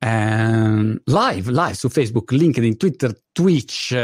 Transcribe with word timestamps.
ehm, 0.00 1.00
live, 1.04 1.50
live 1.52 1.74
su 1.74 1.88
Facebook, 1.88 2.32
LinkedIn, 2.32 2.76
Twitter, 2.76 3.14
Twitch, 3.30 3.94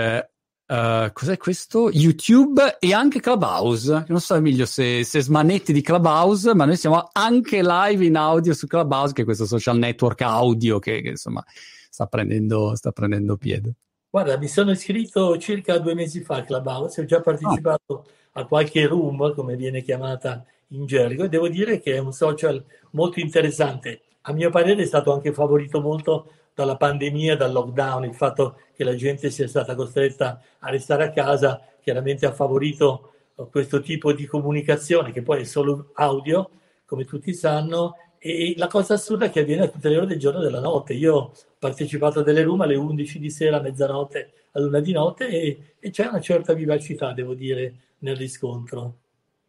Uh, 0.69 1.13
cos'è 1.13 1.37
questo? 1.37 1.91
YouTube 1.93 2.79
e 2.81 2.93
anche 2.93 3.21
Clubhouse. 3.21 4.05
Non 4.09 4.19
so, 4.19 4.35
Emilio, 4.35 4.67
se, 4.67 5.05
se, 5.05 5.21
smanetti 5.21 5.73
di 5.73 5.81
Clubhouse, 5.81 6.57
ma 6.57 6.65
noi 6.65 6.77
siamo 6.77 7.09
anche 7.13 7.63
live 7.63 8.05
in 8.05 8.17
audio 8.17 8.53
su 8.53 8.67
Clubhouse, 8.67 9.13
che 9.13 9.23
è 9.23 9.25
questo 9.25 9.47
social 9.47 9.79
network 9.79 10.23
audio 10.23 10.81
che, 10.81 11.03
che 11.03 11.11
insomma 11.11 11.45
sta 11.89 12.07
prendendo, 12.07 12.75
sta 12.75 12.91
prendendo, 12.91 13.37
piede. 13.37 13.75
Guarda, 14.11 14.37
mi 14.39 14.49
sono 14.49 14.73
iscritto 14.73 15.39
circa 15.39 15.79
due 15.79 15.95
mesi 15.95 16.21
fa 16.23 16.39
a 16.39 16.43
Clubhouse, 16.45 17.01
ho 17.01 17.05
già 17.05 17.21
partecipato 17.21 17.95
oh. 17.95 18.05
a 18.33 18.45
qualche 18.47 18.87
room, 18.89 19.35
come 19.35 19.55
viene 19.55 19.83
chiamata 19.83 20.45
in 20.71 20.85
gergo, 20.85 21.25
e 21.25 21.29
devo 21.29 21.49
dire 21.49 21.79
che 21.79 21.95
è 21.95 21.99
un 21.99 22.13
social 22.13 22.61
molto 22.91 23.21
interessante. 23.21 24.01
A 24.29 24.33
mio 24.33 24.51
parere 24.51 24.83
è 24.83 24.87
stato 24.87 25.13
anche 25.13 25.33
favorito 25.33 25.81
molto 25.81 26.31
dalla 26.53 26.77
pandemia, 26.77 27.37
dal 27.37 27.53
lockdown, 27.53 28.05
il 28.05 28.15
fatto 28.15 28.59
che 28.75 28.83
la 28.83 28.95
gente 28.97 29.31
sia 29.31 29.47
stata 29.47 29.75
costretta 29.75 30.41
a 30.61 30.71
restare 30.71 31.05
a 31.05 31.11
casa, 31.11 31.63
chiaramente 31.81 32.27
ha 32.27 32.33
favorito 32.33 33.13
eh, 33.37 33.47
questo 33.51 33.81
tipo 33.81 34.13
di 34.13 34.27
comunicazione 34.27 35.13
che 35.13 35.23
poi 35.23 35.43
è 35.43 35.45
solo 35.45 35.91
audio, 35.95 36.51
come 36.87 37.05
tutti 37.05 37.33
sanno, 37.35 37.97
e 38.19 38.55
la 38.57 38.67
cosa 38.67 38.95
assurda 38.95 39.27
è 39.27 39.31
che 39.31 39.41
avviene 39.41 39.65
a 39.65 39.69
tutte 39.69 39.89
le 39.89 39.97
ore 39.99 40.07
del 40.07 40.19
giorno 40.19 40.41
e 40.41 40.45
della 40.45 40.61
notte. 40.61 40.95
Io 40.95 41.15
ho 41.15 41.33
partecipato 41.59 42.21
a 42.21 42.23
delle 42.23 42.43
room 42.43 42.63
alle 42.63 42.75
11 42.75 43.21
di 43.21 43.31
sera, 43.31 43.59
a 43.59 43.61
mezzanotte, 43.61 44.33
a 44.53 44.61
luna 44.61 44.81
di 44.81 44.93
notte 44.93 45.29
e, 45.29 45.75
e 45.79 45.91
c'è 45.91 46.07
una 46.07 46.21
certa 46.21 46.53
vivacità, 46.53 47.13
devo 47.13 47.35
dire, 47.35 47.75
nel 47.99 48.17
riscontro. 48.17 48.97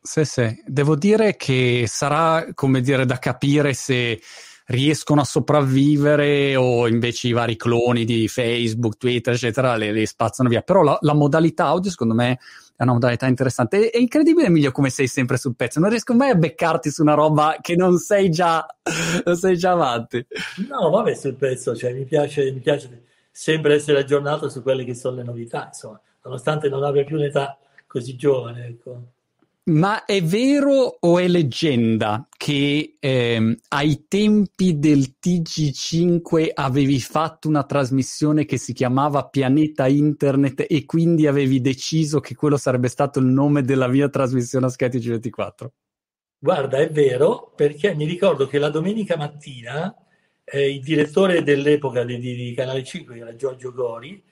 Sì, 0.01 0.23
sì, 0.23 0.63
devo 0.65 0.95
dire 0.95 1.35
che 1.35 1.85
sarà, 1.87 2.47
come 2.53 2.81
dire, 2.81 3.05
da 3.05 3.17
capire 3.17 3.73
se 3.73 4.19
riescono 4.67 5.21
a 5.21 5.25
sopravvivere 5.25 6.55
o 6.55 6.87
invece 6.87 7.27
i 7.27 7.31
vari 7.31 7.55
cloni 7.55 8.03
di 8.05 8.27
Facebook, 8.27 8.97
Twitter, 8.97 9.33
eccetera, 9.33 9.75
le, 9.75 9.91
le 9.91 10.05
spazzano 10.05 10.49
via. 10.49 10.61
Però 10.61 10.81
la, 10.81 10.97
la, 11.01 11.13
modalità 11.13 11.65
audio, 11.65 11.89
secondo 11.89 12.13
me, 12.13 12.39
è 12.75 12.83
una 12.83 12.93
modalità 12.93 13.27
interessante. 13.27 13.89
È, 13.89 13.97
è, 13.97 13.99
incredibile, 13.99 14.47
Emilio, 14.47 14.71
come 14.71 14.89
sei 14.89 15.07
sempre 15.07 15.37
sul 15.37 15.55
pezzo. 15.55 15.79
Non 15.79 15.89
riesco 15.89 16.13
mai 16.13 16.31
a 16.31 16.35
beccarti 16.35 16.89
su 16.89 17.01
una 17.01 17.13
roba 17.13 17.57
che 17.61 17.75
non 17.75 17.97
sei 17.97 18.29
già, 18.29 18.65
non 19.23 19.35
sei 19.35 19.57
già 19.57 19.71
avanti. 19.71 20.25
No, 20.67 20.89
vabbè, 20.89 21.13
sul 21.15 21.35
pezzo, 21.35 21.75
cioè, 21.75 21.93
mi 21.93 22.03
piace, 22.03 22.51
mi 22.51 22.59
piace 22.59 23.03
sempre 23.31 23.75
essere 23.75 23.99
aggiornato 23.99 24.49
su 24.49 24.61
quelle 24.61 24.83
che 24.83 24.95
sono 24.95 25.17
le 25.17 25.23
novità, 25.23 25.67
insomma, 25.67 26.01
nonostante 26.23 26.69
non 26.69 26.83
abbia 26.83 27.03
più 27.03 27.17
un'età 27.17 27.57
così 27.85 28.15
giovane, 28.15 28.65
ecco. 28.65 29.11
Ma 29.67 30.05
è 30.05 30.23
vero 30.23 30.97
o 30.97 31.19
è 31.19 31.27
leggenda 31.27 32.25
che 32.37 32.95
ehm, 32.97 33.53
ai 33.67 34.05
tempi 34.07 34.79
del 34.79 35.15
TG5 35.21 36.51
avevi 36.53 37.01
fatto 37.01 37.49
una 37.49 37.65
trasmissione 37.65 38.45
che 38.45 38.57
si 38.57 38.71
chiamava 38.71 39.27
Pianeta 39.27 39.87
Internet 39.87 40.65
e 40.69 40.85
quindi 40.85 41.27
avevi 41.27 41.59
deciso 41.59 42.21
che 42.21 42.33
quello 42.33 42.55
sarebbe 42.55 42.87
stato 42.87 43.19
il 43.19 43.25
nome 43.25 43.61
della 43.61 43.87
mia 43.87 44.07
trasmissione 44.07 44.67
a 44.67 44.69
Sky 44.69 44.87
TG24? 44.87 45.67
Guarda, 46.39 46.77
è 46.77 46.89
vero, 46.89 47.51
perché 47.53 47.93
mi 47.93 48.05
ricordo 48.05 48.47
che 48.47 48.59
la 48.59 48.69
domenica 48.69 49.17
mattina 49.17 49.93
eh, 50.45 50.71
il 50.71 50.81
direttore 50.81 51.43
dell'epoca 51.43 52.05
di, 52.05 52.17
di, 52.19 52.53
Canale 52.55 52.85
5, 52.85 53.15
che 53.15 53.19
era 53.19 53.35
Giorgio 53.35 53.73
Gori, 53.73 54.23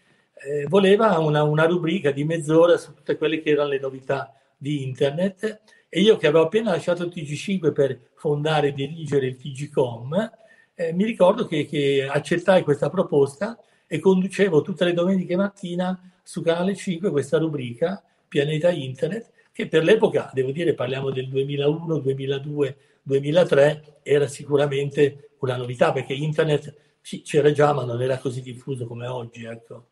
eh, 0.46 0.66
voleva 0.70 1.18
una, 1.20 1.44
una 1.44 1.66
rubrica 1.66 2.12
di 2.12 2.24
mezz'ora 2.24 2.78
su 2.78 2.94
tutte 2.94 3.18
quelle 3.18 3.42
che 3.42 3.50
erano 3.50 3.72
le 3.72 3.80
novità 3.80 4.30
di 4.58 4.84
internet 4.84 5.62
e 5.90 6.02
io 6.02 6.18
che 6.18 6.28
avevo 6.28 6.46
appena 6.46 6.72
lasciato 6.72 7.04
il 7.04 7.12
TG5 7.14 7.72
per 7.72 8.00
fondare 8.16 8.70
e 8.70 8.74
dirigere 8.74 9.28
il 9.28 9.38
TGcom, 9.38 10.32
eh, 10.74 10.92
mi 10.94 11.06
ricordo 11.06 11.46
che, 11.46 11.66
che 11.66 12.06
accettai 12.10 12.64
questa 12.64 12.90
proposta 12.90 13.58
e 13.88 14.00
conducevo 14.00 14.62
tutte 14.62 14.84
le 14.84 14.94
domeniche 14.94 15.36
mattina 15.36 15.98
su 16.22 16.42
Canale 16.42 16.76
5 16.76 17.12
questa 17.12 17.38
rubrica 17.38 18.04
Pianeta 18.28 18.72
Internet 18.72 19.32
che 19.56 19.70
per 19.70 19.84
l'epoca, 19.84 20.30
devo 20.34 20.52
dire, 20.52 20.74
parliamo 20.74 21.12
del 21.12 21.30
2001, 21.30 22.00
2002, 22.00 22.78
2003, 23.04 24.00
era 24.04 24.28
sicuramente 24.28 25.30
una 25.40 25.56
novità 25.56 25.94
perché 25.94 26.14
internet 26.14 26.76
c'era 27.24 27.54
già 27.54 27.72
ma 27.72 27.86
non 27.86 28.02
era 28.02 28.18
così 28.18 28.42
diffuso 28.42 28.86
come 28.86 29.08
oggi. 29.08 29.46
Ecco. 29.46 29.86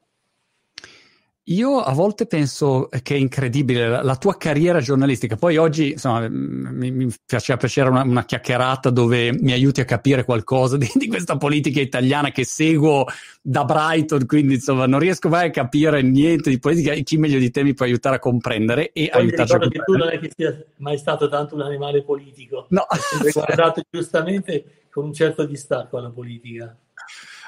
Io 1.48 1.80
a 1.80 1.92
volte 1.92 2.26
penso 2.26 2.88
che 3.02 3.16
è 3.16 3.18
incredibile 3.18 4.02
la, 4.02 4.16
tua 4.16 4.38
carriera 4.38 4.80
giornalistica. 4.80 5.36
Poi 5.36 5.58
oggi, 5.58 5.92
insomma, 5.92 6.30
mi, 6.30 6.90
mi 6.90 7.14
piaceva 7.26 7.58
piacere 7.58 7.90
una, 7.90 8.04
una, 8.04 8.24
chiacchierata 8.24 8.90
dove 8.90 9.34
mi 9.34 9.52
aiuti 9.52 9.82
a 9.82 9.86
capire 9.86 10.24
qualcosa 10.24 10.78
di, 10.78 10.90
di, 10.96 11.08
questa 11.08 11.36
politica 11.36 11.82
italiana 11.82 12.32
che 12.32 12.46
seguo 12.46 13.06
da 13.42 13.66
Brighton, 13.66 14.26
quindi 14.26 14.54
insomma 14.54 14.86
non 14.86 15.00
riesco 15.00 15.28
mai 15.28 15.48
a 15.48 15.52
capire 15.52 16.02
niente 16.02 16.50
di 16.50 16.60
politica 16.60 16.94
e 16.94 17.04
chi 17.04 17.18
meglio 17.18 17.40
di 17.40 17.52
te 17.52 17.62
mi 17.62 17.74
può 17.74 17.86
aiutare 17.86 18.16
a 18.16 18.20
comprendere 18.20 18.94
e 18.94 19.10
aiutarci 19.12 19.56
a 19.56 19.60
comprendere. 19.60 19.70
che 19.70 19.84
tu 19.84 19.98
non 19.98 20.10
è 20.10 20.20
che 20.20 20.32
sia 20.34 20.66
mai 20.78 20.98
stato 20.98 21.28
tanto 21.28 21.56
un 21.56 21.62
animale 21.62 22.04
politico. 22.04 22.68
No. 22.70 22.86
Hai 22.88 23.32
guardato 23.34 23.82
giustamente 23.90 24.86
con 24.90 25.04
un 25.04 25.14
certo 25.14 25.44
distacco 25.46 25.98
alla 25.98 26.10
politica 26.10 26.74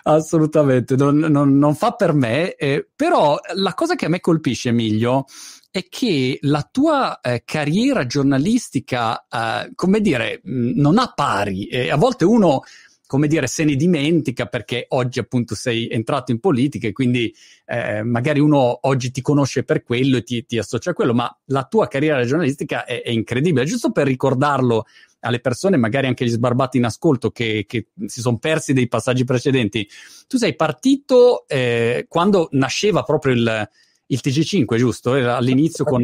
assolutamente, 0.08 0.96
non, 0.96 1.18
non, 1.18 1.58
non, 1.58 1.76
fa 1.76 1.92
per 1.92 2.14
me, 2.14 2.56
eh, 2.56 2.88
però 2.96 3.38
la 3.56 3.74
cosa 3.74 3.96
che 3.96 4.06
a 4.06 4.10
me 4.10 4.20
colpisce, 4.20 4.70
Emilio, 4.70 5.26
è 5.72 5.86
che 5.90 6.38
la 6.42 6.68
tua 6.72 7.20
eh, 7.20 7.44
carriera 7.44 8.06
giornalistica, 8.06 9.26
eh, 9.28 9.72
come 9.76 10.02
dire, 10.02 10.42
non 10.44 10.98
ha 10.98 11.12
pari. 11.14 11.70
a 11.90 11.96
volte 11.98 12.24
uno 12.24 12.62
come 13.08 13.28
dire, 13.28 13.48
se 13.48 13.64
ne 13.64 13.76
dimentica 13.76 14.48
perché 14.48 14.86
oggi 14.90 15.20
appunto 15.20 15.54
sei 15.54 15.88
entrato 15.90 16.32
in 16.32 16.40
politica 16.40 16.88
e 16.88 16.92
quindi 16.92 17.34
eh, 17.66 18.02
magari 18.04 18.40
uno 18.40 18.80
oggi 18.88 19.12
ti 19.12 19.22
conosce 19.22 19.64
per 19.64 19.84
quello 19.84 20.18
e 20.18 20.24
ti, 20.24 20.44
ti, 20.46 20.58
associa 20.58 20.90
a 20.90 20.94
quello, 20.94 21.14
ma 21.14 21.34
la 21.46 21.66
tua 21.66 21.88
carriera 21.88 22.26
giornalistica 22.26 22.84
è, 22.86 23.04
è 23.04 23.12
incredibile. 23.12 23.66
Giusto 23.66 23.92
per 23.92 24.08
ricordarlo 24.08 24.86
alle 25.26 25.40
persone, 25.40 25.76
magari 25.76 26.08
anche 26.08 26.24
gli 26.24 26.30
sbarbati 26.30 26.78
in 26.78 26.86
ascolto 26.86 27.32
che, 27.32 27.66
che 27.68 27.88
si 28.06 28.22
sono 28.22 28.38
persi 28.38 28.74
dei 28.74 28.88
passaggi 28.88 29.24
precedenti. 29.24 29.88
Tu 30.28 30.38
sei 30.38 30.56
partito 30.56 31.46
eh, 31.48 32.06
quando 32.08 32.48
nasceva 32.52 33.02
proprio 33.02 33.34
il, 33.34 33.70
il 34.08 34.20
TG5, 34.24 34.78
giusto? 34.78 35.16
Era 35.16 35.38
all'inizio 35.38 35.84
con... 35.84 36.04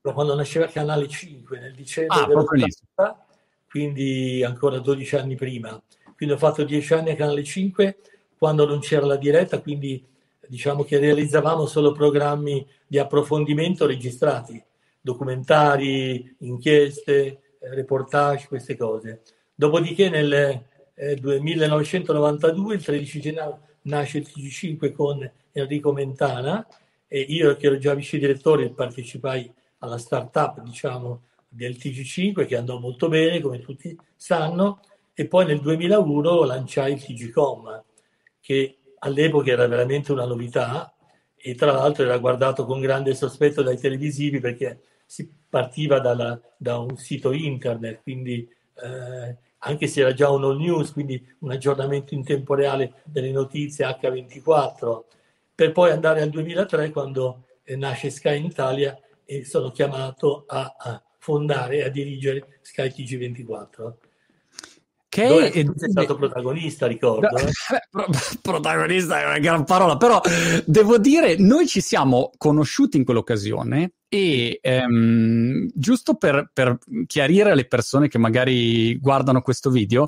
Quando 0.00 0.34
nasceva 0.34 0.66
Canale 0.66 1.06
5, 1.06 1.58
nel 1.60 1.74
dicembre 1.74 2.18
ah, 2.18 2.26
proprio 2.26 2.64
80, 2.64 3.26
quindi 3.68 4.42
ancora 4.42 4.78
12 4.78 5.16
anni 5.16 5.36
prima. 5.36 5.80
Quindi 6.16 6.34
ho 6.34 6.38
fatto 6.38 6.64
10 6.64 6.94
anni 6.94 7.10
a 7.10 7.16
Canale 7.16 7.44
5 7.44 7.98
quando 8.38 8.66
non 8.66 8.80
c'era 8.80 9.06
la 9.06 9.16
diretta, 9.16 9.60
quindi 9.60 10.04
diciamo 10.48 10.82
che 10.82 10.98
realizzavamo 10.98 11.66
solo 11.66 11.92
programmi 11.92 12.66
di 12.86 12.98
approfondimento 12.98 13.86
registrati, 13.86 14.60
documentari, 15.00 16.36
inchieste, 16.40 17.41
reportage, 17.70 18.48
queste 18.48 18.76
cose. 18.76 19.22
Dopodiché 19.54 20.08
nel 20.08 20.64
eh, 20.94 21.18
1992, 21.20 22.74
il 22.74 22.84
13 22.84 23.20
gennaio, 23.20 23.60
nasce 23.82 24.18
il 24.18 24.28
TG5 24.32 24.92
con 24.92 25.30
Enrico 25.52 25.92
Mentana 25.92 26.66
e 27.06 27.20
io 27.20 27.56
che 27.56 27.66
ero 27.66 27.78
già 27.78 27.94
vice 27.94 28.18
direttore 28.18 28.70
partecipai 28.70 29.52
alla 29.78 29.98
startup 29.98 30.60
diciamo, 30.62 31.22
del 31.48 31.72
TG5 31.72 32.46
che 32.46 32.56
andò 32.56 32.78
molto 32.78 33.08
bene 33.08 33.40
come 33.40 33.60
tutti 33.60 33.96
sanno 34.14 34.80
e 35.12 35.26
poi 35.26 35.46
nel 35.46 35.60
2001 35.60 36.44
lanciai 36.44 36.92
il 36.92 37.04
TGcom 37.04 37.82
che 38.40 38.78
all'epoca 39.00 39.50
era 39.50 39.66
veramente 39.66 40.12
una 40.12 40.24
novità 40.24 40.94
e 41.36 41.54
tra 41.54 41.72
l'altro 41.72 42.04
era 42.04 42.16
guardato 42.18 42.64
con 42.64 42.80
grande 42.80 43.14
sospetto 43.14 43.62
dai 43.62 43.78
televisivi 43.78 44.40
perché 44.40 44.80
si 45.04 45.28
partiva 45.52 46.00
dalla, 46.00 46.40
da 46.56 46.78
un 46.78 46.96
sito 46.96 47.30
internet, 47.30 48.00
quindi 48.00 48.48
eh, 48.82 49.36
anche 49.58 49.86
se 49.86 50.00
era 50.00 50.14
già 50.14 50.30
un 50.30 50.44
all 50.44 50.56
news, 50.56 50.92
quindi 50.92 51.22
un 51.40 51.50
aggiornamento 51.50 52.14
in 52.14 52.24
tempo 52.24 52.54
reale 52.54 53.02
delle 53.04 53.30
notizie 53.30 53.84
H24, 53.84 55.02
per 55.54 55.72
poi 55.72 55.90
andare 55.90 56.22
al 56.22 56.30
2003 56.30 56.90
quando 56.90 57.48
eh, 57.64 57.76
nasce 57.76 58.08
Sky 58.08 58.38
in 58.38 58.46
Italia 58.46 58.98
e 59.26 59.44
sono 59.44 59.70
chiamato 59.70 60.44
a, 60.46 60.74
a 60.74 61.02
fondare 61.18 61.76
e 61.76 61.82
a 61.82 61.90
dirigere 61.90 62.58
Sky 62.62 62.86
TG24. 62.86 63.92
Che 65.12 65.26
Dove 65.26 65.50
è, 65.50 65.62
è 65.62 65.90
stato 65.90 66.16
protagonista, 66.16 66.86
ricordo. 66.86 67.28
No, 67.28 67.36
eh? 67.36 68.08
protagonista 68.40 69.20
è 69.20 69.26
una 69.26 69.38
gran 69.40 69.64
parola, 69.64 69.98
però 69.98 70.18
devo 70.64 70.96
dire, 70.96 71.36
noi 71.36 71.66
ci 71.66 71.82
siamo 71.82 72.30
conosciuti 72.38 72.96
in 72.96 73.04
quell'occasione 73.04 73.92
e 74.08 74.58
ehm, 74.62 75.68
giusto 75.74 76.14
per, 76.14 76.48
per 76.50 76.78
chiarire 77.06 77.50
alle 77.50 77.66
persone 77.66 78.08
che 78.08 78.16
magari 78.16 78.98
guardano 79.00 79.42
questo 79.42 79.68
video, 79.68 80.06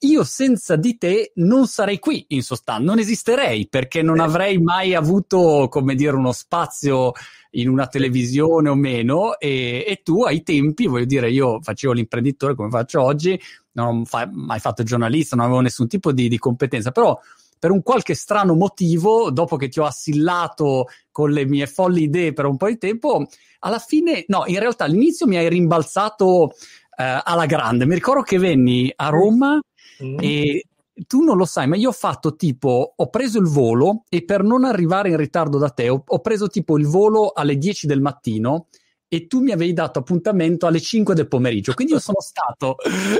io 0.00 0.22
senza 0.22 0.76
di 0.76 0.98
te 0.98 1.32
non 1.36 1.66
sarei 1.66 1.98
qui 1.98 2.26
in 2.28 2.42
sostanza, 2.42 2.84
non 2.84 2.98
esisterei 2.98 3.68
perché 3.68 4.02
non 4.02 4.20
avrei 4.20 4.58
mai 4.58 4.94
avuto, 4.94 5.68
come 5.70 5.94
dire, 5.94 6.14
uno 6.14 6.32
spazio 6.32 7.12
in 7.52 7.68
una 7.68 7.86
televisione 7.86 8.68
o 8.68 8.74
meno 8.74 9.38
e, 9.38 9.84
e 9.86 10.00
tu 10.02 10.22
ai 10.22 10.42
tempi, 10.42 10.86
voglio 10.86 11.04
dire, 11.04 11.30
io 11.30 11.60
facevo 11.60 11.92
l'imprenditore 11.92 12.54
come 12.54 12.70
faccio 12.70 13.02
oggi, 13.02 13.38
non 13.72 14.00
ho 14.00 14.04
fa- 14.04 14.28
mai 14.30 14.60
fatto 14.60 14.82
giornalista, 14.82 15.36
non 15.36 15.46
avevo 15.46 15.60
nessun 15.60 15.88
tipo 15.88 16.12
di, 16.12 16.28
di 16.28 16.38
competenza, 16.38 16.90
però 16.90 17.18
per 17.58 17.70
un 17.70 17.82
qualche 17.82 18.14
strano 18.14 18.54
motivo, 18.54 19.30
dopo 19.30 19.56
che 19.56 19.68
ti 19.68 19.78
ho 19.78 19.84
assillato 19.84 20.86
con 21.12 21.30
le 21.30 21.46
mie 21.46 21.66
folli 21.66 22.02
idee 22.02 22.32
per 22.32 22.46
un 22.46 22.56
po' 22.56 22.66
di 22.66 22.76
tempo, 22.76 23.26
alla 23.60 23.78
fine, 23.78 24.24
no, 24.26 24.42
in 24.46 24.58
realtà 24.58 24.84
all'inizio 24.84 25.26
mi 25.26 25.36
hai 25.36 25.48
rimbalzato 25.48 26.54
eh, 26.96 27.20
alla 27.22 27.46
grande. 27.46 27.86
Mi 27.86 27.94
ricordo 27.94 28.22
che 28.22 28.38
venni 28.38 28.92
a 28.96 29.08
Roma 29.10 29.60
mm. 30.02 30.16
e 30.18 30.64
tu 31.06 31.22
non 31.22 31.36
lo 31.36 31.44
sai, 31.44 31.66
ma 31.66 31.76
io 31.76 31.88
ho 31.88 31.92
fatto 31.92 32.36
tipo, 32.36 32.92
ho 32.96 33.08
preso 33.08 33.38
il 33.38 33.46
volo 33.46 34.04
e 34.08 34.24
per 34.24 34.42
non 34.42 34.64
arrivare 34.64 35.10
in 35.10 35.16
ritardo 35.16 35.58
da 35.58 35.70
te, 35.70 35.88
ho, 35.88 36.02
ho 36.06 36.20
preso 36.20 36.48
tipo 36.48 36.78
il 36.78 36.86
volo 36.86 37.32
alle 37.32 37.56
10 37.56 37.86
del 37.86 38.00
mattino 38.00 38.68
e 39.08 39.26
tu 39.26 39.40
mi 39.40 39.52
avevi 39.52 39.74
dato 39.74 39.98
appuntamento 39.98 40.66
alle 40.66 40.80
5 40.80 41.14
del 41.14 41.28
pomeriggio. 41.28 41.74
Quindi 41.74 41.92
io 41.92 41.98
sono 41.98 42.20
stato 42.20 42.76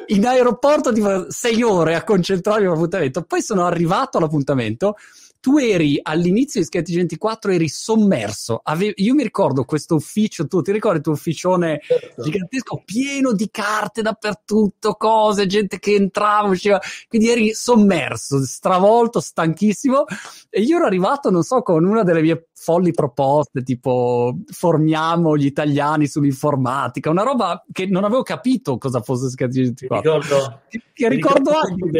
in 0.06 0.26
aeroporto 0.26 0.90
tipo 0.90 1.30
6 1.30 1.62
ore 1.62 1.94
a 1.94 2.02
concentrarmi 2.02 2.64
all'appuntamento. 2.66 3.22
Poi 3.24 3.42
sono 3.42 3.66
arrivato 3.66 4.16
all'appuntamento 4.16 4.96
tu 5.42 5.58
eri 5.58 5.98
all'inizio 6.00 6.60
di 6.60 6.66
Sketch 6.66 6.94
24 6.94 7.50
eri 7.50 7.68
sommerso. 7.68 8.60
Ave- 8.62 8.92
io 8.94 9.12
mi 9.12 9.24
ricordo 9.24 9.64
questo 9.64 9.96
ufficio, 9.96 10.46
tu 10.46 10.62
ti 10.62 10.70
ricordi 10.70 10.98
il 10.98 11.02
tuo 11.02 11.14
ufficione 11.14 11.80
certo. 11.82 12.22
gigantesco 12.22 12.80
pieno 12.84 13.32
di 13.32 13.48
carte 13.50 14.02
dappertutto, 14.02 14.92
cose, 14.92 15.46
gente 15.46 15.80
che 15.80 15.96
entrava, 15.96 16.46
usciva, 16.46 16.80
quindi 17.08 17.28
eri 17.28 17.54
sommerso, 17.54 18.40
stravolto, 18.44 19.18
stanchissimo 19.18 20.04
e 20.48 20.60
io 20.60 20.76
ero 20.76 20.86
arrivato, 20.86 21.28
non 21.28 21.42
so, 21.42 21.60
con 21.62 21.84
una 21.84 22.04
delle 22.04 22.22
mie 22.22 22.46
folli 22.52 22.92
proposte, 22.92 23.64
tipo 23.64 24.36
formiamo 24.46 25.36
gli 25.36 25.46
italiani 25.46 26.06
sull'informatica, 26.06 27.10
una 27.10 27.24
roba 27.24 27.64
che 27.72 27.86
non 27.86 28.04
avevo 28.04 28.22
capito 28.22 28.78
cosa 28.78 29.02
fosse 29.02 29.28
Sketch 29.28 29.54
24. 29.54 29.96
Mi 29.96 30.20
ricordo, 30.20 30.60
ti, 30.68 30.82
ti 30.94 31.08
ricordo 31.08 31.50
anche 31.50 31.90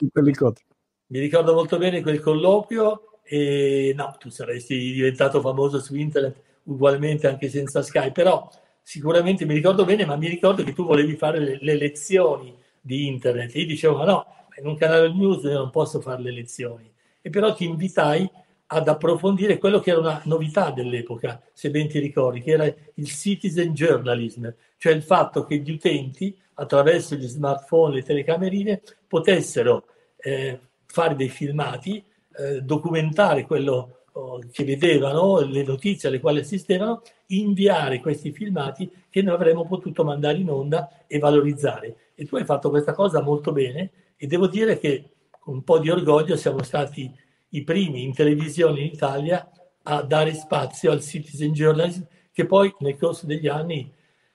di 0.00 0.10
quell'incontro. 0.10 0.64
Mi 1.10 1.20
ricordo 1.20 1.54
molto 1.54 1.78
bene 1.78 2.02
quel 2.02 2.20
colloquio 2.20 3.20
e 3.22 3.92
no, 3.96 4.14
tu 4.18 4.28
saresti 4.28 4.76
diventato 4.92 5.40
famoso 5.40 5.80
su 5.80 5.94
internet 5.96 6.42
ugualmente 6.64 7.26
anche 7.26 7.48
senza 7.48 7.82
Skype, 7.82 8.12
però 8.12 8.48
sicuramente 8.82 9.46
mi 9.46 9.54
ricordo 9.54 9.84
bene, 9.84 10.04
ma 10.04 10.16
mi 10.16 10.28
ricordo 10.28 10.62
che 10.62 10.74
tu 10.74 10.84
volevi 10.84 11.16
fare 11.16 11.38
le, 11.38 11.58
le 11.60 11.76
lezioni 11.76 12.54
di 12.80 13.06
internet. 13.06 13.54
E 13.54 13.60
io 13.60 13.66
dicevo, 13.66 13.96
ma 13.96 14.04
no, 14.04 14.26
in 14.58 14.66
un 14.66 14.76
canale 14.76 15.12
news 15.12 15.44
io 15.44 15.58
non 15.58 15.70
posso 15.70 16.00
fare 16.00 16.22
le 16.22 16.30
lezioni. 16.30 16.92
E 17.20 17.30
però 17.30 17.54
ti 17.54 17.64
invitai 17.64 18.30
ad 18.66 18.86
approfondire 18.86 19.56
quello 19.56 19.80
che 19.80 19.90
era 19.90 20.00
una 20.00 20.20
novità 20.24 20.70
dell'epoca, 20.70 21.42
se 21.54 21.70
ben 21.70 21.88
ti 21.88 21.98
ricordi, 22.00 22.42
che 22.42 22.50
era 22.50 22.64
il 22.66 23.06
citizen 23.06 23.72
journalism, 23.72 24.46
cioè 24.76 24.92
il 24.92 25.02
fatto 25.02 25.44
che 25.44 25.56
gli 25.56 25.70
utenti, 25.70 26.36
attraverso 26.54 27.14
gli 27.14 27.26
smartphone, 27.26 27.94
le 27.94 28.02
telecamerine, 28.02 28.82
potessero 29.06 29.86
eh, 30.18 30.58
fare 30.88 31.14
dei 31.14 31.28
filmati, 31.28 32.02
eh, 32.36 32.62
documentare 32.62 33.44
quello 33.44 34.04
oh, 34.12 34.40
che 34.50 34.64
vedevano, 34.64 35.40
le 35.40 35.62
notizie 35.62 36.08
alle 36.08 36.20
quali 36.20 36.40
assistevano, 36.40 37.02
inviare 37.26 38.00
questi 38.00 38.32
filmati 38.32 38.90
che 39.10 39.22
noi 39.22 39.34
avremmo 39.34 39.66
potuto 39.66 40.02
mandare 40.02 40.38
in 40.38 40.50
onda 40.50 41.04
e 41.06 41.18
valorizzare. 41.18 41.96
E 42.14 42.24
tu 42.24 42.36
hai 42.36 42.44
fatto 42.44 42.70
questa 42.70 42.94
cosa 42.94 43.22
molto 43.22 43.52
bene 43.52 43.90
e 44.16 44.26
devo 44.26 44.48
dire 44.48 44.78
che 44.78 45.10
con 45.38 45.54
un 45.54 45.62
po' 45.62 45.78
di 45.78 45.90
orgoglio 45.90 46.36
siamo 46.36 46.62
stati 46.62 47.10
i 47.50 47.62
primi 47.62 48.02
in 48.02 48.12
televisione 48.12 48.80
in 48.80 48.86
Italia 48.86 49.48
a 49.84 50.02
dare 50.02 50.34
spazio 50.34 50.90
al 50.90 51.00
citizen 51.00 51.52
journalism 51.52 52.02
che 52.32 52.46
poi 52.46 52.74
nel 52.80 52.96
corso 52.96 53.26
degli 53.26 53.46
anni 53.46 53.90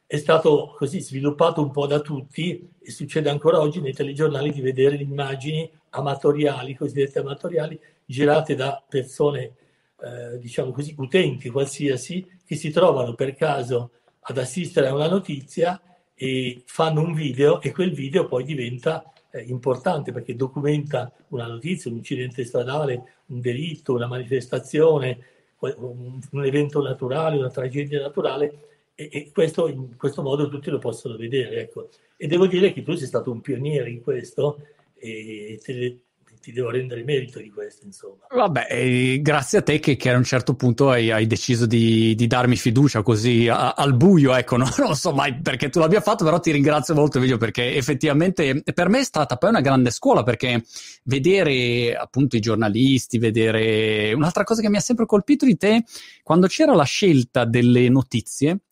è 0.05 0.17
stato 0.17 0.73
così 0.77 0.99
sviluppato 0.99 1.61
un 1.61 1.71
po' 1.71 1.87
da 1.87 1.99
tutti 1.99 2.69
e 2.79 2.91
succede 2.91 3.29
ancora 3.29 3.59
oggi 3.59 3.81
nei 3.81 3.93
telegiornali 3.93 4.51
di 4.51 4.61
vedere 4.61 4.97
le 4.97 5.03
immagini 5.03 5.69
amatoriali, 5.93 6.75
cosiddette 6.75 7.19
amatoriali, 7.19 7.79
girate 8.05 8.55
da 8.55 8.83
persone, 8.87 9.53
eh, 10.01 10.39
diciamo 10.39 10.71
così, 10.71 10.95
utenti 10.97 11.49
qualsiasi, 11.49 12.27
che 12.45 12.55
si 12.55 12.71
trovano 12.71 13.13
per 13.13 13.35
caso 13.35 13.91
ad 14.21 14.37
assistere 14.37 14.87
a 14.87 14.93
una 14.93 15.07
notizia 15.07 15.79
e 16.15 16.63
fanno 16.65 17.01
un 17.01 17.13
video 17.13 17.61
e 17.61 17.71
quel 17.71 17.91
video 17.91 18.25
poi 18.25 18.43
diventa 18.43 19.11
eh, 19.31 19.41
importante 19.41 20.11
perché 20.11 20.35
documenta 20.35 21.11
una 21.29 21.47
notizia, 21.47 21.91
un 21.91 21.97
incidente 21.97 22.45
stradale, 22.45 23.15
un 23.27 23.39
delitto, 23.39 23.93
una 23.93 24.07
manifestazione, 24.07 25.19
un, 25.59 26.19
un 26.31 26.45
evento 26.45 26.81
naturale, 26.81 27.37
una 27.37 27.49
tragedia 27.49 28.01
naturale 28.01 28.71
e, 28.95 29.09
e 29.11 29.31
questo, 29.31 29.67
in 29.67 29.95
questo 29.97 30.21
modo 30.21 30.49
tutti 30.49 30.69
lo 30.69 30.79
possono 30.79 31.15
vedere. 31.15 31.61
Ecco. 31.61 31.89
E 32.17 32.27
devo 32.27 32.47
dire 32.47 32.73
che 32.73 32.83
tu 32.83 32.93
sei 32.95 33.07
stato 33.07 33.31
un 33.31 33.41
pioniere 33.41 33.89
in 33.89 34.01
questo 34.01 34.59
e 35.03 35.59
te, 35.61 36.03
ti 36.43 36.51
devo 36.51 36.71
rendere 36.71 37.05
merito 37.05 37.39
di 37.39 37.49
questo, 37.49 37.85
insomma. 37.85 38.27
Vabbè, 38.29 39.21
grazie 39.21 39.59
a 39.59 39.61
te 39.61 39.79
che, 39.79 39.95
che, 39.95 40.09
a 40.09 40.17
un 40.17 40.25
certo 40.25 40.55
punto 40.55 40.89
hai, 40.89 41.09
hai 41.09 41.25
deciso 41.25 41.65
di, 41.65 42.13
di, 42.15 42.27
darmi 42.27 42.57
fiducia 42.57 43.01
così 43.01 43.47
a, 43.47 43.71
al 43.71 43.95
buio, 43.95 44.35
ecco, 44.35 44.57
no? 44.59 44.65
non 44.79 44.95
so 44.97 45.13
mai 45.13 45.39
perché 45.39 45.69
tu 45.69 45.79
l'abbia 45.79 46.01
fatto, 46.01 46.25
però 46.25 46.41
ti 46.41 46.51
ringrazio 46.51 46.95
molto 46.95 47.17
Emilio 47.17 47.37
perché 47.37 47.75
effettivamente 47.75 48.61
per 48.73 48.89
me 48.89 48.99
è 48.99 49.03
stata 49.05 49.37
poi 49.37 49.51
una 49.51 49.61
grande 49.61 49.89
scuola 49.89 50.23
perché 50.23 50.65
vedere 51.03 51.95
appunto 51.95 52.35
i 52.35 52.41
giornalisti, 52.41 53.19
vedere 53.19 54.11
un'altra 54.11 54.43
cosa 54.43 54.61
che 54.61 54.69
mi 54.69 54.75
ha 54.75 54.81
sempre 54.81 55.05
colpito 55.05 55.45
di 55.45 55.55
te, 55.55 55.85
quando 56.23 56.47
c'era 56.47 56.75
la 56.75 56.83
scelta 56.83 57.45
delle 57.45 57.87
notizie, 57.87 58.63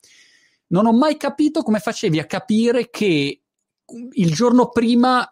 non 0.67 0.87
ho 0.87 0.93
mai 0.93 1.15
capito 1.15 1.61
come 1.61 1.79
facevi 1.79 2.19
a 2.19 2.25
capire 2.25 2.89
che 2.89 3.41
il 4.11 4.33
giorno 4.33 4.69
prima 4.69 5.25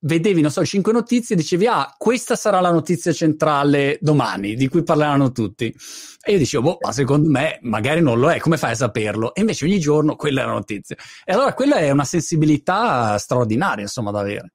vedevi, 0.00 0.40
non 0.40 0.50
so, 0.50 0.64
cinque 0.64 0.92
notizie 0.92 1.34
e 1.34 1.38
dicevi, 1.38 1.66
ah, 1.66 1.94
questa 1.96 2.36
sarà 2.36 2.60
la 2.60 2.70
notizia 2.70 3.12
centrale 3.12 3.98
domani, 4.00 4.54
di 4.54 4.68
cui 4.68 4.82
parleranno 4.82 5.32
tutti. 5.32 5.74
E 6.22 6.32
io 6.32 6.38
dicevo, 6.38 6.62
boh, 6.62 6.78
ma 6.80 6.92
secondo 6.92 7.28
me 7.28 7.58
magari 7.62 8.00
non 8.00 8.18
lo 8.18 8.30
è, 8.30 8.38
come 8.38 8.56
fai 8.56 8.72
a 8.72 8.76
saperlo? 8.76 9.34
E 9.34 9.40
invece 9.40 9.64
ogni 9.64 9.78
giorno 9.78 10.16
quella 10.16 10.42
è 10.42 10.44
la 10.44 10.52
notizia. 10.52 10.96
E 11.24 11.32
allora 11.32 11.54
quella 11.54 11.76
è 11.76 11.90
una 11.90 12.04
sensibilità 12.04 13.16
straordinaria, 13.18 13.82
insomma, 13.82 14.10
da 14.10 14.20
avere. 14.20 14.52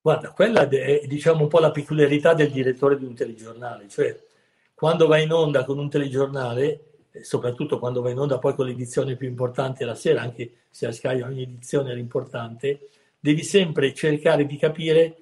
Guarda, 0.00 0.30
quella 0.30 0.66
è, 0.66 1.02
diciamo, 1.06 1.42
un 1.42 1.48
po' 1.48 1.58
la 1.58 1.70
peculiarità 1.70 2.32
del 2.32 2.50
direttore 2.50 2.96
di 2.96 3.04
un 3.04 3.14
telegiornale, 3.14 3.86
cioè 3.88 4.18
quando 4.74 5.06
vai 5.06 5.24
in 5.24 5.32
onda 5.32 5.64
con 5.64 5.78
un 5.78 5.90
telegiornale, 5.90 6.84
soprattutto 7.20 7.78
quando 7.78 8.00
vai 8.00 8.12
in 8.12 8.18
onda 8.18 8.38
poi 8.38 8.54
con 8.54 8.64
l'edizione 8.64 9.14
più 9.16 9.28
importante 9.28 9.84
la 9.84 9.94
sera, 9.94 10.22
anche 10.22 10.52
se 10.70 10.86
a 10.86 10.92
Sky 10.92 11.20
ogni 11.20 11.42
edizione 11.42 11.90
era 11.90 11.98
importante, 11.98 12.88
devi 13.20 13.42
sempre 13.44 13.92
cercare 13.92 14.46
di 14.46 14.56
capire, 14.56 15.16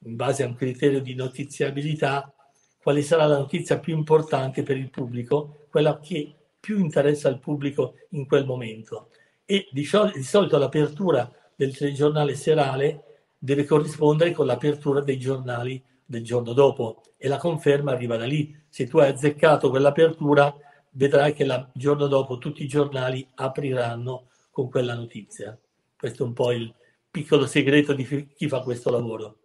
in 0.00 0.16
base 0.16 0.42
a 0.42 0.48
un 0.48 0.54
criterio 0.54 1.00
di 1.00 1.14
notiziabilità, 1.14 2.34
quale 2.82 3.00
sarà 3.00 3.24
la 3.26 3.38
notizia 3.38 3.78
più 3.78 3.96
importante 3.96 4.62
per 4.62 4.76
il 4.76 4.90
pubblico, 4.90 5.66
quella 5.70 5.98
che 6.00 6.34
più 6.60 6.78
interessa 6.78 7.28
al 7.28 7.38
pubblico 7.38 7.94
in 8.10 8.26
quel 8.26 8.44
momento. 8.44 9.10
E 9.46 9.68
di, 9.70 9.88
di 10.14 10.22
solito 10.22 10.58
l'apertura 10.58 11.30
del 11.54 11.76
telegiornale 11.76 12.34
serale 12.34 13.02
deve 13.38 13.64
corrispondere 13.64 14.32
con 14.32 14.46
l'apertura 14.46 15.00
dei 15.00 15.18
giornali 15.18 15.82
del 16.04 16.24
giorno 16.24 16.52
dopo 16.52 17.02
e 17.16 17.28
la 17.28 17.38
conferma 17.38 17.92
arriva 17.92 18.16
da 18.16 18.26
lì. 18.26 18.54
Se 18.68 18.86
tu 18.86 18.98
hai 18.98 19.10
azzeccato 19.10 19.70
quell'apertura, 19.70 20.54
vedrai 20.90 21.32
che 21.32 21.44
il 21.44 21.70
giorno 21.72 22.06
dopo 22.06 22.38
tutti 22.38 22.62
i 22.62 22.68
giornali 22.68 23.26
apriranno 23.34 24.28
con 24.50 24.68
quella 24.68 24.94
notizia. 24.94 25.58
Questo 25.96 26.24
è 26.24 26.26
un 26.26 26.32
po' 26.32 26.52
il, 26.52 26.74
piccolo 27.14 27.46
segreto 27.46 27.92
di 27.92 28.26
chi 28.34 28.48
fa 28.48 28.58
questo 28.58 28.90
lavoro. 28.90 29.38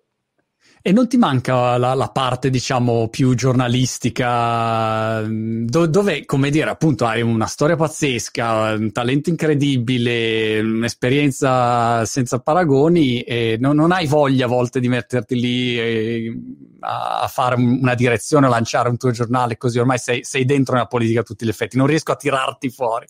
E 0.81 0.91
non 0.91 1.07
ti 1.07 1.17
manca 1.17 1.77
la, 1.77 1.93
la 1.93 2.09
parte, 2.09 2.49
diciamo, 2.49 3.09
più 3.09 3.35
giornalistica, 3.35 5.21
do, 5.27 5.85
dove, 5.85 6.25
come 6.25 6.49
dire, 6.49 6.69
appunto, 6.69 7.05
hai 7.05 7.21
una 7.21 7.45
storia 7.45 7.75
pazzesca, 7.75 8.73
un 8.73 8.91
talento 8.91 9.29
incredibile, 9.29 10.61
un'esperienza 10.61 12.05
senza 12.05 12.39
paragoni 12.39 13.21
e 13.21 13.57
non, 13.59 13.75
non 13.75 13.91
hai 13.91 14.07
voglia 14.07 14.45
a 14.45 14.47
volte 14.47 14.79
di 14.79 14.87
metterti 14.87 15.35
lì 15.39 15.79
e, 15.79 16.41
a, 16.79 17.21
a, 17.21 17.27
fare 17.27 17.55
una 17.55 17.93
direzione, 17.93 18.47
a 18.47 18.49
lanciare 18.49 18.89
un 18.89 18.97
tuo 18.97 19.11
giornale, 19.11 19.57
così 19.57 19.77
ormai 19.77 19.99
sei, 19.99 20.23
sei 20.23 20.45
dentro 20.45 20.73
nella 20.73 20.87
politica 20.87 21.19
a 21.19 21.23
tutti 21.23 21.45
gli 21.45 21.49
effetti, 21.49 21.77
non 21.77 21.87
riesco 21.87 22.13
a 22.13 22.15
tirarti 22.15 22.69
fuori. 22.69 23.05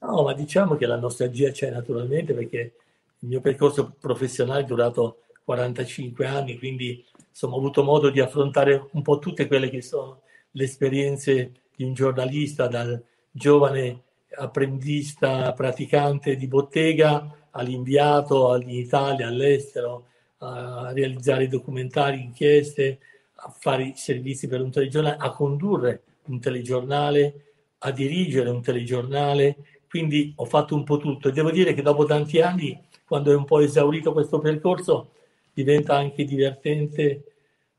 No, 0.00 0.24
ma 0.24 0.34
diciamo 0.34 0.76
che 0.76 0.84
la 0.86 0.98
nostalgia 0.98 1.52
c'è 1.52 1.70
naturalmente 1.70 2.34
perché 2.34 2.74
il 3.22 3.28
mio 3.28 3.40
percorso 3.40 3.94
professionale 3.98 4.62
è 4.62 4.64
durato 4.64 5.22
45 5.44 6.26
anni, 6.26 6.58
quindi 6.58 7.04
insomma, 7.28 7.54
ho 7.54 7.58
avuto 7.58 7.82
modo 7.82 8.10
di 8.10 8.20
affrontare 8.20 8.88
un 8.92 9.02
po' 9.02 9.18
tutte 9.18 9.46
quelle 9.46 9.70
che 9.70 9.80
sono 9.80 10.22
le 10.52 10.64
esperienze 10.64 11.52
di 11.74 11.84
un 11.84 11.94
giornalista, 11.94 12.66
dal 12.66 13.02
giovane 13.30 14.02
apprendista 14.36 15.52
praticante 15.52 16.36
di 16.36 16.46
bottega 16.46 17.48
all'inviato 17.50 18.56
in 18.60 18.70
Italia, 18.70 19.28
all'estero, 19.28 20.06
a 20.38 20.90
realizzare 20.92 21.48
documentari, 21.48 22.20
inchieste, 22.20 22.98
a 23.36 23.54
fare 23.56 23.92
servizi 23.94 24.48
per 24.48 24.60
un 24.60 24.70
telegiornale, 24.70 25.16
a 25.18 25.30
condurre 25.30 26.02
un 26.24 26.40
telegiornale, 26.40 27.44
a 27.78 27.90
dirigere 27.92 28.50
un 28.50 28.62
telegiornale. 28.62 29.56
Quindi 29.88 30.32
ho 30.36 30.44
fatto 30.44 30.74
un 30.74 30.84
po' 30.84 30.98
tutto 30.98 31.28
e 31.28 31.32
devo 31.32 31.50
dire 31.50 31.74
che 31.74 31.82
dopo 31.82 32.04
tanti 32.04 32.40
anni 32.40 32.80
quando 33.12 33.30
è 33.30 33.34
un 33.34 33.44
po' 33.44 33.60
esaurito 33.60 34.14
questo 34.14 34.38
percorso, 34.38 35.10
diventa 35.52 35.94
anche 35.94 36.24
divertente 36.24 37.24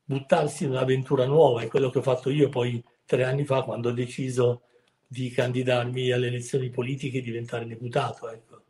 buttarsi 0.04 0.62
in 0.62 0.70
un'avventura 0.70 1.26
nuova, 1.26 1.60
è 1.60 1.66
quello 1.66 1.90
che 1.90 1.98
ho 1.98 2.02
fatto 2.02 2.30
io 2.30 2.48
poi 2.48 2.80
tre 3.04 3.24
anni 3.24 3.44
fa 3.44 3.62
quando 3.62 3.88
ho 3.88 3.92
deciso 3.92 4.60
di 5.08 5.30
candidarmi 5.30 6.12
alle 6.12 6.28
elezioni 6.28 6.70
politiche 6.70 7.18
e 7.18 7.22
diventare 7.22 7.66
deputato. 7.66 8.30
Ecco. 8.30 8.60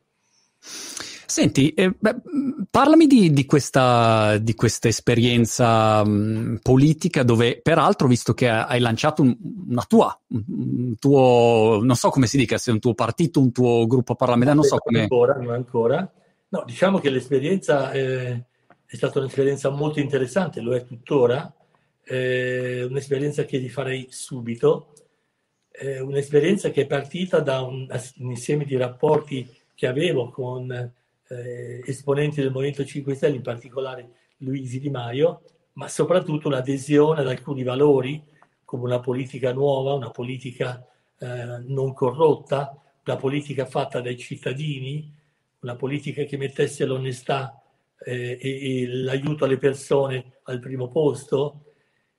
Senti, 0.59 1.75
eh, 1.75 1.95
beh, 1.99 2.17
parlami 2.71 3.07
di, 3.07 3.31
di, 3.35 3.45
questa, 3.45 4.39
di, 4.39 4.55
questa, 4.55 4.89
esperienza 4.89 6.03
mh, 6.03 6.61
politica 6.63 7.25
dove, 7.25 7.61
peraltro, 7.61 8.09
visto 8.09 8.33
che 8.33 8.49
hai 8.49 8.81
lanciato 8.81 9.21
un, 9.21 9.37
una 9.69 9.85
tua, 9.87 10.19
un 10.29 10.95
tuo, 10.99 11.81
non 11.83 11.95
so 11.95 12.09
come 12.09 12.27
si 12.27 12.39
dica, 12.39 12.57
se 12.57 12.71
è 12.71 12.73
un 12.73 12.81
tuo 12.81 12.95
partito, 12.95 13.39
un 13.39 13.53
tuo 13.53 13.87
gruppo 13.87 14.15
parlamentare, 14.15 14.57
non 14.57 14.65
so 14.65 14.79
come... 14.79 15.03
Ancora, 15.03 15.35
non 15.35 15.53
ancora. 15.53 16.11
No, 16.49 16.63
diciamo 16.65 16.99
che 16.99 17.11
l'esperienza 17.11 17.91
eh, 17.93 18.45
è 18.87 18.97
stata 18.97 19.19
un'esperienza 19.19 19.71
molto 19.71 19.99
interessante, 19.99 20.61
lo 20.61 20.75
è 20.75 20.85
tuttora, 20.85 21.53
eh, 22.05 22.85
un'esperienza 22.85 23.45
che 23.45 23.59
rifarei 23.59 24.07
subito, 24.11 24.93
eh, 25.71 26.01
un'esperienza 26.01 26.71
che 26.71 26.83
è 26.83 26.87
partita 26.87 27.41
da 27.41 27.63
un, 27.63 27.89
un 28.19 28.31
insieme 28.31 28.65
di 28.65 28.77
rapporti 28.77 29.49
che 29.75 29.87
avevo 29.87 30.31
con 30.31 30.71
eh, 30.71 31.83
esponenti 31.85 32.41
del 32.41 32.53
Movimento 32.53 32.85
5 32.85 33.15
Stelle, 33.15 33.37
in 33.37 33.43
particolare 33.43 34.11
Luigi 34.39 34.79
Di 34.79 34.91
Maio, 34.91 35.43
ma 35.73 35.89
soprattutto 35.89 36.49
un'adesione 36.49 37.21
ad 37.21 37.29
alcuni 37.29 37.63
valori 37.63 38.23
come 38.65 38.85
una 38.85 39.01
politica 39.01 39.53
nuova, 39.53 39.95
una 39.95 40.11
politica 40.11 40.87
eh, 41.19 41.63
non 41.67 41.93
corrotta, 41.93 42.81
una 43.05 43.17
politica 43.17 43.67
fatta 43.67 44.01
dai 44.01 44.17
cittadini, 44.17 45.13
una 45.65 45.77
politica 45.77 46.25
che 46.25 46.37
mettesse 46.37 46.85
l'onestà 46.85 47.61
eh, 48.05 48.39
e, 48.41 48.83
e, 48.83 48.87
l'aiuto 48.87 49.47
alle 49.47 49.57
persone 49.57 50.41
al 50.45 50.61
primo 50.61 50.89
posto 50.89 51.65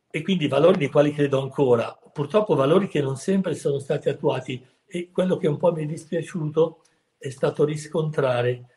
e 0.10 0.24
quindi 0.24 0.48
valori 0.48 0.80
nei 0.80 0.90
quali 0.90 1.14
credo 1.14 1.42
ancora. 1.42 1.98
Purtroppo 2.12 2.56
valori 2.56 2.88
che 2.88 3.02
non 3.02 3.18
sempre 3.18 3.54
sono 3.54 3.80
stati 3.80 4.10
attuati 4.10 4.66
e 4.86 5.12
quello 5.12 5.38
che 5.38 5.48
un 5.48 5.58
po' 5.58 5.72
mi 5.72 5.84
è 5.84 5.86
dispiaciuto 5.86 6.82
è 7.18 7.30
stato 7.30 7.64
riscontrare 7.66 8.70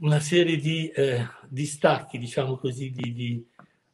una 0.00 0.20
serie 0.20 0.56
di 0.56 0.88
eh, 0.88 1.26
distacchi, 1.48 2.18
diciamo 2.18 2.56
così, 2.56 2.90
di, 2.90 3.12
di, 3.12 3.46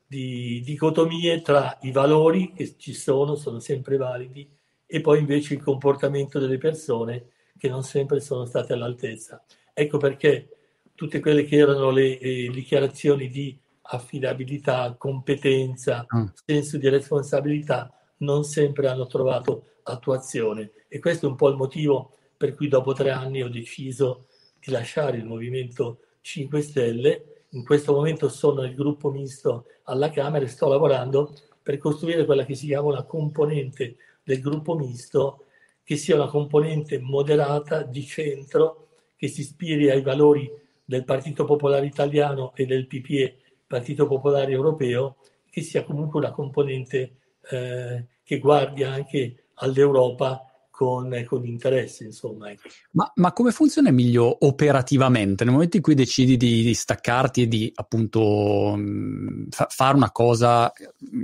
di 0.07 0.61
dicotomie 0.63 1.41
tra 1.41 1.79
i 1.83 1.91
valori 1.91 2.53
che 2.53 2.77
ci 2.77 2.93
sono, 2.93 3.37
sono 3.37 3.59
sempre 3.59 3.97
validi, 3.97 4.47
e 4.87 5.01
poi 5.01 5.21
invece 5.21 5.55
il 5.55 5.63
comportamento 5.63 6.39
delle 6.39 6.59
persone 6.59 7.31
che 7.57 7.69
non 7.69 7.83
sempre 7.83 8.21
sono 8.21 8.45
state 8.45 8.75
all'altezza. 8.75 9.43
Ecco 9.75 9.99
perché 9.99 10.49
tutte 10.95 11.19
quelle 11.19 11.45
che 11.45 11.57
erano 11.57 11.91
le 11.91 12.19
eh, 12.19 12.49
dichiarazioni 12.53 13.29
di 13.29 13.59
affidabilità, 13.83 14.95
competenza, 14.97 16.07
mm. 16.15 16.27
senso 16.47 16.79
di 16.79 16.89
responsabilità 16.89 17.93
non 18.19 18.45
sempre 18.45 18.87
hanno 18.87 19.07
trovato 19.07 19.65
attuazione 19.83 20.71
e 20.89 21.01
questo 21.01 21.27
è 21.27 21.29
un 21.29 21.35
po' 21.35 21.49
il 21.49 21.57
motivo 21.57 22.13
per 22.37 22.55
cui 22.55 22.69
dopo 22.69 22.93
tre 22.93 23.11
anni 23.11 23.43
ho 23.43 23.49
deciso 23.49 24.27
di 24.61 24.71
lasciare 24.71 25.17
il 25.17 25.25
Movimento 25.25 25.99
5 26.21 26.61
Stelle. 26.61 27.45
In 27.51 27.65
questo 27.65 27.93
momento 27.93 28.29
sono 28.29 28.63
nel 28.63 28.75
gruppo 28.75 29.11
misto 29.11 29.67
alla 29.85 30.11
Camera 30.11 30.45
e 30.45 30.49
sto 30.49 30.69
lavorando 30.69 31.35
per 31.63 31.79
costruire 31.79 32.25
quella 32.25 32.45
che 32.45 32.55
si 32.55 32.67
chiama 32.67 32.89
una 32.89 33.05
componente 33.05 33.97
del 34.23 34.41
gruppo 34.41 34.75
misto, 34.77 35.47
che 35.83 35.97
sia 35.97 36.15
una 36.15 36.29
componente 36.29 36.99
moderata 36.99 37.83
di 37.83 38.05
centro, 38.05 38.84
che 39.25 39.29
si 39.29 39.41
ispiri 39.41 39.89
ai 39.89 40.03
valori 40.03 40.51
del 40.85 41.05
Partito 41.05 41.47
Popolare 41.47 41.87
Italiano 41.87 42.53
e 42.55 42.67
del 42.67 42.87
PPE, 42.87 43.37
Partito 43.67 44.07
Popolare 44.07 44.53
Europeo, 44.53 45.17
che 45.49 45.63
sia 45.63 45.83
comunque 45.83 46.21
una 46.21 46.31
componente 46.31 47.17
eh, 47.51 48.05
che 48.23 48.39
guardi 48.39 48.83
anche 48.83 49.45
all'Europa 49.55 50.45
con, 50.69 51.25
con 51.27 51.47
interesse, 51.47 52.05
insomma. 52.05 52.51
Ecco. 52.51 52.69
Ma, 52.91 53.11
ma, 53.15 53.33
come 53.33 53.51
funziona 53.53 53.91
meglio 53.91 54.45
operativamente? 54.45 55.45
Nel 55.45 55.55
momento 55.55 55.77
in 55.77 55.83
cui 55.83 55.95
decidi 55.95 56.37
di, 56.37 56.63
di 56.63 56.75
staccarti 56.75 57.43
e 57.43 57.49
di 57.49 57.73
appunto 57.77 58.75
mm, 58.77 59.47
fa, 59.49 59.69
fare 59.71 59.97
una 59.97 60.13
cosa 60.13 60.71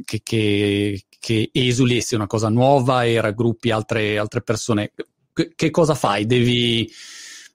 che, 0.04 0.20
che, 0.22 1.02
che 1.18 1.50
esuli 1.52 2.00
sia 2.00 2.16
una 2.16 2.26
cosa 2.26 2.48
nuova 2.48 3.04
e 3.04 3.20
raggruppi 3.20 3.70
altre, 3.70 4.16
altre 4.16 4.40
persone, 4.40 4.92
che, 5.34 5.52
che, 5.54 5.70
cosa 5.70 5.94
fai? 5.94 6.24
Devi 6.24 6.90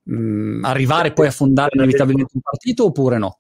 mh, 0.06 0.16
mm, 0.16 0.66
arrivare 0.66 1.14
poi 1.14 1.28
a 1.28 1.32
fondare 1.32 1.72
inevitabilmente 1.74 2.32
un 2.34 2.42
partito 2.42 2.86
oppure 2.86 3.18
no? 3.18 3.40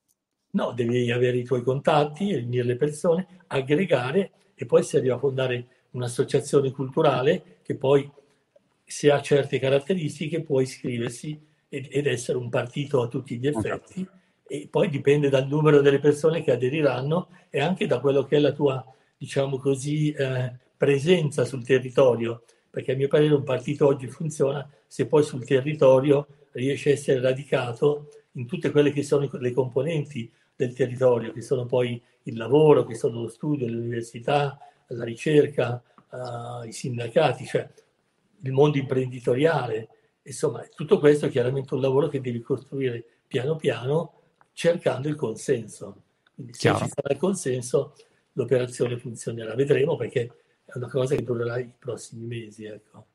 No, 0.52 0.72
devi 0.72 1.12
avere 1.12 1.38
i 1.38 1.44
tuoi 1.44 1.64
contatti, 1.64 2.34
riunire 2.34 2.64
le 2.64 2.76
persone, 2.78 3.28
aggregare 3.48 4.32
e 4.56 4.66
poi 4.66 4.84
si 4.84 4.96
arriva 4.96 5.16
a 5.16 5.20
fondare 5.20 5.68
un'associazione 5.92 6.72
culturale 6.72 7.58
che 7.62 7.76
poi 7.76 8.10
se 8.84 9.12
ha 9.12 9.22
certe 9.22 9.60
caratteristiche 9.60 10.42
può 10.42 10.62
iscriversi 10.62 11.42
ed 11.68 12.08
essere 12.08 12.38
un 12.38 12.50
partito 12.50 13.02
a 13.02 13.08
tutti 13.08 13.38
gli 13.38 13.48
effetti. 13.48 14.08
E 14.48 14.68
poi 14.70 14.90
dipende 14.90 15.28
dal 15.28 15.48
numero 15.48 15.82
delle 15.82 16.00
persone 16.00 16.42
che 16.42 16.52
aderiranno 16.52 17.30
e 17.50 17.60
anche 17.60 17.88
da 17.88 18.00
quello 18.00 18.24
che 18.24 18.38
è 18.38 18.40
la 18.40 18.54
tua, 18.54 18.86
diciamo 19.18 19.58
così, 19.58 20.12
eh, 20.12 20.54
presenza 20.78 21.44
sul 21.44 21.66
territorio, 21.66 22.44
perché 22.70 22.94
a 22.94 22.96
mio 22.96 23.08
parere 23.08 23.34
un 23.34 23.44
partito 23.44 23.88
oggi 23.88 24.08
funziona 24.08 24.70
se 24.88 25.08
poi 25.08 25.24
sul 25.24 25.44
territorio 25.44 26.28
riesce 26.56 26.90
a 26.90 26.94
essere 26.94 27.20
radicato 27.20 28.10
in 28.34 28.46
tutte 28.48 28.72
quelle 28.72 28.92
che 28.92 29.04
sono 29.04 29.30
le 29.32 29.52
componenti 29.52 30.32
del 30.56 30.74
territorio, 30.74 31.32
che 31.32 31.42
sono 31.42 31.66
poi 31.66 32.02
il 32.24 32.38
lavoro, 32.38 32.86
che 32.86 32.96
sono 32.96 33.22
lo 33.22 33.28
studio, 33.28 33.68
l'università, 33.68 34.58
la 34.88 35.04
ricerca, 35.04 35.82
uh, 36.12 36.66
i 36.66 36.72
sindacati, 36.72 37.46
cioè 37.46 37.70
il 38.42 38.52
mondo 38.52 38.78
imprenditoriale. 38.78 39.90
Insomma, 40.24 40.66
tutto 40.74 41.00
questo 41.00 41.28
è 41.28 41.30
chiaramente 41.30 41.74
un 41.74 41.82
lavoro 41.82 42.08
che 42.08 42.22
devi 42.22 42.42
costruire 42.42 43.04
piano 43.28 43.56
piano 43.56 44.22
cercando 44.54 45.08
il 45.08 45.16
consenso. 45.16 46.04
Quindi 46.34 46.54
se 46.54 46.60
Chiaro. 46.60 46.86
ci 46.86 46.92
sarà 46.94 47.14
il 47.14 47.20
consenso 47.20 47.96
l'operazione 48.34 48.98
funzionerà. 48.98 49.56
Vedremo 49.56 49.96
perché 49.96 50.32
è 50.66 50.72
una 50.76 50.90
cosa 50.90 51.16
che 51.16 51.24
durerà 51.24 51.60
i 51.60 51.72
prossimi 51.78 52.26
mesi. 52.26 52.66
Ecco. 52.66 53.06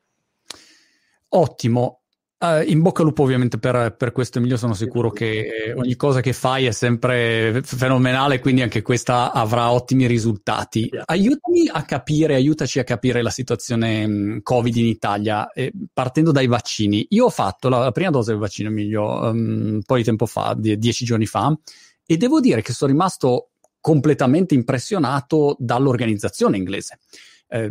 Ottimo. 1.29 2.00
Uh, 2.43 2.67
in 2.67 2.81
bocca 2.81 3.01
al 3.01 3.07
lupo 3.09 3.21
ovviamente 3.21 3.59
per, 3.59 3.93
per, 3.95 4.11
questo 4.11 4.39
Emilio, 4.39 4.57
sono 4.57 4.73
sicuro 4.73 5.11
che 5.11 5.75
ogni 5.77 5.95
cosa 5.95 6.21
che 6.21 6.33
fai 6.33 6.65
è 6.65 6.71
sempre 6.71 7.61
fenomenale, 7.63 8.39
quindi 8.39 8.63
anche 8.63 8.81
questa 8.81 9.31
avrà 9.31 9.71
ottimi 9.71 10.07
risultati. 10.07 10.89
Aiutami 11.05 11.67
a 11.71 11.83
capire, 11.83 12.33
aiutaci 12.33 12.79
a 12.79 12.83
capire 12.83 13.21
la 13.21 13.29
situazione 13.29 14.05
um, 14.05 14.41
Covid 14.41 14.75
in 14.75 14.87
Italia, 14.87 15.51
eh, 15.51 15.71
partendo 15.93 16.31
dai 16.31 16.47
vaccini. 16.47 17.05
Io 17.09 17.25
ho 17.25 17.29
fatto 17.29 17.69
la, 17.69 17.77
la 17.77 17.91
prima 17.91 18.09
dose 18.09 18.31
del 18.31 18.39
vaccino 18.39 18.69
Emilio 18.69 19.03
um, 19.03 19.73
un 19.73 19.81
po' 19.85 19.97
di 19.97 20.03
tempo 20.03 20.25
fa, 20.25 20.55
die, 20.57 20.77
dieci 20.77 21.05
giorni 21.05 21.27
fa, 21.27 21.55
e 22.03 22.17
devo 22.17 22.39
dire 22.39 22.63
che 22.63 22.73
sono 22.73 22.91
rimasto 22.91 23.51
completamente 23.79 24.55
impressionato 24.55 25.55
dall'organizzazione 25.59 26.57
inglese. 26.57 26.97
Eh, 27.47 27.69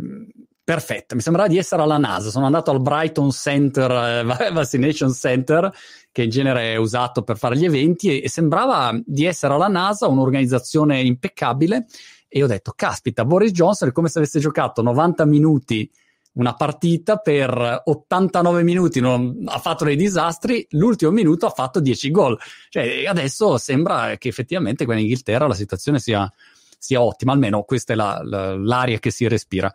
perfetta. 0.71 1.15
Mi 1.15 1.21
sembrava 1.21 1.49
di 1.49 1.57
essere 1.57 1.81
alla 1.81 1.97
NASA. 1.97 2.29
Sono 2.29 2.45
andato 2.45 2.71
al 2.71 2.81
Brighton 2.81 3.29
Center, 3.31 3.91
eh, 3.91 4.23
Vaccination 4.53 5.11
Center, 5.11 5.69
che 6.13 6.23
in 6.23 6.29
genere 6.29 6.71
è 6.71 6.75
usato 6.77 7.23
per 7.23 7.37
fare 7.37 7.57
gli 7.57 7.65
eventi, 7.65 8.07
e, 8.07 8.23
e 8.23 8.29
sembrava 8.29 8.97
di 9.03 9.25
essere 9.25 9.53
alla 9.53 9.67
NASA, 9.67 10.07
un'organizzazione 10.07 11.01
impeccabile. 11.01 11.87
E 12.29 12.41
ho 12.41 12.47
detto, 12.47 12.71
caspita, 12.73 13.25
Boris 13.25 13.51
Johnson 13.51 13.89
è 13.89 13.91
come 13.91 14.07
se 14.07 14.19
avesse 14.19 14.39
giocato 14.39 14.81
90 14.81 15.25
minuti 15.25 15.91
una 16.33 16.53
partita 16.53 17.17
per 17.17 17.81
89 17.83 18.63
minuti 18.63 19.01
non, 19.01 19.43
ha 19.47 19.59
fatto 19.59 19.83
dei 19.83 19.97
disastri, 19.97 20.65
l'ultimo 20.69 21.11
minuto 21.11 21.47
ha 21.47 21.49
fatto 21.49 21.81
10 21.81 22.11
gol. 22.11 22.39
Cioè, 22.69 23.03
adesso 23.05 23.57
sembra 23.57 24.15
che 24.15 24.29
effettivamente 24.29 24.85
qua 24.85 24.93
in 24.93 25.01
Inghilterra 25.01 25.47
la 25.47 25.53
situazione 25.53 25.99
sia, 25.99 26.31
sia 26.77 27.01
ottima, 27.01 27.33
almeno 27.33 27.63
questa 27.63 27.91
è 27.91 27.97
la, 27.97 28.21
la, 28.23 28.55
l'aria 28.55 28.99
che 28.99 29.11
si 29.11 29.27
respira. 29.27 29.69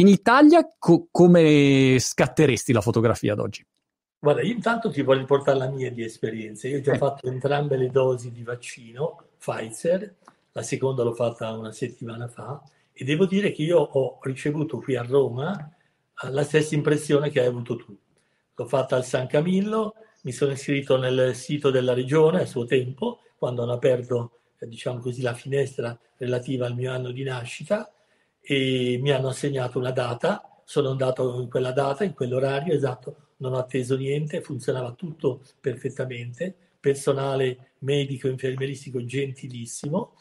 In 0.00 0.08
Italia 0.08 0.66
co- 0.78 1.08
come 1.10 1.98
scatteresti 1.98 2.72
la 2.72 2.80
fotografia 2.80 3.34
ad 3.34 3.38
oggi? 3.38 3.62
Guarda, 4.18 4.40
io 4.40 4.54
intanto 4.54 4.90
ti 4.90 5.02
voglio 5.02 5.26
portare 5.26 5.58
la 5.58 5.68
mia 5.68 5.92
di 5.92 6.02
esperienze. 6.02 6.68
Io 6.68 6.78
ho 6.78 6.80
già 6.80 6.94
eh. 6.94 6.96
fatto 6.96 7.26
entrambe 7.26 7.76
le 7.76 7.90
dosi 7.90 8.32
di 8.32 8.42
vaccino 8.42 9.24
Pfizer, 9.36 10.14
la 10.52 10.62
seconda 10.62 11.02
l'ho 11.02 11.12
fatta 11.12 11.52
una 11.52 11.70
settimana 11.70 12.28
fa 12.28 12.62
e 12.94 13.04
devo 13.04 13.26
dire 13.26 13.52
che 13.52 13.62
io 13.62 13.78
ho 13.78 14.18
ricevuto 14.22 14.78
qui 14.78 14.96
a 14.96 15.02
Roma 15.02 15.70
eh, 16.24 16.30
la 16.30 16.44
stessa 16.44 16.74
impressione 16.74 17.28
che 17.28 17.40
hai 17.40 17.46
avuto 17.46 17.76
tu. 17.76 17.94
L'ho 18.54 18.66
fatta 18.66 18.96
al 18.96 19.04
San 19.04 19.26
Camillo, 19.26 19.96
mi 20.22 20.32
sono 20.32 20.52
iscritto 20.52 20.96
nel 20.96 21.34
sito 21.34 21.70
della 21.70 21.92
regione 21.92 22.40
a 22.40 22.46
suo 22.46 22.64
tempo, 22.64 23.20
quando 23.36 23.64
hanno 23.64 23.72
aperto 23.72 24.38
eh, 24.58 24.66
diciamo 24.66 25.00
così, 25.00 25.20
la 25.20 25.34
finestra 25.34 25.94
relativa 26.16 26.64
al 26.64 26.74
mio 26.74 26.90
anno 26.90 27.10
di 27.10 27.22
nascita 27.22 27.92
e 28.40 28.98
mi 29.00 29.10
hanno 29.10 29.28
assegnato 29.28 29.78
una 29.78 29.92
data, 29.92 30.62
sono 30.64 30.90
andato 30.90 31.40
in 31.40 31.48
quella 31.48 31.72
data, 31.72 32.04
in 32.04 32.14
quell'orario 32.14 32.74
esatto, 32.74 33.28
non 33.38 33.54
ho 33.54 33.58
atteso 33.58 33.96
niente, 33.96 34.42
funzionava 34.42 34.92
tutto 34.92 35.42
perfettamente, 35.60 36.54
personale 36.78 37.72
medico, 37.78 38.28
infermieristico 38.28 39.04
gentilissimo, 39.04 40.14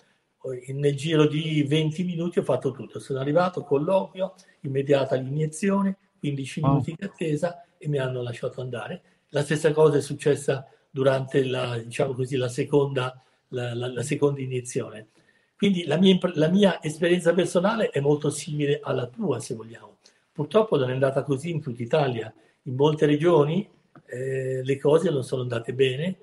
nel 0.74 0.96
giro 0.96 1.28
di 1.28 1.64
20 1.64 2.04
minuti 2.04 2.40
ho 2.40 2.44
fatto 2.44 2.72
tutto. 2.72 3.00
Sono 3.00 3.20
arrivato, 3.20 3.64
colloquio, 3.64 4.36
immediata 4.62 5.16
l'iniezione, 5.16 5.98
15 6.20 6.62
minuti 6.62 6.92
oh. 6.92 6.96
di 6.98 7.06
attesa 7.06 7.66
e 7.78 7.88
mi 7.88 7.98
hanno 7.98 8.22
lasciato 8.22 8.62
andare. 8.62 9.02
La 9.30 9.44
stessa 9.44 9.72
cosa 9.72 9.98
è 9.98 10.02
successa 10.02 10.68
durante 10.90 11.44
la, 11.46 11.78
diciamo 11.78 12.14
così, 12.14 12.38
la, 12.38 12.48
seconda, 12.48 13.22
la, 13.50 13.74
la 13.74 14.04
seconda 14.04 14.42
iniezione. 14.42 15.10
Quindi 15.60 15.84
la 15.84 15.98
mia, 15.98 16.18
la 16.36 16.48
mia, 16.48 16.82
esperienza 16.82 17.34
personale 17.34 17.90
è 17.90 18.00
molto 18.00 18.30
simile 18.30 18.80
alla 18.82 19.08
tua, 19.08 19.42
se 19.42 19.56
vogliamo. 19.56 19.98
Purtroppo 20.32 20.78
non 20.78 20.90
è 20.90 20.94
andata 20.94 21.22
così 21.24 21.50
in 21.50 21.62
tutta 21.62 21.84
Italia. 21.84 22.34
In 22.62 22.76
molte 22.76 23.06
regioni 23.06 23.70
eh, 24.06 24.62
le 24.64 24.78
cose 24.78 25.10
non 25.10 25.22
sono 25.22 25.42
andate 25.42 25.74
bene, 25.74 26.16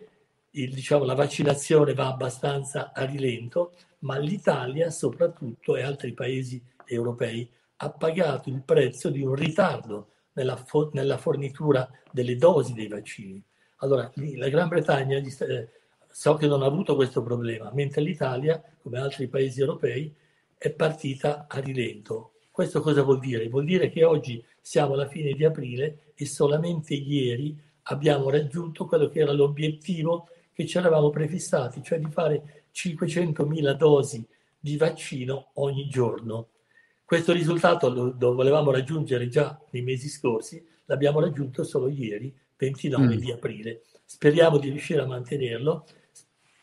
Il, 0.53 0.73
diciamo, 0.73 1.05
la 1.05 1.13
vaccinazione 1.13 1.93
va 1.93 2.07
abbastanza 2.07 2.93
a 2.95 3.05
rilento, 3.05 3.75
ma 4.01 4.17
l'Italia 4.17 4.89
soprattutto 4.89 5.77
e 5.77 5.83
altri 5.83 6.15
paesi 6.15 6.59
europei 6.87 7.47
ha 7.77 7.91
pagato 7.91 8.49
il 8.49 8.63
prezzo 8.65 9.11
di 9.11 9.21
un 9.21 9.35
ritardo 9.35 10.13
nella, 10.33 10.57
fo- 10.57 10.89
nella 10.95 11.19
fornitura 11.19 11.87
delle 12.11 12.37
dosi 12.37 12.73
dei 12.73 12.89
vaccini. 12.89 13.45
Allora, 13.81 14.11
la 14.15 14.49
Gran 14.49 14.69
Bretagna 14.69 15.19
eh, 15.19 15.69
so 16.19 16.33
che 16.33 16.47
non 16.47 16.63
ha 16.63 16.67
avuto 16.67 16.95
questo 16.95 17.23
problema, 17.23 17.71
mentre 17.75 18.01
l'Italia, 18.01 18.63
come 18.81 18.99
altri 18.99 19.29
paesi 19.29 19.61
europei, 19.61 20.11
è 20.57 20.71
partita 20.71 21.45
a 21.47 21.61
rilento. 21.61 22.33
Questo 22.51 22.81
cosa 22.81 23.03
vuol 23.03 23.19
dire? 23.19 23.51
Vuol 23.51 23.67
dire 23.67 23.91
che 23.91 24.03
oggi 24.03 24.43
siamo 24.59 24.95
alla 24.95 25.09
fine 25.09 25.35
di 25.35 25.45
aprile 25.45 26.13
e 26.15 26.25
solamente 26.25 26.95
ieri 26.95 27.55
abbiamo 27.83 28.31
raggiunto 28.31 28.87
quello 28.87 29.11
che 29.11 29.21
era 29.21 29.33
l'obiettivo 29.33 30.29
che 30.55 30.65
ci 30.65 30.79
eravamo 30.79 31.11
prefissati, 31.11 31.83
cioè 31.83 31.99
di 31.99 32.11
fare 32.11 32.65
500.000 32.75 33.73
dosi 33.75 34.27
di 34.59 34.79
vaccino 34.79 35.51
ogni 35.57 35.87
giorno. 35.87 36.49
Questo 37.05 37.35
risultato 37.35 37.91
lo, 37.91 38.17
lo, 38.19 38.35
volevamo 38.35 38.71
raggiungere 38.71 39.29
già 39.29 39.61
nei 39.69 39.83
mesi 39.83 40.09
scorsi, 40.09 40.67
l'abbiamo 40.87 41.21
raggiunto 41.21 41.63
solo 41.63 41.89
ieri, 41.89 42.35
29 42.57 43.05
mm. 43.05 43.19
di 43.19 43.31
aprile. 43.33 43.83
Speriamo 44.03 44.57
di 44.57 44.71
riuscire 44.71 45.03
a 45.03 45.07
mantenerlo. 45.07 45.85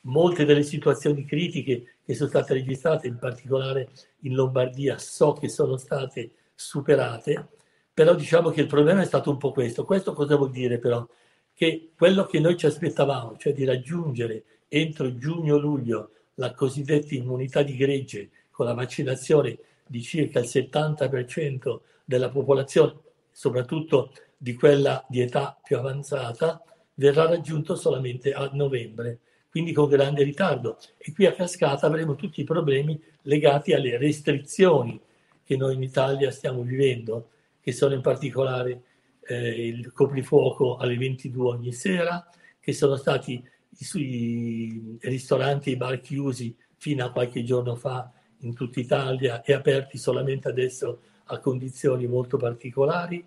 Molte 0.05 0.45
delle 0.45 0.63
situazioni 0.63 1.25
critiche 1.25 1.97
che 2.03 2.13
sono 2.13 2.29
state 2.29 2.53
registrate, 2.53 3.07
in 3.07 3.17
particolare 3.17 3.89
in 4.21 4.33
Lombardia, 4.33 4.97
so 4.97 5.33
che 5.33 5.49
sono 5.49 5.77
state 5.77 6.31
superate, 6.55 7.47
però 7.93 8.15
diciamo 8.15 8.49
che 8.49 8.61
il 8.61 8.67
problema 8.67 9.01
è 9.01 9.05
stato 9.05 9.29
un 9.29 9.37
po' 9.37 9.51
questo. 9.51 9.85
Questo 9.85 10.13
cosa 10.13 10.35
vuol 10.35 10.51
dire 10.51 10.79
però? 10.79 11.07
Che 11.53 11.91
quello 11.95 12.25
che 12.25 12.39
noi 12.39 12.57
ci 12.57 12.65
aspettavamo, 12.65 13.37
cioè 13.37 13.53
di 13.53 13.63
raggiungere 13.63 14.43
entro 14.67 15.15
giugno-luglio 15.15 16.11
la 16.35 16.53
cosiddetta 16.53 17.13
immunità 17.13 17.61
di 17.61 17.75
gregge 17.75 18.29
con 18.49 18.65
la 18.65 18.73
vaccinazione 18.73 19.57
di 19.85 20.01
circa 20.01 20.39
il 20.39 20.47
70% 20.47 21.79
della 22.03 22.29
popolazione, 22.29 22.95
soprattutto 23.31 24.11
di 24.35 24.53
quella 24.55 25.05
di 25.07 25.21
età 25.21 25.57
più 25.63 25.77
avanzata, 25.77 26.63
verrà 26.95 27.27
raggiunto 27.27 27.75
solamente 27.75 28.33
a 28.33 28.49
novembre, 28.53 29.19
quindi 29.53 29.71
con 29.71 29.87
grande 29.87 30.23
ritardo. 30.23 30.79
E 30.97 31.13
qui 31.13 31.27
a 31.27 31.31
cascata 31.31 31.85
avremo 31.85 32.15
tutti 32.15 32.41
i 32.41 32.43
problemi 32.43 32.99
legati 33.21 33.71
alle 33.73 33.99
restrizioni 33.99 34.99
che 35.43 35.55
noi 35.55 35.75
in 35.75 35.83
Italia 35.83 36.31
stiamo 36.31 36.63
vivendo, 36.63 37.29
che 37.61 37.71
sono 37.71 37.93
in 37.93 38.01
particolare 38.01 38.81
eh, 39.27 39.67
il 39.67 39.91
coprifuoco 39.91 40.77
alle 40.77 40.97
22 40.97 41.47
ogni 41.49 41.71
sera, 41.71 42.27
che 42.59 42.73
sono 42.73 42.95
stati 42.95 43.33
i, 43.33 43.99
i 43.99 44.97
ristoranti 45.01 45.69
e 45.69 45.73
i 45.73 45.77
bar 45.77 46.01
chiusi 46.01 46.57
fino 46.77 47.05
a 47.05 47.11
qualche 47.11 47.43
giorno 47.43 47.75
fa 47.75 48.11
in 48.39 48.55
tutta 48.55 48.79
Italia 48.79 49.43
e 49.43 49.53
aperti 49.53 49.99
solamente 49.99 50.47
adesso 50.47 51.01
a 51.25 51.37
condizioni 51.37 52.07
molto 52.07 52.37
particolari. 52.37 53.23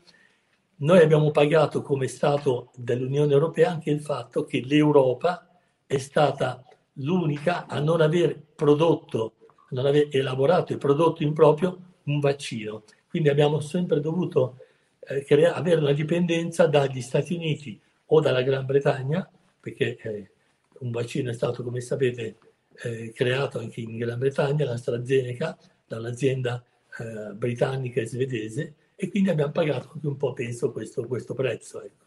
Noi 0.79 0.99
abbiamo 0.99 1.31
pagato 1.31 1.83
come 1.83 2.09
Stato 2.09 2.73
dell'Unione 2.75 3.33
Europea 3.33 3.71
anche 3.71 3.91
il 3.91 4.01
fatto 4.01 4.45
che 4.45 4.61
l'Europa 4.65 5.47
è 5.87 5.99
stata 5.99 6.65
l'unica 6.95 7.67
a 7.67 7.81
non 7.81 8.01
aver 8.01 8.39
prodotto, 8.55 9.35
non 9.71 9.87
aver 9.87 10.09
elaborato 10.11 10.73
e 10.73 10.79
prodotto 10.79 11.23
in 11.23 11.33
proprio 11.33 11.79
un 12.05 12.21
vaccino. 12.21 12.85
Quindi 13.09 13.29
abbiamo 13.29 13.61
sempre 13.61 14.01
dovuto 14.01 14.59
eh, 15.01 15.25
crea- 15.25 15.55
avere 15.55 15.81
una 15.81 15.93
dipendenza 15.93 16.67
dagli 16.67 17.01
Stati 17.01 17.35
Uniti 17.35 17.81
o 18.07 18.21
dalla 18.21 18.43
Gran 18.43 18.67
Bretagna, 18.67 19.29
perché 19.61 19.97
eh, 19.97 20.31
un 20.81 20.91
vaccino 20.91 21.31
è 21.31 21.35
stato, 21.35 21.63
come 21.63 21.81
sapete, 21.81 22.37
eh, 22.83 23.13
creato 23.13 23.59
anche 23.59 23.81
in 23.81 23.97
Gran 23.97 24.19
Bretagna, 24.19 24.65
l'AstraZeneca, 24.65 25.57
dall'azienda 25.87 26.63
eh, 26.99 27.33
britannica 27.35 28.01
e 28.01 28.07
svedese, 28.07 28.75
e 28.97 29.09
quindi 29.11 29.31
abbiamo 29.31 29.53
pagato 29.53 29.91
anche 29.95 30.07
un 30.07 30.17
po', 30.17 30.33
penso, 30.33 30.73
questo, 30.73 31.07
questo 31.07 31.35
prezzo. 31.35 31.83
Ecco. 31.83 32.06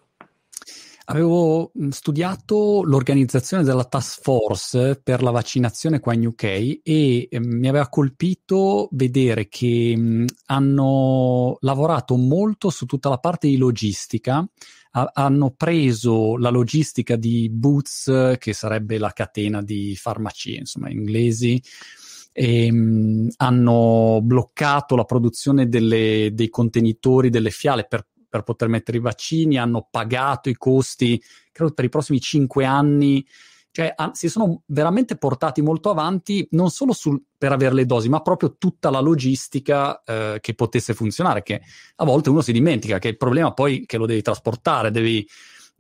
Avevo 1.12 1.72
studiato 1.90 2.84
l'organizzazione 2.84 3.64
della 3.64 3.84
task 3.84 4.22
force 4.22 5.02
per 5.04 5.24
la 5.24 5.32
vaccinazione 5.32 6.00
qua 6.00 6.14
in 6.14 6.28
UK 6.28 6.44
e 6.44 6.82
eh, 6.84 7.40
mi 7.40 7.68
aveva 7.68 7.90
colpito 7.90 8.90
vedere 8.92 9.48
che 9.48 9.98
mh, 9.98 10.26
hanno 10.46 11.58
lavorato 11.62 12.16
molto 12.16 12.70
su 12.70 12.86
tutta 12.86 13.10
la 13.10 13.18
parte 13.18 13.48
di 13.48 13.58
logistica. 13.58 14.48
Ha, 14.92 15.10
hanno 15.16 15.50
preso 15.58 16.38
la 16.38 16.50
logistica 16.50 17.16
di 17.16 17.50
Boots, 17.50 18.36
che 18.38 18.54
sarebbe 18.54 19.00
la 19.00 19.12
catena 19.12 19.64
di 19.64 19.96
farmacie, 19.96 20.58
insomma, 20.58 20.92
inglesi, 20.92 21.60
e, 22.32 22.72
mh, 22.72 23.30
hanno 23.38 24.20
bloccato 24.22 24.96
la 24.96 25.06
produzione 25.06 25.68
delle, 25.68 26.30
dei 26.34 26.50
contenitori 26.50 27.32
delle 27.32 27.50
fiale 27.50 27.86
per, 27.88 28.09
per, 28.30 28.44
poter 28.44 28.68
mettere 28.68 28.98
i 28.98 29.02
vaccini, 29.02 29.58
hanno 29.58 29.88
pagato 29.90 30.50
i 30.50 30.56
costi, 30.56 31.22
credo 31.52 31.74
per 31.74 31.86
i 31.86 31.90
prossimi 31.90 32.20
cinque 32.22 32.66
anni. 32.66 33.26
Cioè 33.72 33.94
a, 33.96 34.12
si 34.14 34.30
sono 34.30 34.64
veramente 34.68 35.16
portati 35.16 35.62
molto 35.62 35.90
avanti 35.90 36.48
non 36.52 36.70
solo 36.70 36.92
sul, 36.94 37.22
per 37.38 37.52
avere 37.52 37.76
le 37.76 37.86
dosi, 37.86 38.10
ma 38.10 38.22
proprio 38.22 38.56
tutta 38.58 38.90
la 38.90 39.00
logistica 39.00 40.02
eh, 40.04 40.40
che 40.42 40.54
potesse 40.56 40.94
funzionare, 40.94 41.44
che 41.44 41.62
a 41.96 42.06
volte 42.06 42.30
uno 42.30 42.42
si 42.42 42.52
dimentica 42.52 43.00
che 43.00 43.10
il 43.10 43.18
problema 43.18 43.54
poi 43.54 43.82
è 43.82 43.86
che 43.86 43.98
lo 43.98 44.06
devi 44.06 44.22
trasportare, 44.22 44.92
devi 44.92 45.28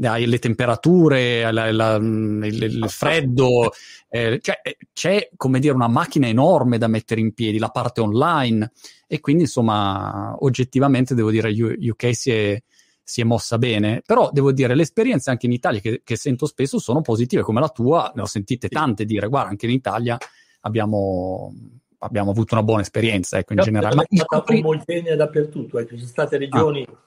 hai 0.07 0.25
le 0.25 0.39
temperature, 0.39 1.51
la, 1.51 1.71
la, 1.71 1.95
il, 1.95 2.63
il, 2.63 2.85
freddo, 2.89 3.71
eh, 4.09 4.39
cioè, 4.41 4.59
eh, 4.63 4.77
c'è 4.93 5.29
come 5.35 5.59
dire 5.59 5.73
una 5.73 5.87
macchina 5.87 6.27
enorme 6.27 6.77
da 6.77 6.87
mettere 6.87 7.21
in 7.21 7.33
piedi, 7.33 7.57
la 7.57 7.69
parte 7.69 8.01
online. 8.01 8.71
E 9.07 9.19
quindi 9.19 9.43
insomma 9.43 10.35
oggettivamente 10.39 11.15
devo 11.15 11.31
dire 11.31 11.51
UK 11.51 12.15
si 12.15 12.31
è, 12.31 12.61
si 13.03 13.21
è 13.21 13.23
mossa 13.23 13.57
bene, 13.57 14.01
però 14.05 14.29
devo 14.31 14.51
dire 14.51 14.75
le 14.75 14.83
esperienze 14.83 15.31
anche 15.31 15.47
in 15.47 15.51
Italia 15.51 15.79
che, 15.79 16.01
che 16.03 16.15
sento 16.15 16.45
spesso 16.45 16.79
sono 16.79 17.01
positive 17.01 17.41
come 17.41 17.59
la 17.59 17.69
tua, 17.69 18.11
ne 18.15 18.21
ho 18.21 18.27
sentite 18.27 18.69
tante 18.69 19.05
dire 19.05 19.27
guarda 19.27 19.49
anche 19.49 19.65
in 19.65 19.71
Italia 19.71 20.15
abbiamo, 20.61 21.51
abbiamo 21.99 22.31
avuto 22.31 22.53
una 22.53 22.63
buona 22.63 22.81
esperienza 22.81 23.37
ecco 23.37 23.53
in 23.53 23.61
generale. 23.61 23.95
Ma 23.95 24.03
è 24.03 24.15
stata 24.15 24.37
scopri... 24.37 24.59
omogenea 24.59 25.15
dappertutto, 25.15 25.79
ecco, 25.79 25.91
ci 25.91 25.97
sono 25.97 26.09
state 26.09 26.37
regioni 26.37 26.85
ah. 26.87 26.97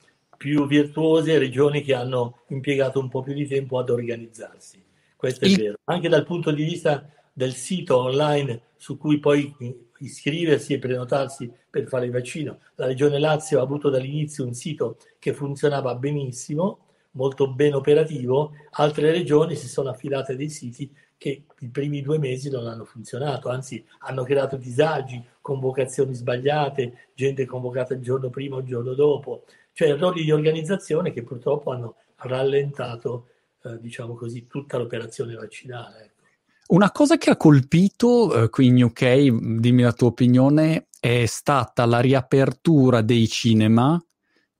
Più 0.42 0.66
virtuose, 0.66 1.38
regioni 1.38 1.82
che 1.82 1.94
hanno 1.94 2.40
impiegato 2.48 2.98
un 2.98 3.08
po' 3.08 3.22
più 3.22 3.32
di 3.32 3.46
tempo 3.46 3.78
ad 3.78 3.90
organizzarsi, 3.90 4.82
questo 5.14 5.44
è 5.44 5.48
Il... 5.48 5.56
vero, 5.56 5.76
anche 5.84 6.08
dal 6.08 6.24
punto 6.24 6.50
di 6.50 6.64
vista 6.64 7.08
del 7.32 7.54
sito 7.54 7.96
online 7.96 8.62
su 8.76 8.98
cui 8.98 9.20
poi 9.20 9.54
iscriversi 9.98 10.72
e 10.72 10.80
prenotarsi 10.80 11.48
per 11.70 11.86
fare 11.86 12.06
il 12.06 12.10
vaccino. 12.10 12.58
La 12.74 12.86
Regione 12.86 13.20
Lazio 13.20 13.60
ha 13.60 13.62
avuto 13.62 13.88
dall'inizio 13.88 14.44
un 14.44 14.52
sito 14.52 14.96
che 15.20 15.32
funzionava 15.32 15.94
benissimo, 15.94 16.86
molto 17.12 17.46
ben 17.46 17.74
operativo, 17.74 18.50
altre 18.70 19.12
regioni 19.12 19.54
si 19.54 19.68
sono 19.68 19.90
affidate 19.90 20.32
a 20.32 20.34
dei 20.34 20.48
siti 20.48 20.92
che 21.16 21.44
i 21.60 21.68
primi 21.68 22.02
due 22.02 22.18
mesi 22.18 22.50
non 22.50 22.66
hanno 22.66 22.84
funzionato, 22.84 23.48
anzi 23.48 23.84
hanno 24.00 24.24
creato 24.24 24.56
disagi, 24.56 25.22
convocazioni 25.40 26.14
sbagliate, 26.14 27.10
gente 27.14 27.46
convocata 27.46 27.94
il 27.94 28.00
giorno 28.00 28.28
prima 28.28 28.56
o 28.56 28.58
il 28.58 28.66
giorno 28.66 28.94
dopo, 28.94 29.44
cioè 29.72 29.88
errori 29.88 30.24
di 30.24 30.30
organizzazione 30.30 31.12
che 31.12 31.22
purtroppo 31.22 31.70
hanno 31.72 31.96
rallentato, 32.16 33.28
eh, 33.64 33.78
diciamo 33.80 34.14
così, 34.14 34.46
tutta 34.46 34.78
l'operazione 34.78 35.34
vaccinale. 35.34 36.04
Ecco. 36.04 36.22
Una 36.68 36.90
cosa 36.90 37.18
che 37.18 37.30
ha 37.30 37.36
colpito 37.36 38.44
eh, 38.44 38.48
qui 38.48 38.66
in 38.66 38.82
UK, 38.82 39.58
dimmi 39.58 39.82
la 39.82 39.92
tua 39.92 40.08
opinione, 40.08 40.86
è 41.00 41.26
stata 41.26 41.84
la 41.84 42.00
riapertura 42.00 43.02
dei 43.02 43.28
cinema, 43.28 44.02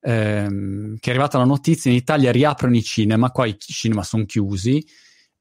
ehm, 0.01 0.97
che 0.99 1.09
è 1.09 1.13
arrivata 1.13 1.39
la 1.39 1.45
notizia 1.45 1.91
in 1.91 1.97
Italia 1.97 2.33
riaprono 2.33 2.77
i 2.77 2.83
cinema, 2.83 3.31
qua 3.31 3.47
i 3.47 3.57
cinema 3.59 4.03
sono 4.03 4.25
chiusi, 4.25 4.85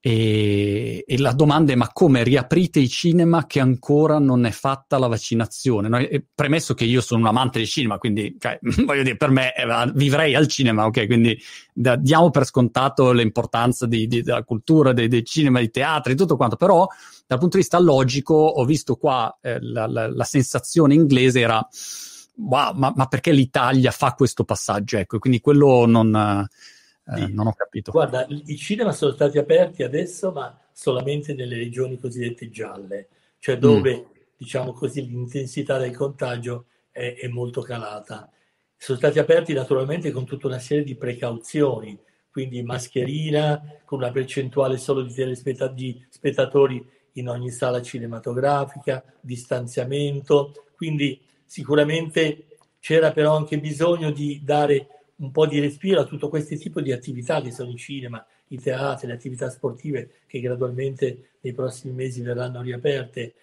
E, 0.03 1.03
e, 1.05 1.19
la 1.19 1.31
domanda 1.31 1.73
è: 1.73 1.75
ma 1.75 1.91
come 1.93 2.23
riaprite 2.23 2.79
i 2.79 2.89
cinema 2.89 3.45
che 3.45 3.59
ancora 3.59 4.17
non 4.17 4.45
è 4.45 4.49
fatta 4.49 4.97
la 4.97 5.05
vaccinazione? 5.05 5.87
No? 5.87 5.99
premesso 6.33 6.73
che 6.73 6.85
io 6.85 7.01
sono 7.01 7.21
un 7.21 7.27
amante 7.27 7.59
del 7.59 7.67
cinema, 7.67 7.99
quindi 7.99 8.35
cioè, 8.39 8.57
voglio 8.83 9.03
dire, 9.03 9.15
per 9.15 9.29
me 9.29 9.53
eh, 9.53 9.91
vivrei 9.93 10.33
al 10.33 10.47
cinema, 10.47 10.87
ok? 10.87 11.05
Quindi 11.05 11.39
da, 11.71 11.97
diamo 11.97 12.31
per 12.31 12.45
scontato 12.45 13.11
l'importanza 13.11 13.85
di, 13.85 14.07
di, 14.07 14.23
della 14.23 14.43
cultura, 14.43 14.91
dei, 14.91 15.07
dei 15.07 15.23
cinema, 15.23 15.59
dei 15.59 15.69
teatri, 15.69 16.15
tutto 16.15 16.35
quanto, 16.35 16.55
però 16.55 16.87
dal 17.27 17.37
punto 17.37 17.57
di 17.57 17.61
vista 17.61 17.79
logico 17.79 18.33
ho 18.33 18.65
visto 18.65 18.95
qua 18.95 19.37
eh, 19.39 19.59
la, 19.61 19.85
la, 19.85 20.11
la 20.11 20.23
sensazione 20.23 20.95
inglese 20.95 21.41
era 21.41 21.63
wow, 22.37 22.73
ma, 22.73 22.91
ma, 22.95 23.05
perché 23.05 23.31
l'Italia 23.31 23.91
fa 23.91 24.13
questo 24.13 24.43
passaggio? 24.45 24.97
Ecco, 24.97 25.19
quindi 25.19 25.41
quello 25.41 25.85
non 25.85 26.15
eh, 26.15 26.49
non 27.05 27.47
ho 27.47 27.53
capito. 27.53 27.91
Guarda, 27.91 28.25
i 28.27 28.55
cinema 28.57 28.91
sono 28.91 29.11
stati 29.11 29.37
aperti 29.37 29.83
adesso, 29.83 30.31
ma 30.31 30.57
solamente 30.71 31.33
nelle 31.33 31.55
regioni 31.55 31.99
cosiddette 31.99 32.49
gialle, 32.49 33.07
cioè 33.39 33.57
dove, 33.57 33.97
mm. 33.97 34.19
diciamo 34.37 34.73
così, 34.73 35.05
l'intensità 35.05 35.77
del 35.77 35.95
contagio 35.95 36.65
è, 36.91 37.15
è, 37.19 37.27
molto 37.27 37.61
calata. 37.61 38.31
Sono 38.77 38.97
stati 38.97 39.19
aperti 39.19 39.53
naturalmente 39.53 40.11
con 40.11 40.25
tutta 40.25 40.47
una 40.47 40.59
serie 40.59 40.83
di 40.83 40.95
precauzioni, 40.95 41.97
quindi 42.31 42.63
mascherina, 42.63 43.61
con 43.85 43.99
una 43.99 44.11
percentuale 44.11 44.77
solo 44.77 45.01
di 45.01 45.13
telespettatori 45.13 46.83
in 47.13 47.27
ogni 47.27 47.49
sala 47.49 47.81
cinematografica, 47.81 49.03
distanziamento, 49.19 50.65
quindi 50.75 51.19
sicuramente 51.45 52.45
c'era 52.79 53.11
però 53.11 53.35
anche 53.35 53.59
bisogno 53.59 54.11
di 54.11 54.41
dare 54.43 55.00
un 55.21 55.31
po' 55.31 55.45
di 55.45 55.59
respiro 55.59 56.01
a 56.01 56.05
tutto 56.05 56.29
questo 56.29 56.55
tipo 56.57 56.81
di 56.81 56.91
attività 56.91 57.41
che 57.41 57.51
sono 57.51 57.69
i 57.69 57.77
cinema, 57.77 58.25
i 58.47 58.59
teatri, 58.59 59.07
le 59.07 59.13
attività 59.13 59.49
sportive 59.49 60.09
che 60.27 60.39
gradualmente 60.39 61.29
nei 61.41 61.53
prossimi 61.53 61.93
mesi 61.93 62.21
verranno 62.21 62.61
riaperte. 62.61 63.33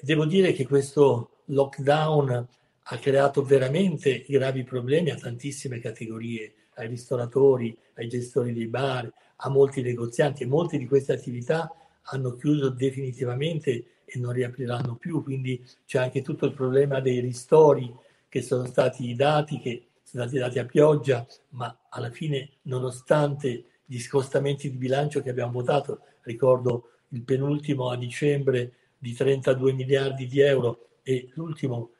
Devo 0.00 0.24
dire 0.24 0.52
che 0.52 0.66
questo 0.66 1.30
lockdown 1.46 2.48
ha 2.90 2.98
creato 2.98 3.42
veramente 3.42 4.24
gravi 4.26 4.64
problemi 4.64 5.10
a 5.10 5.16
tantissime 5.16 5.78
categorie, 5.80 6.52
ai 6.74 6.88
ristoratori, 6.88 7.76
ai 7.94 8.08
gestori 8.08 8.54
dei 8.54 8.66
bar, 8.66 9.10
a 9.36 9.48
molti 9.50 9.82
negozianti 9.82 10.42
e 10.42 10.46
molte 10.46 10.78
di 10.78 10.86
queste 10.86 11.12
attività 11.12 11.70
hanno 12.02 12.34
chiuso 12.36 12.70
definitivamente 12.70 13.84
e 14.04 14.18
non 14.18 14.32
riapriranno 14.32 14.94
più, 14.94 15.22
quindi 15.22 15.62
c'è 15.84 15.98
anche 15.98 16.22
tutto 16.22 16.46
il 16.46 16.54
problema 16.54 17.00
dei 17.00 17.20
ristori 17.20 17.94
che 18.28 18.40
sono 18.40 18.64
stati 18.64 19.14
dati 19.14 19.58
che 19.58 19.87
sono 20.08 20.22
stati 20.22 20.38
dati 20.38 20.58
a 20.58 20.64
pioggia, 20.64 21.26
ma 21.50 21.80
alla 21.90 22.10
fine, 22.10 22.52
nonostante 22.62 23.64
gli 23.84 23.98
scostamenti 23.98 24.70
di 24.70 24.78
bilancio 24.78 25.20
che 25.20 25.28
abbiamo 25.28 25.52
votato, 25.52 26.00
ricordo 26.22 26.92
il 27.08 27.22
penultimo 27.22 27.90
a 27.90 27.96
dicembre 27.96 28.72
di 28.96 29.12
32 29.12 29.72
miliardi 29.74 30.26
di 30.26 30.40
euro 30.40 30.88
e 31.02 31.28
l'ultimo 31.34 31.90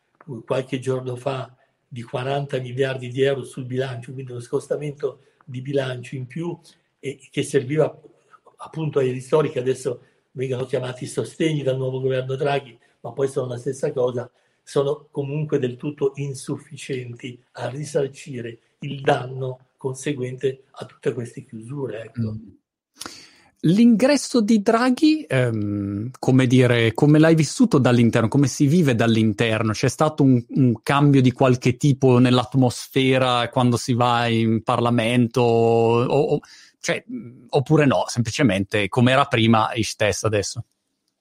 qualche 0.46 0.78
giorno 0.78 1.16
fa 1.16 1.54
di 1.86 2.02
40 2.02 2.58
miliardi 2.60 3.08
di 3.08 3.22
euro 3.22 3.44
sul 3.44 3.66
bilancio, 3.66 4.12
quindi 4.12 4.32
uno 4.32 4.40
scostamento 4.40 5.20
di 5.44 5.60
bilancio 5.60 6.16
in 6.16 6.26
più 6.26 6.58
e 6.98 7.18
che 7.30 7.42
serviva 7.42 7.94
appunto 8.56 9.00
ai 9.00 9.10
ristori 9.10 9.50
che 9.50 9.58
adesso 9.58 10.02
vengono 10.32 10.64
chiamati 10.64 11.06
sostegni 11.06 11.62
dal 11.62 11.76
nuovo 11.76 12.00
governo 12.00 12.36
Draghi, 12.36 12.78
ma 13.00 13.12
poi 13.12 13.28
sono 13.28 13.48
la 13.48 13.58
stessa 13.58 13.92
cosa, 13.92 14.30
sono 14.68 15.08
comunque 15.10 15.58
del 15.58 15.78
tutto 15.78 16.12
insufficienti 16.16 17.42
a 17.52 17.70
risarcire 17.70 18.58
il 18.80 19.00
danno 19.00 19.68
conseguente 19.78 20.64
a 20.72 20.84
tutte 20.84 21.14
queste 21.14 21.46
chiusure. 21.46 22.02
Ecco. 22.02 22.32
Mm. 22.32 22.48
L'ingresso 23.60 24.42
di 24.42 24.60
Draghi, 24.60 25.24
ehm, 25.26 26.10
come 26.18 26.46
dire, 26.46 26.92
come 26.92 27.18
l'hai 27.18 27.34
vissuto 27.34 27.78
dall'interno, 27.78 28.28
come 28.28 28.46
si 28.46 28.66
vive 28.66 28.94
dall'interno? 28.94 29.72
C'è 29.72 29.88
stato 29.88 30.22
un, 30.22 30.44
un, 30.50 30.82
cambio 30.82 31.22
di 31.22 31.32
qualche 31.32 31.78
tipo 31.78 32.18
nell'atmosfera 32.18 33.48
quando 33.48 33.78
si 33.78 33.94
va 33.94 34.26
in 34.26 34.62
Parlamento? 34.62 35.40
O, 35.40 36.04
o, 36.04 36.40
cioè, 36.78 37.02
oppure 37.48 37.86
no, 37.86 38.04
semplicemente 38.06 38.90
come 38.90 39.12
era 39.12 39.24
prima 39.24 39.70
e 39.70 39.82
stessa 39.82 40.26
adesso? 40.26 40.62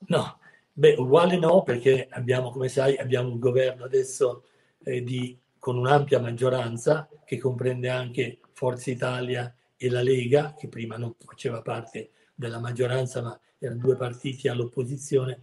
No, 0.08 0.38
Beh, 0.80 0.94
uguale 1.00 1.40
no, 1.40 1.64
perché 1.64 2.08
abbiamo, 2.12 2.52
come 2.52 2.70
sai, 2.70 2.98
abbiamo 2.98 3.30
un 3.30 3.40
governo 3.40 3.86
adesso 3.86 4.44
eh, 4.84 5.02
di, 5.02 5.36
con 5.58 5.76
un'ampia 5.76 6.20
maggioranza 6.20 7.10
che 7.26 7.40
comprende 7.40 7.90
anche 7.90 8.38
Forza 8.54 8.92
Italia 8.92 9.52
e 9.76 9.90
la 9.90 10.04
Lega, 10.04 10.54
che 10.56 10.68
prima 10.68 10.96
non 10.96 11.16
faceva 11.18 11.64
parte 11.64 12.12
della 12.36 12.60
maggioranza, 12.60 13.24
ma 13.24 13.40
erano 13.58 13.80
due 13.80 13.96
partiti 13.96 14.48
all'opposizione. 14.50 15.42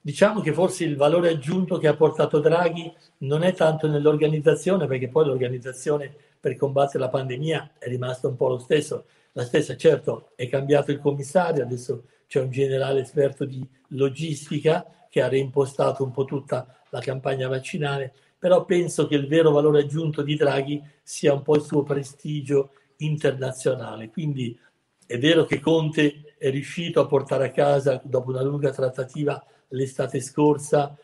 Diciamo 0.00 0.40
che 0.40 0.52
forse 0.52 0.82
il 0.82 0.96
valore 0.96 1.28
aggiunto 1.28 1.78
che 1.78 1.86
ha 1.86 1.94
portato 1.94 2.40
Draghi 2.40 2.92
non 3.18 3.44
è 3.44 3.54
tanto 3.54 3.86
nell'organizzazione, 3.86 4.88
perché 4.88 5.06
poi 5.06 5.26
l'organizzazione 5.26 6.12
per 6.40 6.56
combattere 6.56 7.04
la 7.04 7.08
pandemia 7.08 7.74
è 7.78 7.86
rimasta 7.86 8.26
un 8.26 8.34
po' 8.34 8.48
lo 8.48 8.58
stesso. 8.58 9.04
La 9.34 9.44
stessa, 9.44 9.76
certo, 9.76 10.30
è 10.34 10.48
cambiato 10.48 10.90
il 10.90 10.98
commissario, 10.98 11.62
adesso 11.62 12.02
c'è 12.32 12.40
un 12.40 12.50
generale 12.50 13.00
esperto 13.00 13.44
di 13.44 13.62
logistica 13.88 14.86
che 15.10 15.20
ha 15.20 15.28
reimpostato 15.28 16.02
un 16.02 16.12
po' 16.12 16.24
tutta 16.24 16.80
la 16.88 17.00
campagna 17.00 17.46
vaccinale, 17.46 18.10
però 18.38 18.64
penso 18.64 19.06
che 19.06 19.16
il 19.16 19.26
vero 19.26 19.50
valore 19.50 19.80
aggiunto 19.80 20.22
di 20.22 20.34
Draghi 20.34 20.82
sia 21.02 21.34
un 21.34 21.42
po' 21.42 21.56
il 21.56 21.60
suo 21.60 21.82
prestigio 21.82 22.70
internazionale. 22.98 24.08
Quindi 24.08 24.58
è 25.04 25.18
vero 25.18 25.44
che 25.44 25.60
Conte 25.60 26.36
è 26.38 26.48
riuscito 26.48 27.00
a 27.00 27.06
portare 27.06 27.48
a 27.48 27.50
casa, 27.50 28.00
dopo 28.02 28.30
una 28.30 28.40
lunga 28.40 28.70
trattativa 28.70 29.44
l'estate 29.68 30.22
scorsa, 30.22 30.96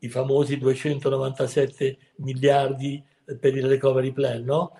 i 0.00 0.08
famosi 0.08 0.58
297 0.58 1.98
miliardi 2.16 3.00
per 3.38 3.56
il 3.56 3.68
recovery 3.68 4.10
plan, 4.10 4.42
no? 4.42 4.72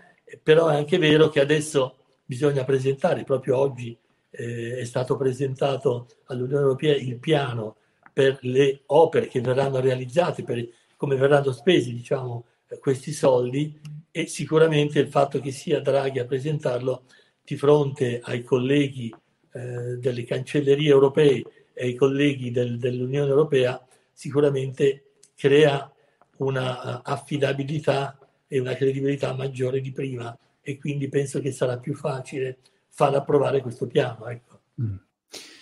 Però 0.42 0.66
è 0.70 0.74
anche 0.74 0.98
vero 0.98 1.28
che 1.28 1.38
adesso 1.38 1.98
bisogna 2.24 2.64
presentare 2.64 3.22
proprio 3.22 3.59
oggi 3.59 3.96
eh, 4.37 4.79
è 4.79 4.85
stato 4.85 5.16
presentato 5.16 6.09
all'Unione 6.27 6.62
Europea 6.62 6.97
il 6.97 7.18
piano 7.18 7.77
per 8.12 8.38
le 8.42 8.83
opere 8.87 9.29
che 9.29 9.40
verranno 9.40 9.81
realizzate, 9.81 10.44
per 10.44 10.66
come 10.97 11.16
verranno 11.16 11.53
spesi 11.53 11.92
diciamo, 11.92 12.44
questi 12.81 13.12
soldi 13.12 13.79
e 14.11 14.27
sicuramente 14.27 15.01
il 15.01 15.09
fatto 15.09 15.40
che 15.40 15.51
sia 15.51 15.81
Draghi 15.81 16.18
a 16.18 16.25
presentarlo 16.25 17.03
di 17.42 17.57
fronte 17.57 18.20
ai 18.23 18.42
colleghi 18.42 19.14
eh, 19.53 19.97
delle 19.99 20.25
cancellerie 20.25 20.88
europee 20.88 21.42
e 21.73 21.87
ai 21.87 21.94
colleghi 21.94 22.51
del, 22.51 22.79
dell'Unione 22.79 23.29
Europea 23.29 23.85
sicuramente 24.12 25.14
crea 25.35 25.92
una 26.38 27.03
affidabilità 27.03 28.18
e 28.47 28.61
una 28.61 28.75
credibilità 28.75 29.33
maggiore 29.35 29.81
di 29.81 29.92
prima 29.92 30.37
e 30.61 30.79
quindi 30.79 31.09
penso 31.09 31.40
che 31.40 31.53
sarà 31.53 31.79
più 31.79 31.94
facile 31.94 32.59
far 32.94 33.14
approvare 33.14 33.61
questo 33.61 33.87
piano. 33.87 34.26
Ecco. 34.28 34.61
Mm. 34.80 34.94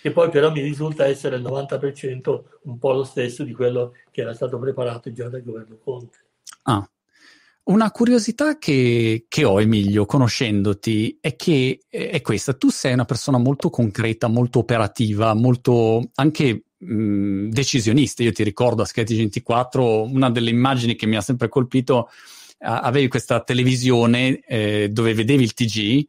Che 0.01 0.11
poi 0.11 0.29
però 0.29 0.51
mi 0.51 0.61
risulta 0.61 1.05
essere 1.05 1.37
il 1.37 1.41
90% 1.41 2.43
un 2.63 2.77
po' 2.77 2.91
lo 2.91 3.03
stesso 3.03 3.43
di 3.43 3.53
quello 3.53 3.93
che 4.11 4.21
era 4.21 4.33
stato 4.33 4.59
preparato 4.59 5.11
già 5.11 5.29
dal 5.29 5.43
governo 5.43 5.77
Conte. 5.83 6.17
Ah. 6.63 6.87
Una 7.65 7.91
curiosità 7.91 8.57
che, 8.57 9.25
che, 9.29 9.45
ho, 9.45 9.61
Emilio, 9.61 10.05
conoscendoti, 10.05 11.17
è 11.21 11.37
che 11.37 11.79
è 11.87 12.19
questa. 12.21 12.53
Tu 12.53 12.69
sei 12.69 12.91
una 12.91 13.05
persona 13.05 13.37
molto 13.37 13.69
concreta, 13.69 14.27
molto 14.27 14.59
operativa, 14.59 15.33
molto 15.33 16.09
anche 16.15 16.65
mh, 16.77 17.47
decisionista. 17.47 18.21
Io 18.21 18.33
ti 18.33 18.43
ricordo 18.43 18.81
a 18.81 18.85
Sketch 18.85 19.15
24, 19.15 20.03
una 20.03 20.29
delle 20.29 20.49
immagini 20.49 20.95
che 20.95 21.05
mi 21.05 21.15
ha 21.15 21.21
sempre 21.21 21.47
colpito, 21.47 22.09
avevi 22.59 23.07
questa 23.07 23.41
televisione 23.41 24.39
eh, 24.41 24.89
dove 24.89 25.13
vedevi 25.13 25.43
il 25.43 25.53
TG 25.53 26.05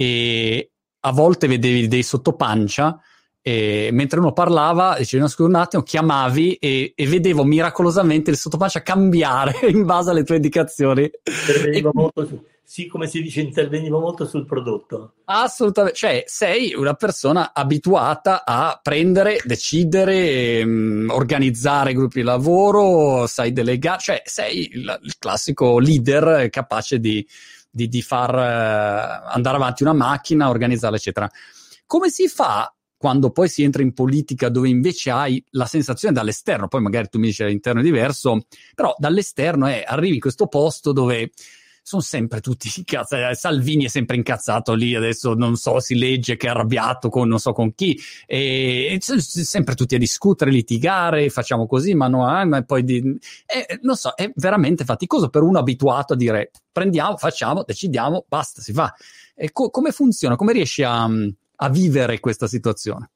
e 0.00 0.70
a 1.00 1.10
volte 1.10 1.48
vedevi 1.48 1.88
dei 1.88 2.04
sottopancia 2.04 3.00
e 3.42 3.88
mentre 3.92 4.20
uno 4.20 4.32
parlava, 4.32 4.96
dicevi 4.98 5.22
no, 5.22 5.28
scusa 5.28 5.48
un 5.48 5.54
attimo, 5.56 5.82
chiamavi 5.82 6.54
e, 6.54 6.92
e, 6.94 7.06
vedevo 7.06 7.42
miracolosamente 7.44 8.30
il 8.30 8.36
sottopancia 8.36 8.82
cambiare 8.82 9.58
in 9.70 9.84
base 9.84 10.10
alle 10.10 10.22
tue 10.22 10.36
indicazioni. 10.36 11.10
Interveniva 11.24 11.88
e... 11.88 11.92
molto 11.94 12.26
su, 12.26 12.44
sì, 12.62 12.86
come 12.86 13.06
si 13.08 13.22
dice, 13.22 13.40
interveniva 13.40 13.98
molto 13.98 14.26
sul 14.26 14.44
prodotto. 14.44 15.14
Assolutamente, 15.24 15.96
cioè 15.96 16.24
sei 16.26 16.74
una 16.74 16.94
persona 16.94 17.52
abituata 17.54 18.44
a 18.44 18.78
prendere, 18.80 19.40
decidere, 19.42 20.58
ehm, 20.58 21.10
organizzare 21.10 21.94
gruppi 21.94 22.18
di 22.18 22.26
lavoro, 22.26 23.26
sai 23.26 23.52
delegare, 23.52 23.98
cioè 24.00 24.22
sei 24.26 24.68
il, 24.74 25.00
il 25.02 25.18
classico 25.18 25.78
leader 25.78 26.50
capace 26.50 27.00
di 27.00 27.26
di, 27.78 27.88
di 27.88 28.02
far 28.02 28.34
eh, 28.34 29.30
andare 29.32 29.56
avanti 29.56 29.84
una 29.84 29.92
macchina, 29.92 30.48
organizzarla, 30.48 30.96
eccetera. 30.96 31.30
Come 31.86 32.10
si 32.10 32.26
fa 32.26 32.72
quando 32.96 33.30
poi 33.30 33.48
si 33.48 33.62
entra 33.62 33.82
in 33.82 33.94
politica 33.94 34.48
dove 34.48 34.68
invece 34.68 35.10
hai 35.10 35.42
la 35.50 35.66
sensazione 35.66 36.12
dall'esterno, 36.12 36.66
poi 36.66 36.80
magari 36.82 37.08
tu 37.08 37.20
mi 37.20 37.26
dici 37.28 37.44
all'interno 37.44 37.80
è 37.80 37.84
diverso, 37.84 38.46
però 38.74 38.92
dall'esterno 38.98 39.66
è 39.66 39.84
arrivi 39.86 40.14
in 40.14 40.20
questo 40.20 40.48
posto 40.48 40.92
dove 40.92 41.30
sono 41.88 42.02
sempre 42.02 42.40
tutti 42.40 42.70
incazzati. 42.76 43.34
Salvini 43.34 43.84
è 43.84 43.88
sempre 43.88 44.16
incazzato 44.16 44.74
lì, 44.74 44.94
adesso 44.94 45.32
non 45.32 45.56
so, 45.56 45.80
si 45.80 45.96
legge 45.96 46.36
che 46.36 46.46
è 46.46 46.50
arrabbiato 46.50 47.08
con 47.08 47.26
non 47.28 47.38
so 47.38 47.52
con 47.52 47.74
chi, 47.74 47.98
e, 48.26 48.98
e 49.00 49.00
sempre 49.00 49.74
tutti 49.74 49.94
a 49.94 49.98
discutere, 49.98 50.50
litigare, 50.50 51.30
facciamo 51.30 51.66
così, 51.66 51.94
ma 51.94 52.08
no, 52.08 52.40
eh, 52.40 52.44
ma 52.44 52.62
poi 52.62 52.84
di, 52.84 52.98
eh, 53.46 53.78
non 53.82 53.96
so, 53.96 54.12
è 54.14 54.30
veramente 54.34 54.84
faticoso 54.84 55.30
per 55.30 55.42
uno 55.42 55.58
abituato 55.58 56.12
a 56.12 56.16
dire 56.16 56.50
prendiamo, 56.70 57.16
facciamo, 57.16 57.64
decidiamo, 57.64 58.26
basta, 58.28 58.60
si 58.60 58.72
fa. 58.72 58.94
Co- 59.52 59.70
come 59.70 59.90
funziona? 59.90 60.36
Come 60.36 60.52
riesci 60.52 60.82
a, 60.82 61.04
a 61.04 61.70
vivere 61.70 62.20
questa 62.20 62.46
situazione? 62.46 63.10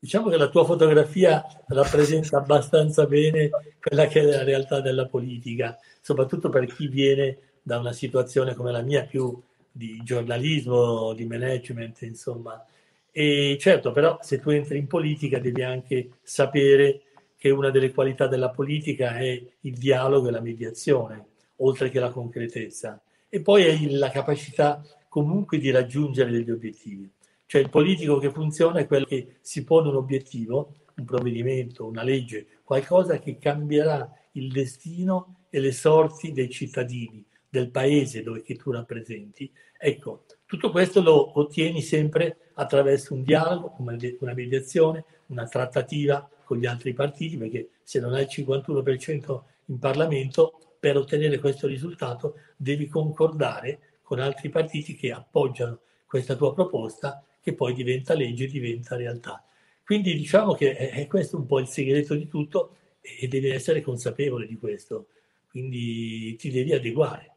Diciamo 0.00 0.28
che 0.28 0.36
la 0.36 0.48
tua 0.48 0.64
fotografia 0.64 1.44
rappresenta 1.68 2.36
abbastanza 2.36 3.06
bene 3.06 3.48
quella 3.80 4.06
che 4.06 4.20
è 4.20 4.24
la 4.24 4.44
realtà 4.44 4.80
della 4.80 5.06
politica, 5.06 5.76
soprattutto 6.00 6.50
per 6.50 6.66
chi 6.72 6.86
viene 6.86 7.47
da 7.68 7.78
una 7.78 7.92
situazione 7.92 8.54
come 8.54 8.72
la 8.72 8.80
mia, 8.80 9.04
più 9.04 9.38
di 9.70 10.00
giornalismo, 10.02 11.12
di 11.12 11.26
management, 11.26 12.00
insomma. 12.00 12.64
E 13.12 13.58
certo, 13.60 13.92
però, 13.92 14.18
se 14.22 14.40
tu 14.40 14.48
entri 14.48 14.78
in 14.78 14.86
politica 14.86 15.38
devi 15.38 15.62
anche 15.62 16.12
sapere 16.22 17.02
che 17.36 17.50
una 17.50 17.68
delle 17.68 17.92
qualità 17.92 18.26
della 18.26 18.48
politica 18.48 19.18
è 19.18 19.40
il 19.60 19.74
dialogo 19.74 20.28
e 20.28 20.30
la 20.30 20.40
mediazione, 20.40 21.26
oltre 21.56 21.90
che 21.90 22.00
la 22.00 22.08
concretezza. 22.08 22.98
E 23.28 23.42
poi 23.42 23.64
è 23.64 23.90
la 23.90 24.08
capacità 24.08 24.82
comunque 25.06 25.58
di 25.58 25.70
raggiungere 25.70 26.30
degli 26.30 26.50
obiettivi. 26.50 27.06
Cioè 27.44 27.60
il 27.60 27.68
politico 27.68 28.16
che 28.16 28.30
funziona 28.30 28.78
è 28.78 28.86
quello 28.86 29.04
che 29.04 29.36
si 29.42 29.62
pone 29.62 29.88
un 29.88 29.96
obiettivo, 29.96 30.74
un 30.96 31.04
provvedimento, 31.04 31.84
una 31.86 32.02
legge, 32.02 32.46
qualcosa 32.64 33.18
che 33.18 33.38
cambierà 33.38 34.10
il 34.32 34.50
destino 34.50 35.44
e 35.50 35.60
le 35.60 35.72
sorti 35.72 36.32
dei 36.32 36.48
cittadini, 36.48 37.24
del 37.48 37.70
paese 37.70 38.22
dove 38.22 38.42
che 38.42 38.56
tu 38.56 38.70
rappresenti. 38.70 39.50
Ecco, 39.78 40.24
tutto 40.44 40.70
questo 40.70 41.00
lo 41.00 41.38
ottieni 41.38 41.82
sempre 41.82 42.50
attraverso 42.54 43.14
un 43.14 43.22
dialogo, 43.22 43.76
una 43.78 44.34
mediazione, 44.34 45.04
una 45.26 45.46
trattativa 45.46 46.28
con 46.44 46.58
gli 46.58 46.66
altri 46.66 46.92
partiti, 46.92 47.36
perché 47.36 47.68
se 47.82 48.00
non 48.00 48.14
hai 48.14 48.22
il 48.22 48.28
51% 48.30 49.40
in 49.66 49.78
Parlamento, 49.78 50.58
per 50.78 50.96
ottenere 50.96 51.38
questo 51.38 51.66
risultato 51.66 52.34
devi 52.56 52.86
concordare 52.86 53.98
con 54.02 54.20
altri 54.20 54.48
partiti 54.48 54.94
che 54.94 55.12
appoggiano 55.12 55.80
questa 56.06 56.34
tua 56.36 56.54
proposta 56.54 57.22
che 57.42 57.52
poi 57.54 57.74
diventa 57.74 58.14
legge, 58.14 58.46
diventa 58.46 58.96
realtà. 58.96 59.44
Quindi 59.84 60.14
diciamo 60.14 60.54
che 60.54 60.76
è, 60.76 61.06
questo 61.06 61.36
un 61.36 61.46
po' 61.46 61.60
il 61.60 61.66
segreto 61.66 62.14
di 62.14 62.28
tutto 62.28 62.76
e 63.00 63.26
devi 63.26 63.48
essere 63.48 63.80
consapevole 63.80 64.46
di 64.46 64.56
questo, 64.56 65.08
quindi 65.50 66.36
ti 66.36 66.50
devi 66.50 66.72
adeguare, 66.72 67.32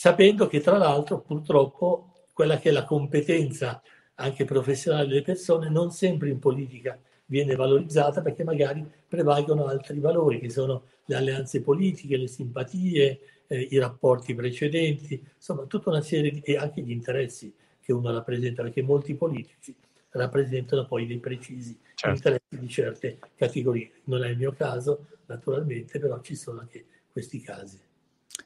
sapendo 0.00 0.46
che 0.46 0.60
tra 0.60 0.78
l'altro 0.78 1.18
purtroppo 1.18 2.12
quella 2.32 2.60
che 2.60 2.68
è 2.68 2.72
la 2.72 2.84
competenza 2.84 3.82
anche 4.14 4.44
professionale 4.44 5.08
delle 5.08 5.22
persone 5.22 5.68
non 5.68 5.90
sempre 5.90 6.28
in 6.28 6.38
politica 6.38 6.96
viene 7.24 7.56
valorizzata 7.56 8.22
perché 8.22 8.44
magari 8.44 8.88
prevalgono 9.08 9.66
altri 9.66 9.98
valori 9.98 10.38
che 10.38 10.50
sono 10.50 10.84
le 11.06 11.16
alleanze 11.16 11.62
politiche, 11.62 12.16
le 12.16 12.28
simpatie, 12.28 13.18
eh, 13.48 13.60
i 13.60 13.78
rapporti 13.78 14.36
precedenti, 14.36 15.20
insomma 15.34 15.64
tutta 15.64 15.90
una 15.90 16.00
serie 16.00 16.30
di, 16.30 16.40
e 16.44 16.56
anche 16.56 16.80
gli 16.80 16.92
interessi 16.92 17.52
che 17.80 17.92
uno 17.92 18.12
rappresenta, 18.12 18.62
perché 18.62 18.82
molti 18.82 19.16
politici 19.16 19.74
rappresentano 20.10 20.86
poi 20.86 21.08
dei 21.08 21.18
precisi 21.18 21.76
certo. 21.96 22.16
interessi 22.16 22.56
di 22.56 22.68
certe 22.68 23.18
categorie. 23.34 23.90
Non 24.04 24.22
è 24.22 24.28
il 24.28 24.36
mio 24.36 24.52
caso, 24.52 25.06
naturalmente, 25.26 25.98
però 25.98 26.20
ci 26.20 26.36
sono 26.36 26.60
anche 26.60 26.84
questi 27.10 27.40
casi. 27.40 27.86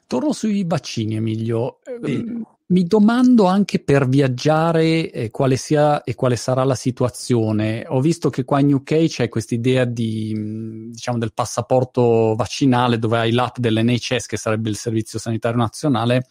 Torno 0.07 0.31
sui 0.33 0.63
vaccini, 0.65 1.15
Emilio. 1.15 1.79
Sì. 2.03 2.11
Ehm, 2.13 2.45
mi 2.65 2.85
domando 2.85 3.45
anche 3.45 3.79
per 3.79 4.07
viaggiare 4.07 5.11
eh, 5.11 5.29
quale 5.29 5.57
sia 5.57 6.03
e 6.03 6.15
quale 6.15 6.35
sarà 6.35 6.63
la 6.63 6.75
situazione. 6.75 7.85
Ho 7.87 8.01
visto 8.01 8.29
che 8.29 8.45
qua 8.45 8.59
in 8.59 8.73
UK 8.73 9.05
c'è 9.05 9.29
questa 9.29 9.53
idea 9.53 9.85
di, 9.85 10.89
diciamo, 10.91 11.19
del 11.19 11.33
passaporto 11.33 12.33
vaccinale 12.35 12.97
dove 12.97 13.19
hai 13.19 13.31
l'app 13.31 13.57
dell'NHS, 13.57 14.25
che 14.25 14.37
sarebbe 14.37 14.69
il 14.69 14.77
Servizio 14.77 15.19
Sanitario 15.19 15.59
Nazionale, 15.59 16.25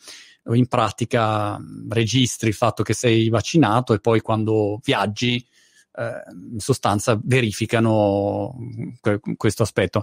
in 0.53 0.67
pratica 0.67 1.61
registri 1.89 2.49
il 2.49 2.55
fatto 2.55 2.83
che 2.83 2.95
sei 2.95 3.29
vaccinato 3.29 3.95
e 3.95 4.01
poi 4.01 4.21
quando 4.21 4.81
viaggi 4.83 5.45
in 5.94 6.59
sostanza 6.59 7.18
verificano 7.22 8.57
que- 9.00 9.20
questo 9.37 9.62
aspetto. 9.62 10.02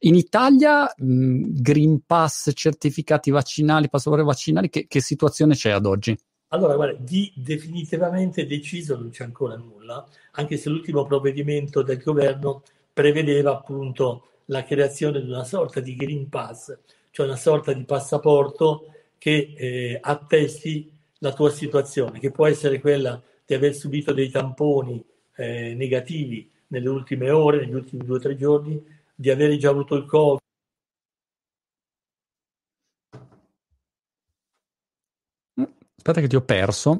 In 0.00 0.14
Italia, 0.14 0.92
Green 0.96 2.00
Pass, 2.04 2.50
certificati 2.54 3.30
vaccinali, 3.30 3.88
passaporti 3.88 4.24
vaccinali, 4.24 4.68
che, 4.68 4.86
che 4.86 5.00
situazione 5.00 5.54
c'è 5.54 5.70
ad 5.70 5.86
oggi? 5.86 6.16
Allora, 6.48 6.74
guarda, 6.76 6.98
di 7.00 7.32
definitivamente 7.34 8.46
deciso 8.46 8.96
non 8.96 9.10
c'è 9.10 9.24
ancora 9.24 9.56
nulla, 9.56 10.06
anche 10.32 10.56
se 10.56 10.68
l'ultimo 10.68 11.04
provvedimento 11.04 11.82
del 11.82 12.00
governo 12.00 12.62
prevedeva 12.92 13.52
appunto 13.52 14.28
la 14.46 14.62
creazione 14.62 15.20
di 15.20 15.28
una 15.28 15.44
sorta 15.44 15.80
di 15.80 15.96
Green 15.96 16.28
Pass, 16.28 16.76
cioè 17.10 17.26
una 17.26 17.36
sorta 17.36 17.72
di 17.72 17.84
passaporto 17.84 18.92
che 19.18 19.54
eh, 19.56 19.98
attesti 20.00 20.90
la 21.18 21.32
tua 21.32 21.50
situazione, 21.50 22.20
che 22.20 22.30
può 22.30 22.46
essere 22.46 22.80
quella 22.80 23.20
di 23.44 23.54
aver 23.54 23.74
subito 23.74 24.12
dei 24.12 24.30
tamponi 24.30 25.04
eh, 25.36 25.74
negativi 25.74 26.50
nelle 26.68 26.88
ultime 26.88 27.30
ore, 27.30 27.60
negli 27.60 27.74
ultimi 27.74 28.04
due 28.04 28.16
o 28.16 28.20
tre 28.20 28.36
giorni, 28.36 28.82
di 29.14 29.30
aver 29.30 29.56
già 29.56 29.70
avuto 29.70 29.94
il 29.94 30.06
Covid. 30.06 30.40
Aspetta 35.96 36.20
che 36.20 36.28
ti 36.28 36.36
ho 36.36 36.42
perso. 36.42 36.98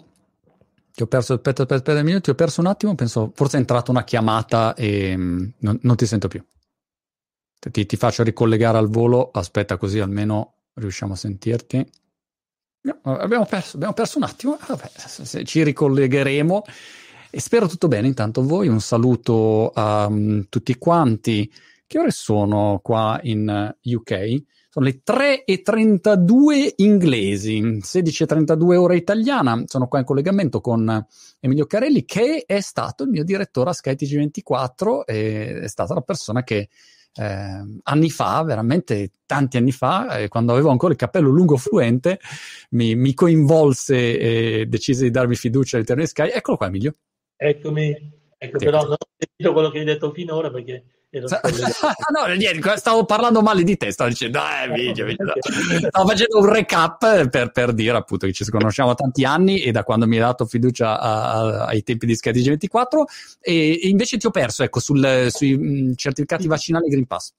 Ti 0.92 1.03
ho 1.03 1.07
perso, 1.07 1.35
aspetta, 1.35 1.62
aspetta, 1.62 1.75
aspetta 1.75 1.99
un 1.99 2.05
minuto, 2.07 2.22
ti 2.22 2.31
ho 2.31 2.35
perso 2.35 2.61
un 2.61 2.66
attimo, 2.68 2.94
penso 2.94 3.31
forse 3.35 3.57
è 3.57 3.61
entrata 3.61 3.90
una 3.90 4.03
chiamata 4.03 4.75
e 4.75 5.14
mm, 5.16 5.49
non, 5.59 5.79
non 5.83 5.96
ti 5.96 6.07
sento 6.07 6.27
più. 6.27 6.42
Ti, 7.59 7.87
ti 7.87 7.96
faccio 7.96 8.22
ricollegare 8.22 8.79
al 8.79 8.88
volo, 8.88 9.31
aspetta 9.31 9.77
così 9.77 9.99
almeno 9.99 10.55
riusciamo 10.75 11.12
a 11.12 11.16
sentirti. 11.16 11.87
No, 12.83 13.01
abbiamo, 13.03 13.44
perso, 13.44 13.77
abbiamo, 13.77 13.94
perso, 13.94 14.18
un 14.18 14.25
attimo, 14.25 14.59
Vabbè, 14.66 15.44
ci 15.44 15.62
ricollegheremo 15.64 16.64
e 17.37 17.40
spero 17.40 17.68
tutto 17.68 17.87
bene. 17.87 18.07
Intanto 18.07 18.42
voi 18.42 18.66
un 18.66 18.81
saluto 18.81 19.70
a 19.75 20.07
um, 20.07 20.46
tutti 20.49 20.75
quanti. 20.79 21.53
Che 21.87 21.99
ore 21.99 22.11
sono 22.11 22.81
qua 22.83 23.20
in 23.25 23.75
UK? 23.83 24.42
Sono 24.70 24.87
le 24.87 25.03
3.32 25.07 26.72
inglesi, 26.77 27.61
16.32 27.61 28.77
ora 28.77 28.94
italiana. 28.94 29.62
Sono 29.66 29.87
qua 29.87 29.99
in 29.99 30.07
collegamento 30.07 30.62
con 30.62 31.07
Emilio 31.38 31.66
Carelli, 31.66 32.07
che 32.07 32.44
è 32.46 32.61
stato 32.61 33.03
il 33.03 33.11
mio 33.11 33.22
direttore 33.22 33.68
a 33.68 33.75
skytg 33.75 34.16
24 34.16 35.07
e 35.07 35.61
è 35.61 35.68
stata 35.68 35.92
la 35.92 36.01
persona 36.01 36.42
che 36.42 36.70
eh, 37.16 37.81
anni 37.83 38.09
fa, 38.09 38.42
veramente 38.44 39.11
tanti 39.27 39.59
anni 39.59 39.72
fa, 39.72 40.20
eh, 40.20 40.29
quando 40.29 40.53
avevo 40.53 40.70
ancora 40.70 40.94
il 40.94 40.99
cappello 40.99 41.29
lungo 41.29 41.59
fluente, 41.59 42.18
mi, 42.70 42.94
mi 42.94 43.12
coinvolse 43.12 44.18
e 44.18 44.66
decise 44.66 45.03
di 45.03 45.11
darmi 45.11 45.35
fiducia 45.35 45.77
all'interno 45.77 46.03
di 46.03 46.09
Sky. 46.09 46.31
Eccolo 46.31 46.57
qua, 46.57 46.68
Emilio. 46.68 46.94
Eccomi, 47.37 48.12
ecco, 48.38 48.59
però 48.59 48.83
non 48.83 48.92
ho 48.92 48.96
sentito 49.16 49.53
quello 49.53 49.70
che 49.70 49.79
hai 49.79 49.85
detto 49.85 50.11
finora 50.12 50.51
perché 50.51 50.85
no, 51.16 52.35
niente, 52.35 52.77
stavo 52.77 53.05
parlando 53.05 53.40
male 53.40 53.62
di 53.62 53.77
te, 53.77 53.90
stavo 53.90 54.11
dicendo, 54.11 54.38
eh, 54.38 54.72
video, 54.72 55.07
video. 55.07 55.33
stavo 55.88 56.09
facendo 56.09 56.38
un 56.38 56.53
recap 56.53 57.29
per, 57.29 57.51
per, 57.53 57.72
dire 57.72 57.96
appunto 57.96 58.27
che 58.27 58.33
ci 58.33 58.44
conosciamo 58.44 58.90
da 58.90 58.96
tanti 58.96 59.25
anni 59.25 59.61
e 59.61 59.70
da 59.70 59.83
quando 59.83 60.07
mi 60.07 60.16
hai 60.16 60.22
dato 60.22 60.44
fiducia 60.44 61.01
a, 61.01 61.33
a, 61.33 61.64
ai 61.66 61.83
tempi 61.83 62.07
di 62.07 62.14
Skytg 62.14 62.49
24 62.49 63.05
e, 63.40 63.81
e, 63.83 63.88
invece 63.88 64.18
ti 64.18 64.27
ho 64.27 64.31
perso, 64.31 64.62
ecco, 64.62 64.81
sul, 64.81 65.29
sui 65.31 65.57
mh, 65.57 65.94
certificati 65.94 66.46
vaccinali 66.46 66.88
Green 66.88 67.07
Pass. 67.07 67.33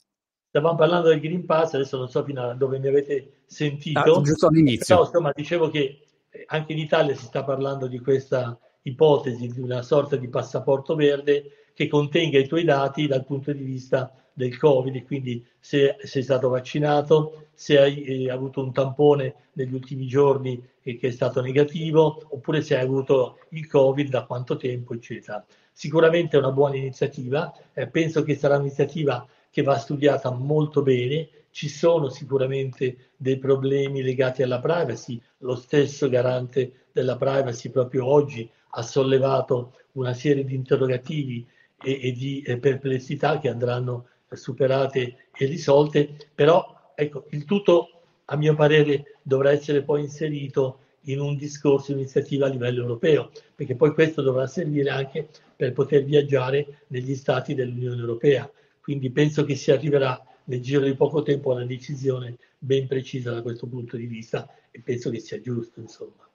Stavamo 0.50 0.76
parlando 0.76 1.10
del 1.10 1.20
Green 1.20 1.46
Pass, 1.46 1.74
adesso 1.74 1.98
non 1.98 2.10
so 2.10 2.24
fino 2.24 2.50
a 2.50 2.54
dove 2.54 2.80
mi 2.80 2.88
avete 2.88 3.42
sentito. 3.46 4.00
Ah, 4.00 4.22
giusto 4.22 4.48
all'inizio. 4.48 4.96
Però, 4.96 5.08
insomma, 5.08 5.32
dicevo 5.36 5.70
che 5.70 6.00
anche 6.48 6.72
in 6.72 6.80
Italia 6.80 7.16
si 7.16 7.26
sta 7.26 7.44
parlando 7.44 7.88
di 7.88 8.00
questa 8.00 8.58
ipotesi 8.88 9.48
di 9.48 9.60
una 9.60 9.82
sorta 9.82 10.16
di 10.16 10.28
passaporto 10.28 10.96
verde 10.96 11.52
che 11.74 11.88
contenga 11.88 12.40
i 12.40 12.48
tuoi 12.48 12.64
dati 12.64 13.08
dal 13.08 13.26
punto 13.26 13.52
di 13.52 13.64
vista 13.64 14.12
del 14.34 14.58
Covid, 14.58 15.04
quindi 15.06 15.44
se 15.60 15.96
sei 16.00 16.22
stato 16.22 16.50
vaccinato, 16.50 17.48
se 17.54 17.80
hai 17.80 18.04
eh, 18.04 18.30
avuto 18.30 18.64
un 18.64 18.72
tampone 18.72 19.34
negli 19.54 19.74
ultimi 19.74 20.08
giorni 20.08 20.64
e 20.84 20.96
che 20.98 21.08
è 21.08 21.12
stato 21.12 21.42
negativo, 21.42 22.22
oppure 22.30 22.62
se 22.62 22.78
hai 22.78 22.84
avuto 22.84 23.40
il 23.50 23.68
Covid, 23.68 24.10
da 24.10 24.26
quanto 24.26 24.58
tempo, 24.58 24.94
eccetera. 24.94 25.44
Sicuramente 25.72 26.38
è 26.38 26.40
una 26.40 26.52
buona 26.52 26.76
iniziativa, 26.76 27.52
eh, 27.74 27.88
penso 27.88 28.24
che 28.24 28.36
sarà 28.36 28.58
un'iniziativa 28.58 29.28
che 29.50 29.64
va 29.64 29.78
studiata 29.78 30.30
molto 30.32 30.84
bene, 30.84 31.30
ci 31.50 31.68
sono 31.68 32.10
sicuramente 32.10 33.12
dei 33.18 33.40
problemi 33.40 34.04
legati 34.04 34.44
alla 34.44 34.60
privacy, 34.60 35.20
lo 35.40 35.56
stesso 35.56 36.08
garante 36.10 36.86
della 36.92 37.18
privacy 37.18 37.70
proprio 37.70 38.06
oggi 38.06 38.48
ha 38.78 38.82
sollevato 38.84 39.74
una 39.94 40.14
serie 40.14 40.46
di 40.46 40.54
interrogativi 40.54 41.46
e, 41.84 42.00
e 42.02 42.12
di 42.12 42.42
eh, 42.42 42.58
perplessità 42.58 43.40
che 43.40 43.50
andranno 43.50 44.08
superate 44.32 45.30
e 45.34 45.46
risolte, 45.46 46.16
però 46.34 46.92
ecco, 46.96 47.26
il 47.32 47.46
tutto 47.46 47.90
a 48.26 48.36
mio 48.36 48.56
parere 48.56 49.18
dovrà 49.22 49.52
essere 49.52 49.82
poi 49.82 50.02
inserito 50.02 50.80
in 51.04 51.20
un 51.20 51.38
discorso, 51.38 51.94
iniziativa 51.94 52.46
a 52.46 52.50
livello 52.50 52.82
europeo, 52.82 53.32
perché 53.56 53.76
poi 53.76 53.94
questo 53.94 54.22
dovrà 54.22 54.46
servire 54.46 54.90
anche 54.90 55.28
per 55.56 55.72
poter 55.72 56.04
viaggiare 56.04 56.82
negli 56.88 57.16
stati 57.16 57.56
dell'Unione 57.56 58.00
Europea. 58.00 58.50
Quindi 58.82 59.10
penso 59.10 59.44
che 59.46 59.56
si 59.56 59.72
arriverà 59.72 60.22
nel 60.46 60.62
giro 60.62 60.84
di 60.84 60.96
poco 60.96 61.24
tempo 61.24 61.52
a 61.52 61.56
una 61.56 61.66
decisione 61.66 62.38
ben 62.60 62.88
precisa 62.88 63.32
da 63.32 63.42
questo 63.42 63.68
punto 63.68 63.96
di 63.96 64.06
vista 64.06 64.50
e 64.70 64.82
penso 64.82 65.10
che 65.10 65.20
sia 65.20 65.40
giusto, 65.42 65.80
insomma. 65.80 66.27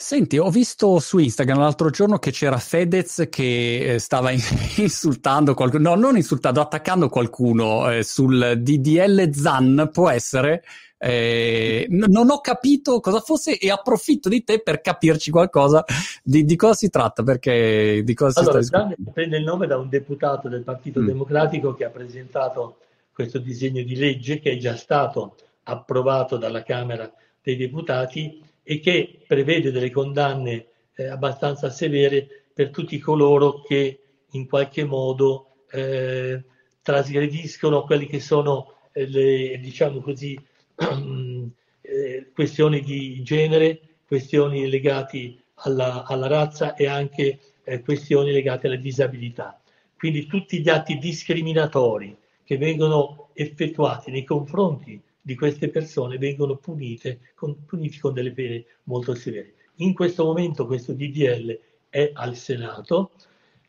Senti, 0.00 0.38
ho 0.38 0.48
visto 0.48 1.00
su 1.00 1.18
Instagram 1.18 1.58
l'altro 1.58 1.90
giorno 1.90 2.20
che 2.20 2.30
c'era 2.30 2.58
Fedez 2.58 3.26
che 3.28 3.94
eh, 3.94 3.98
stava 3.98 4.30
insultando 4.78 5.54
qualcuno, 5.54 5.88
no, 5.88 6.00
non 6.00 6.14
insultando, 6.14 6.60
attaccando 6.60 7.08
qualcuno 7.08 7.90
eh, 7.90 8.04
sul 8.04 8.60
DDL 8.60 9.32
ZAN, 9.32 9.90
può 9.92 10.08
essere? 10.08 10.62
Eh, 10.98 11.84
n- 11.90 12.04
non 12.10 12.30
ho 12.30 12.38
capito 12.38 13.00
cosa 13.00 13.18
fosse 13.18 13.58
e 13.58 13.72
approfitto 13.72 14.28
di 14.28 14.44
te 14.44 14.60
per 14.60 14.80
capirci 14.80 15.32
qualcosa 15.32 15.84
di, 16.22 16.44
di 16.44 16.54
cosa 16.54 16.74
si 16.74 16.90
tratta, 16.90 17.24
perché 17.24 18.02
di 18.04 18.14
cosa 18.14 18.38
allora, 18.38 18.60
si 18.60 18.66
sta 18.68 18.88
prende 19.12 19.38
il 19.38 19.44
nome 19.44 19.66
da 19.66 19.78
un 19.78 19.88
deputato 19.88 20.48
del 20.48 20.62
Partito 20.62 21.00
mm. 21.00 21.06
Democratico 21.06 21.74
che 21.74 21.84
ha 21.84 21.90
presentato 21.90 22.76
questo 23.12 23.40
disegno 23.40 23.82
di 23.82 23.96
legge 23.96 24.38
che 24.38 24.52
è 24.52 24.56
già 24.58 24.76
stato 24.76 25.34
approvato 25.64 26.36
dalla 26.36 26.62
Camera 26.62 27.12
dei 27.42 27.56
Deputati 27.56 28.46
e 28.70 28.80
che 28.80 29.20
prevede 29.26 29.70
delle 29.70 29.90
condanne 29.90 30.66
eh, 30.94 31.06
abbastanza 31.06 31.70
severe 31.70 32.44
per 32.52 32.68
tutti 32.68 32.98
coloro 32.98 33.62
che 33.62 34.00
in 34.32 34.46
qualche 34.46 34.84
modo 34.84 35.64
eh, 35.70 36.44
trasgrediscono 36.82 37.84
quelli 37.84 38.06
che 38.06 38.20
sono 38.20 38.74
eh, 38.92 39.06
le, 39.08 39.58
diciamo 39.58 40.02
così, 40.02 40.38
eh, 41.80 42.30
questioni 42.34 42.82
di 42.82 43.22
genere, 43.22 43.80
questioni 44.06 44.68
legate 44.68 45.44
alla, 45.54 46.04
alla, 46.04 46.26
razza 46.26 46.74
e 46.74 46.86
anche 46.86 47.38
eh, 47.64 47.80
questioni 47.80 48.32
legate 48.32 48.66
alla 48.66 48.76
disabilità. 48.76 49.58
Quindi 49.96 50.26
tutti 50.26 50.60
gli 50.60 50.68
atti 50.68 50.98
discriminatori 50.98 52.14
che 52.44 52.58
vengono 52.58 53.30
effettuati 53.32 54.10
nei 54.10 54.24
confronti 54.24 55.00
di 55.28 55.34
queste 55.34 55.68
persone 55.68 56.16
vengono 56.16 56.56
punite 56.56 57.32
con, 57.34 57.66
puniti 57.66 57.98
con 57.98 58.14
delle 58.14 58.32
pene 58.32 58.64
molto 58.84 59.14
severe. 59.14 59.52
In 59.76 59.92
questo 59.92 60.24
momento 60.24 60.64
questo 60.64 60.94
DDL 60.94 61.60
è 61.90 62.12
al 62.14 62.34
Senato, 62.34 63.10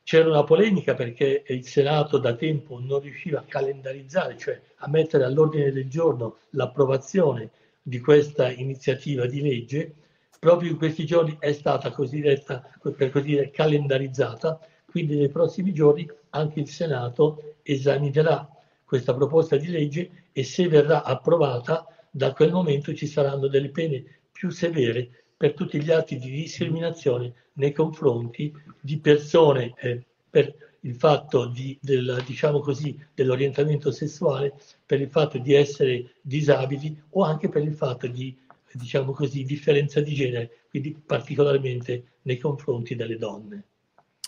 c'era 0.04 0.30
una 0.30 0.45
polemica 0.45 0.93
perché 0.93 1.43
il 1.45 1.67
Senato 1.67 2.17
da 2.17 2.34
tempo 2.36 2.80
non 2.80 3.02
riusciva 3.02 3.39
a 3.39 3.45
calendarizzare, 3.45 4.38
cioè 4.38 4.62
a 4.78 4.88
mettere 4.88 5.26
all'ordine 5.26 5.74
del 5.74 5.89
giorno 5.89 6.38
l'approvazione 6.52 7.50
di 7.82 8.00
questa 8.00 8.50
iniziativa 8.50 9.26
di 9.26 9.41
legge. 9.41 9.93
Proprio 10.39 10.72
in 10.72 10.78
questi 10.78 11.06
giorni 11.06 11.36
è 11.41 11.52
stata 11.52 11.91
cosiddetta, 11.91 12.72
per 12.95 13.10
così 13.10 13.26
dire, 13.26 13.52
calendarizzata, 13.52 14.65
quindi 14.86 15.17
nei 15.17 15.28
prossimi 15.28 15.74
giorni 15.74 16.10
anche 16.30 16.62
il 16.62 16.69
Senato 16.69 17.56
esaminerà 17.63 18.50
questa 18.89 19.13
proposta 19.13 19.56
di 19.56 19.67
legge 19.67 20.30
e 20.32 20.43
se 20.43 20.67
verrà 20.67 21.04
approvata, 21.04 21.86
da 22.10 22.34
quel 22.34 22.52
momento 22.52 22.91
ci 22.95 23.06
saranno 23.06 23.45
delle 23.45 23.69
pene 23.69 24.04
più 24.32 24.49
severe 24.49 25.25
per 25.38 25.54
tutti 25.54 25.80
gli 25.80 25.91
atti 25.91 26.17
di 26.17 26.32
discriminazione 26.32 27.34
nei 27.54 27.71
confronti 27.71 28.52
di 28.82 28.97
persone 28.97 29.75
eh, 29.78 30.04
per 30.28 30.56
il 30.80 30.95
fatto 30.95 31.45
di, 31.45 31.78
del, 31.80 32.23
diciamo 32.25 32.62
così, 32.62 32.99
dell'orientamento 33.13 33.91
sessuale, 33.91 34.56
per 34.84 34.99
il 34.99 35.10
fatto 35.10 35.38
di 35.38 35.54
essere 35.54 36.15
disabili 36.21 36.99
o 37.12 37.21
anche 37.23 37.47
per 37.47 37.62
il 37.62 37.75
fatto 37.75 38.08
di 38.08 38.36
diciamo 38.71 39.12
così, 39.12 39.43
differenza 39.43 40.02
di 40.02 40.15
genere, 40.15 40.62
quindi 40.67 40.99
particolarmente 41.06 42.13
nei 42.23 42.39
confronti 42.39 42.95
delle 42.95 43.17
donne. 43.17 43.63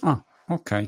Ah, 0.02 0.24
ok. 0.50 0.86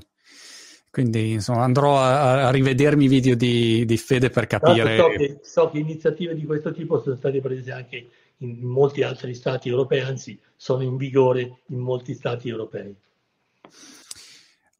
Quindi 0.93 1.32
insomma 1.32 1.63
andrò 1.63 1.97
a, 1.97 2.49
a 2.49 2.51
rivedermi 2.51 3.06
i 3.06 3.08
video 3.08 3.34
di, 3.34 3.84
di, 3.84 3.97
Fede 3.97 4.29
per 4.29 4.45
capire. 4.45 4.95
So 4.95 5.08
che, 5.08 5.39
so 5.41 5.69
che, 5.71 5.79
iniziative 5.79 6.36
di 6.36 6.45
questo 6.45 6.71
tipo 6.71 7.01
sono 7.01 7.15
state 7.15 7.41
prese 7.41 7.71
anche 7.71 8.10
in, 8.38 8.60
molti 8.60 9.01
altri 9.01 9.34
stati 9.34 9.69
europei, 9.69 10.01
anzi 10.01 10.39
sono 10.56 10.84
in 10.84 10.95
vigore 10.95 11.62
in 11.69 11.79
molti 11.79 12.13
stati 12.13 12.47
europei. 12.47 12.95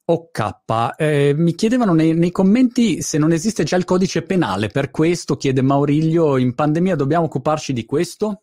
Ok, 0.04 0.54
eh, 0.98 1.34
mi 1.34 1.52
chiedevano 1.56 1.94
nei, 1.94 2.14
nei, 2.14 2.30
commenti 2.30 3.02
se 3.02 3.18
non 3.18 3.32
esiste 3.32 3.64
già 3.64 3.74
il 3.74 3.84
codice 3.84 4.22
penale, 4.22 4.68
per 4.68 4.92
questo 4.92 5.36
chiede 5.36 5.62
Mauriglio, 5.62 6.36
in 6.36 6.54
pandemia 6.54 6.94
dobbiamo 6.94 7.24
occuparci 7.24 7.72
di 7.72 7.84
questo? 7.84 8.42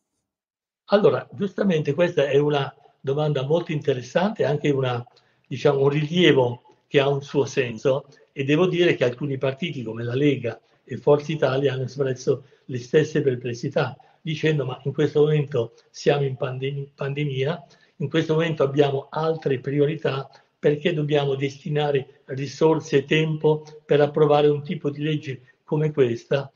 Allora, 0.87 1.25
giustamente 1.31 1.93
questa 1.93 2.25
è 2.25 2.37
una 2.37 2.69
domanda 2.99 3.45
molto 3.45 3.71
interessante, 3.71 4.43
anche 4.43 4.71
una, 4.71 5.01
diciamo, 5.47 5.79
un 5.79 5.87
rilievo 5.87 6.63
che 6.91 6.99
ha 6.99 7.07
un 7.07 7.21
suo 7.21 7.45
senso 7.45 8.05
e 8.33 8.43
devo 8.43 8.67
dire 8.67 8.95
che 8.95 9.05
alcuni 9.05 9.37
partiti 9.37 9.81
come 9.81 10.03
la 10.03 10.13
Lega 10.13 10.59
e 10.83 10.97
Forza 10.97 11.31
Italia 11.31 11.71
hanno 11.71 11.83
espresso 11.83 12.43
le 12.65 12.79
stesse 12.79 13.21
perplessità 13.21 13.95
dicendo 14.19 14.65
ma 14.65 14.77
in 14.83 14.91
questo 14.91 15.21
momento 15.21 15.73
siamo 15.89 16.25
in 16.25 16.35
pandem- 16.35 16.89
pandemia, 16.93 17.65
in 17.95 18.09
questo 18.09 18.33
momento 18.33 18.63
abbiamo 18.63 19.07
altre 19.09 19.59
priorità 19.59 20.29
perché 20.59 20.91
dobbiamo 20.91 21.35
destinare 21.35 22.23
risorse 22.25 22.97
e 22.97 23.05
tempo 23.05 23.63
per 23.85 24.01
approvare 24.01 24.49
un 24.49 24.61
tipo 24.61 24.89
di 24.89 25.01
legge 25.01 25.59
come 25.63 25.93
questa 25.93 26.51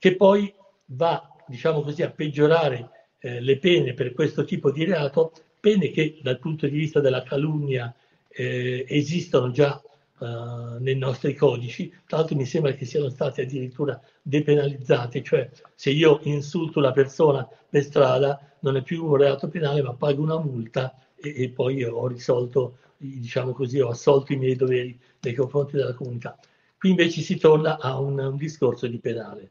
che 0.00 0.16
poi 0.16 0.52
va 0.86 1.30
diciamo 1.46 1.82
così 1.82 2.02
a 2.02 2.10
peggiorare 2.10 2.90
eh, 3.20 3.40
le 3.40 3.56
pene 3.58 3.94
per 3.94 4.12
questo 4.14 4.42
tipo 4.42 4.72
di 4.72 4.84
reato, 4.84 5.30
pene 5.60 5.90
che 5.90 6.18
dal 6.22 6.40
punto 6.40 6.66
di 6.66 6.76
vista 6.76 6.98
della 6.98 7.22
calunnia 7.22 7.94
eh, 8.36 8.84
esistono 8.88 9.50
già 9.50 9.80
uh, 10.18 10.76
nei 10.78 10.96
nostri 10.96 11.34
codici, 11.34 11.88
tra 12.06 12.18
l'altro 12.18 12.36
mi 12.36 12.44
sembra 12.44 12.72
che 12.72 12.84
siano 12.84 13.08
state 13.08 13.42
addirittura 13.42 13.98
depenalizzate, 14.20 15.22
cioè 15.22 15.50
se 15.74 15.90
io 15.90 16.20
insulto 16.24 16.78
una 16.78 16.92
persona 16.92 17.48
per 17.68 17.82
strada 17.82 18.38
non 18.60 18.76
è 18.76 18.82
più 18.82 19.06
un 19.06 19.16
reato 19.16 19.48
penale 19.48 19.82
ma 19.82 19.94
pago 19.94 20.22
una 20.22 20.38
multa 20.38 20.94
e, 21.14 21.44
e 21.44 21.48
poi 21.48 21.82
ho 21.82 22.06
risolto, 22.06 22.78
diciamo 22.98 23.52
così, 23.52 23.80
ho 23.80 23.88
assolto 23.88 24.34
i 24.34 24.36
miei 24.36 24.54
doveri 24.54 24.98
nei 25.20 25.34
confronti 25.34 25.76
della 25.76 25.94
comunità. 25.94 26.38
Qui 26.78 26.90
invece 26.90 27.22
si 27.22 27.36
torna 27.36 27.78
a 27.78 27.98
un, 27.98 28.18
un 28.18 28.36
discorso 28.36 28.86
di 28.86 28.98
penale. 28.98 29.50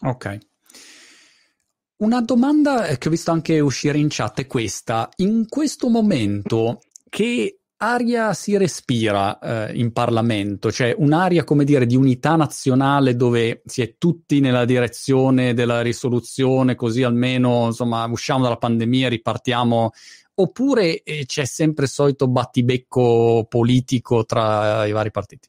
Ok. 0.00 0.38
Una 1.98 2.20
domanda 2.20 2.84
che 2.96 3.08
ho 3.08 3.10
visto 3.10 3.30
anche 3.30 3.60
uscire 3.60 3.98
in 3.98 4.08
chat 4.08 4.40
è 4.40 4.46
questa. 4.46 5.08
In 5.16 5.48
questo 5.48 5.88
momento 5.88 6.80
che 7.08 7.57
aria 7.78 8.32
si 8.32 8.56
respira 8.56 9.38
eh, 9.38 9.78
in 9.78 9.92
Parlamento, 9.92 10.72
cioè 10.72 10.94
un'aria, 10.96 11.44
come 11.44 11.64
dire, 11.64 11.86
di 11.86 11.96
unità 11.96 12.36
nazionale 12.36 13.14
dove 13.14 13.62
si 13.66 13.82
è 13.82 13.96
tutti 13.98 14.40
nella 14.40 14.64
direzione 14.64 15.54
della 15.54 15.80
risoluzione, 15.80 16.74
così 16.74 17.02
almeno, 17.02 17.66
insomma, 17.66 18.04
usciamo 18.06 18.42
dalla 18.42 18.56
pandemia 18.56 19.06
e 19.06 19.10
ripartiamo, 19.10 19.90
oppure 20.34 21.02
eh, 21.02 21.24
c'è 21.26 21.44
sempre 21.44 21.84
il 21.84 21.90
solito 21.90 22.28
battibecco 22.28 23.46
politico 23.48 24.24
tra 24.24 24.84
i 24.86 24.92
vari 24.92 25.10
partiti? 25.10 25.48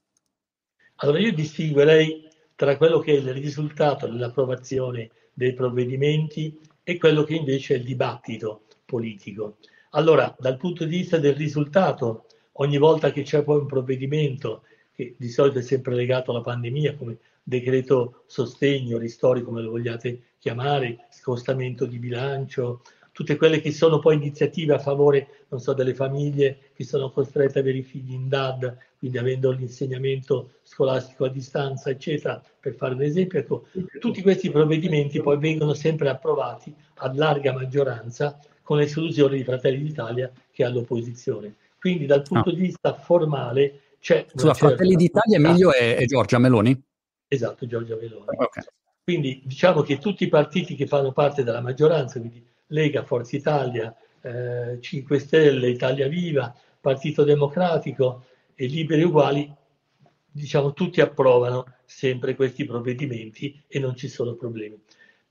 Allora 0.98 1.20
io 1.20 1.34
distinguerei 1.34 2.28
tra 2.56 2.78
quello 2.78 3.00
che 3.00 3.14
è 3.14 3.16
il 3.16 3.34
risultato 3.34 4.06
dell'approvazione 4.08 5.10
dei 5.34 5.54
provvedimenti 5.54 6.60
e 6.84 6.98
quello 6.98 7.24
che 7.24 7.36
invece 7.36 7.76
è 7.76 7.78
il 7.78 7.86
dibattito 7.86 8.64
politico. 8.86 9.58
Allora, 9.94 10.36
dal 10.38 10.58
punto 10.58 10.86
di 10.86 10.98
vista 10.98 11.18
del 11.18 11.34
risultato, 11.34 12.26
ogni 12.54 12.78
volta 12.78 13.12
che 13.12 13.24
c'è 13.24 13.44
poi 13.44 13.58
un 13.58 13.66
provvedimento 13.66 14.64
che 14.94 15.16
di 15.18 15.30
solito 15.30 15.58
è 15.60 15.64
sempre 15.64 15.96
legato 15.96 16.30
alla 16.30 16.42
pandemia, 16.42 16.96
come 16.96 17.18
decreto 17.42 18.24
sostegno, 18.28 19.00
ristori, 19.00 19.42
come 19.42 19.62
lo 19.62 19.72
vogliate 19.72 20.34
chiamare, 20.38 21.08
scostamento 21.10 21.88
di 21.88 21.98
bilancio, 21.98 22.82
tutte 23.12 23.36
quelle 23.36 23.60
che 23.60 23.72
sono 23.72 23.98
poi 23.98 24.16
iniziative 24.16 24.76
a 24.76 24.80
favore, 24.80 25.46
non 25.50 25.60
so, 25.60 25.74
delle 25.74 25.96
famiglie 25.96 26.70
che 26.76 26.84
sono 26.84 27.10
costrette 27.10 27.58
ad 27.58 27.66
avere 27.66 27.80
i 27.80 27.84
figli 27.84 28.14
in 28.14 28.30
DAD, 28.30 28.78
quindi 29.00 29.18
avendo 29.18 29.50
l'insegnamento 29.50 30.52
scolastico 30.62 31.26
a 31.26 31.30
distanza, 31.30 31.90
eccetera, 31.90 32.40
per 32.60 32.76
fare 32.76 32.94
un 32.94 33.02
esempio, 33.02 33.40
ecco, 33.40 33.66
tutti 34.00 34.22
questi 34.22 34.52
provvedimenti 34.52 35.20
poi 35.20 35.40
vengono 35.40 35.74
sempre 35.74 36.10
approvati 36.10 36.72
a 36.98 37.12
larga 37.14 37.54
maggioranza 37.54 38.40
con 38.70 38.78
l'esclusione 38.78 39.36
di 39.36 39.44
Fratelli 39.44 39.82
d'Italia 39.82 40.32
che 40.52 40.62
è 40.62 40.68
all'opposizione. 40.68 41.56
Quindi 41.80 42.06
dal 42.06 42.22
punto 42.22 42.52
no. 42.52 42.56
di 42.56 42.62
vista 42.62 42.94
formale 42.94 43.96
c'è... 44.00 44.28
Certa... 44.28 44.54
Fratelli 44.54 44.96
d'Italia 44.96 45.40
meglio 45.40 45.74
è, 45.74 45.96
è, 45.96 46.06
Giorgia 46.06 46.38
Meloni? 46.38 46.80
Esatto, 47.28 47.66
Giorgia 47.66 47.96
Meloni. 47.96 48.26
Okay. 48.28 48.64
Quindi 49.04 49.42
diciamo 49.44 49.82
che 49.82 49.98
tutti 49.98 50.24
i 50.26 50.28
partiti 50.28 50.76
che 50.76 50.86
fanno 50.86 51.12
parte 51.14 51.44
della 51.44 51.62
maggioranza, 51.62 52.20
quindi 52.20 52.46
Lega, 52.68 53.04
Forza 53.04 53.36
Italia, 53.36 53.92
eh, 54.22 54.78
5 54.80 55.18
Stelle, 55.18 55.68
Italia 55.68 56.08
Viva, 56.08 56.56
Partito 56.80 57.24
Democratico 57.24 58.26
e 58.54 58.68
Liberi 58.68 59.02
Uguali, 59.02 59.52
diciamo 60.30 60.74
tutti 60.74 61.02
approvano 61.02 61.66
sempre 61.86 62.36
questi 62.36 62.66
provvedimenti 62.66 63.60
e 63.68 63.80
non 63.80 63.96
ci 63.96 64.08
sono 64.08 64.36
problemi. 64.36 64.80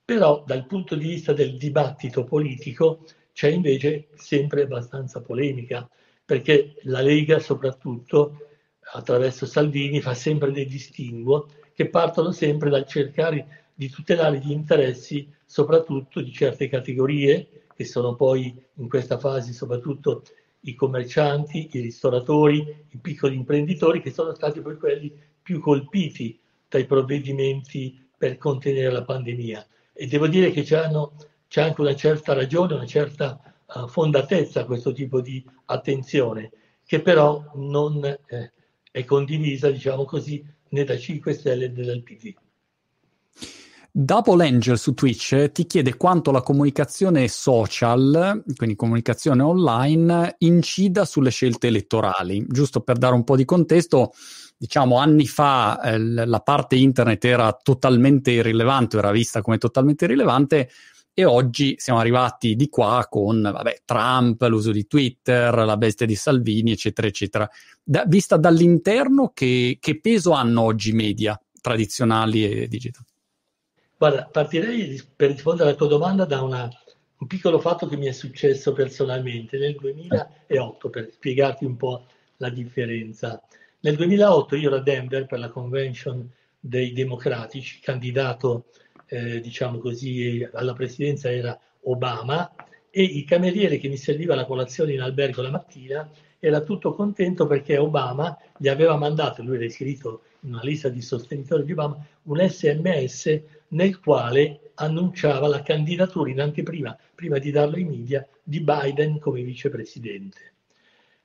però 0.03 0.43
dal 0.45 0.65
punto 0.65 0.95
di 0.95 1.07
vista 1.07 1.31
del 1.31 1.55
dibattito 1.55 2.25
politico 2.25 3.05
c'è 3.39 3.47
invece 3.47 4.09
sempre 4.15 4.63
abbastanza 4.63 5.21
polemica, 5.21 5.89
perché 6.25 6.73
la 6.81 6.99
Lega 6.99 7.39
soprattutto 7.39 8.49
attraverso 8.91 9.45
Salvini 9.45 10.01
fa 10.01 10.13
sempre 10.13 10.51
dei 10.51 10.65
distinguo 10.65 11.47
che 11.73 11.87
partono 11.87 12.33
sempre 12.33 12.69
dal 12.69 12.85
cercare 12.85 13.67
di 13.73 13.87
tutelare 13.87 14.39
gli 14.39 14.51
interessi 14.51 15.31
soprattutto 15.45 16.19
di 16.19 16.33
certe 16.33 16.67
categorie 16.67 17.67
che 17.73 17.85
sono 17.85 18.13
poi 18.13 18.53
in 18.73 18.89
questa 18.89 19.17
fase 19.17 19.53
soprattutto 19.53 20.23
i 20.63 20.75
commercianti, 20.75 21.69
i 21.71 21.79
ristoratori, 21.79 22.57
i 22.89 22.97
piccoli 22.97 23.35
imprenditori 23.35 24.01
che 24.01 24.11
sono 24.11 24.33
stati 24.33 24.59
poi 24.59 24.75
quelli 24.75 25.17
più 25.41 25.61
colpiti 25.61 26.37
dai 26.67 26.85
provvedimenti 26.85 28.05
per 28.17 28.37
contenere 28.37 28.91
la 28.91 29.05
pandemia. 29.05 29.65
E 29.93 30.07
devo 30.07 30.27
dire 30.27 30.51
che 30.51 30.65
c'è 31.49 31.63
anche 31.63 31.81
una 31.81 31.95
certa 31.95 32.33
ragione, 32.33 32.75
una 32.75 32.85
certa 32.85 33.39
uh, 33.73 33.87
fondatezza 33.87 34.65
questo 34.65 34.93
tipo 34.93 35.19
di 35.19 35.43
attenzione, 35.65 36.51
che 36.85 37.01
però 37.01 37.43
non 37.55 38.03
eh, 38.05 38.53
è 38.91 39.03
condivisa, 39.03 39.71
diciamo 39.71 40.05
così, 40.05 40.45
né 40.69 40.83
da 40.83 40.95
5 40.95 41.33
Stelle 41.33 41.67
né 41.69 41.83
dal 41.83 42.03
PD. 42.03 42.33
Double 43.91 44.45
Angel 44.45 44.77
su 44.77 44.93
Twitch 44.93 45.51
ti 45.51 45.65
chiede 45.65 45.97
quanto 45.97 46.29
la 46.29 46.41
comunicazione 46.41 47.27
social, 47.27 48.43
quindi 48.55 48.75
comunicazione 48.75 49.41
online, 49.41 50.35
incida 50.37 51.03
sulle 51.03 51.31
scelte 51.31 51.67
elettorali. 51.67 52.45
Giusto 52.47 52.81
per 52.81 52.97
dare 52.97 53.15
un 53.15 53.23
po' 53.23 53.35
di 53.35 53.45
contesto, 53.45 54.13
diciamo 54.55 54.97
anni 54.97 55.25
fa 55.25 55.81
eh, 55.81 55.97
la 55.97 56.39
parte 56.41 56.75
internet 56.75 57.25
era 57.25 57.51
totalmente 57.53 58.29
irrilevante, 58.29 58.97
era 58.97 59.09
vista 59.09 59.41
come 59.41 59.57
totalmente 59.57 60.05
irrilevante 60.05 60.69
e 61.13 61.25
oggi 61.25 61.75
siamo 61.77 61.99
arrivati 61.99 62.55
di 62.55 62.69
qua 62.69 63.05
con 63.09 63.41
vabbè, 63.41 63.81
Trump, 63.83 64.41
l'uso 64.43 64.71
di 64.71 64.87
Twitter, 64.87 65.53
la 65.53 65.77
bestia 65.77 66.05
di 66.05 66.15
Salvini, 66.15 66.71
eccetera, 66.71 67.07
eccetera. 67.07 67.49
Da, 67.83 68.05
vista 68.07 68.37
dall'interno, 68.37 69.31
che, 69.33 69.77
che 69.79 69.99
peso 69.99 70.31
hanno 70.31 70.61
oggi 70.61 70.91
i 70.91 70.93
media 70.93 71.39
tradizionali 71.61 72.49
e 72.49 72.67
digitali? 72.67 73.05
Guarda, 73.97 74.29
partirei 74.31 75.01
per 75.13 75.31
rispondere 75.31 75.69
alla 75.69 75.77
tua 75.77 75.87
domanda 75.87 76.23
da 76.23 76.41
una, 76.41 76.69
un 77.17 77.27
piccolo 77.27 77.59
fatto 77.59 77.85
che 77.85 77.97
mi 77.97 78.05
è 78.05 78.13
successo 78.13 78.71
personalmente 78.71 79.57
nel 79.57 79.75
2008, 79.75 80.89
per 80.89 81.09
spiegarti 81.11 81.65
un 81.65 81.75
po' 81.75 82.05
la 82.37 82.49
differenza. 82.49 83.41
Nel 83.81 83.97
2008 83.97 84.55
io 84.55 84.69
ero 84.69 84.77
a 84.77 84.81
Denver 84.81 85.25
per 85.25 85.39
la 85.39 85.49
convention 85.49 86.29
dei 86.57 86.93
democratici, 86.93 87.79
candidato, 87.81 88.67
eh, 89.09 89.41
diciamo 89.41 89.79
così, 89.79 90.47
alla 90.53 90.73
presidenza 90.73 91.31
era 91.31 91.59
Obama 91.83 92.53
e 92.89 93.03
il 93.03 93.25
cameriere 93.25 93.77
che 93.77 93.87
mi 93.87 93.97
serviva 93.97 94.35
la 94.35 94.45
colazione 94.45 94.93
in 94.93 95.01
albergo 95.01 95.41
la 95.41 95.49
mattina 95.49 96.09
era 96.39 96.61
tutto 96.61 96.93
contento 96.93 97.45
perché 97.45 97.77
Obama 97.77 98.37
gli 98.57 98.69
aveva 98.69 98.95
mandato, 98.95 99.43
lui 99.43 99.55
era 99.55 99.65
iscritto 99.65 100.21
in 100.41 100.53
una 100.53 100.63
lista 100.63 100.87
di 100.87 101.01
sostenitori 101.01 101.65
di 101.65 101.73
Obama, 101.73 101.97
un 102.23 102.47
sms 102.47 103.41
nel 103.69 103.99
quale 103.99 104.71
annunciava 104.75 105.47
la 105.47 105.61
candidatura 105.61 106.29
in 106.29 106.39
anteprima, 106.39 106.97
prima 107.13 107.39
di 107.39 107.51
darlo 107.51 107.75
ai 107.75 107.83
media, 107.83 108.25
di 108.41 108.61
Biden 108.61 109.19
come 109.19 109.41
vicepresidente. 109.41 110.53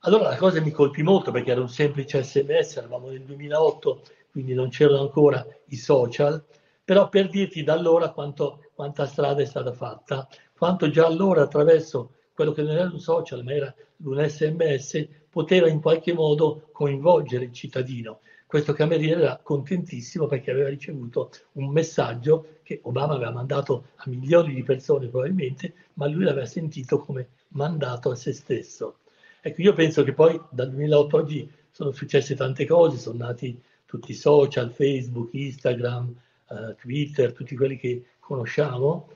Allora 0.00 0.30
la 0.30 0.36
cosa 0.36 0.60
mi 0.60 0.72
colpì 0.72 1.02
molto 1.02 1.30
perché 1.30 1.52
era 1.52 1.60
un 1.60 1.68
semplice 1.68 2.22
sms, 2.24 2.76
eravamo 2.78 3.08
nel 3.08 3.22
2008, 3.22 4.02
quindi 4.32 4.52
non 4.52 4.68
c'erano 4.68 5.00
ancora 5.02 5.46
i 5.68 5.76
social, 5.76 6.44
però 6.84 7.08
per 7.08 7.28
dirti 7.28 7.62
da 7.62 7.72
allora 7.72 8.10
quanto, 8.10 8.70
quanta 8.74 9.06
strada 9.06 9.42
è 9.42 9.46
stata 9.46 9.72
fatta, 9.72 10.28
quanto 10.56 10.90
già 10.90 11.06
allora 11.06 11.42
attraverso 11.42 12.12
quello 12.34 12.52
che 12.52 12.62
non 12.62 12.76
era 12.76 12.90
un 12.90 13.00
social 13.00 13.42
ma 13.44 13.52
era 13.52 13.74
un 14.04 14.24
sms 14.28 15.08
poteva 15.30 15.68
in 15.68 15.80
qualche 15.80 16.12
modo 16.12 16.68
coinvolgere 16.72 17.44
il 17.44 17.52
cittadino 17.52 18.20
questo 18.54 18.72
cameriere 18.72 19.20
era 19.20 19.40
contentissimo 19.42 20.28
perché 20.28 20.52
aveva 20.52 20.68
ricevuto 20.68 21.30
un 21.54 21.70
messaggio 21.70 22.58
che 22.62 22.78
Obama 22.84 23.14
aveva 23.14 23.32
mandato 23.32 23.88
a 23.96 24.04
milioni 24.06 24.54
di 24.54 24.62
persone 24.62 25.08
probabilmente, 25.08 25.74
ma 25.94 26.06
lui 26.06 26.22
l'aveva 26.22 26.46
sentito 26.46 27.00
come 27.00 27.30
mandato 27.48 28.12
a 28.12 28.14
se 28.14 28.32
stesso. 28.32 28.98
Ecco, 29.40 29.60
io 29.60 29.72
penso 29.72 30.04
che 30.04 30.12
poi 30.12 30.40
dal 30.50 30.70
2008 30.70 31.16
oggi 31.16 31.50
sono 31.68 31.90
successe 31.90 32.36
tante 32.36 32.64
cose, 32.64 32.96
sono 32.96 33.24
nati 33.24 33.60
tutti 33.86 34.12
i 34.12 34.14
social, 34.14 34.70
Facebook, 34.70 35.30
Instagram, 35.34 36.14
uh, 36.48 36.74
Twitter, 36.76 37.32
tutti 37.32 37.56
quelli 37.56 37.76
che 37.76 38.04
conosciamo. 38.18 39.10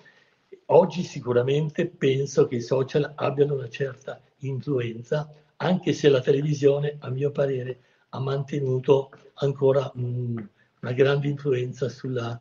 Oggi 0.67 1.03
sicuramente 1.03 1.87
penso 1.87 2.47
che 2.47 2.57
i 2.57 2.61
social 2.61 3.13
abbiano 3.17 3.55
una 3.55 3.69
certa 3.69 4.21
influenza, 4.39 5.33
anche 5.57 5.93
se 5.93 6.09
la 6.09 6.21
televisione, 6.21 6.97
a 7.01 7.11
mio 7.11 7.31
parere, 7.31 7.81
ha 8.11 8.21
mantenuto 8.21 9.11
ancora 9.35 9.91
mh, 9.95 10.49
una 10.81 10.93
grande 10.93 11.29
influenza 11.29 11.89
sulla 11.89 12.41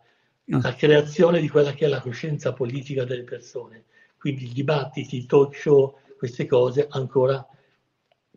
creazione 0.78 1.42
di 1.42 1.50
quella 1.50 1.74
che 1.74 1.86
è 1.86 1.88
la 1.90 2.02
coscienza 2.02 2.54
politica 2.54 3.04
delle 3.04 3.24
persone. 3.24 3.86
Quindi 4.18 4.46
i 4.46 4.54
dibattiti, 4.54 5.18
i 5.18 5.26
talk 5.26 5.56
show, 5.56 5.98
queste 6.18 6.46
cose 6.46 6.88
ancora 6.90 7.46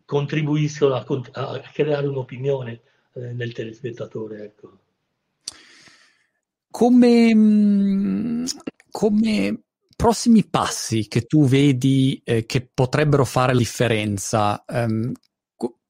contribuiscono 0.05 0.95
a, 0.95 1.05
a 1.31 1.59
creare 1.71 2.07
un'opinione 2.07 2.81
eh, 3.13 3.33
nel 3.33 3.53
telespettatore. 3.53 4.43
Ecco. 4.43 4.77
Come, 6.71 8.45
come 8.89 9.59
prossimi 9.95 10.45
passi 10.45 11.07
che 11.07 11.21
tu 11.23 11.45
vedi 11.45 12.19
eh, 12.23 12.45
che 12.45 12.67
potrebbero 12.73 13.25
fare 13.25 13.53
la 13.53 13.59
differenza, 13.59 14.63
ehm, 14.65 15.11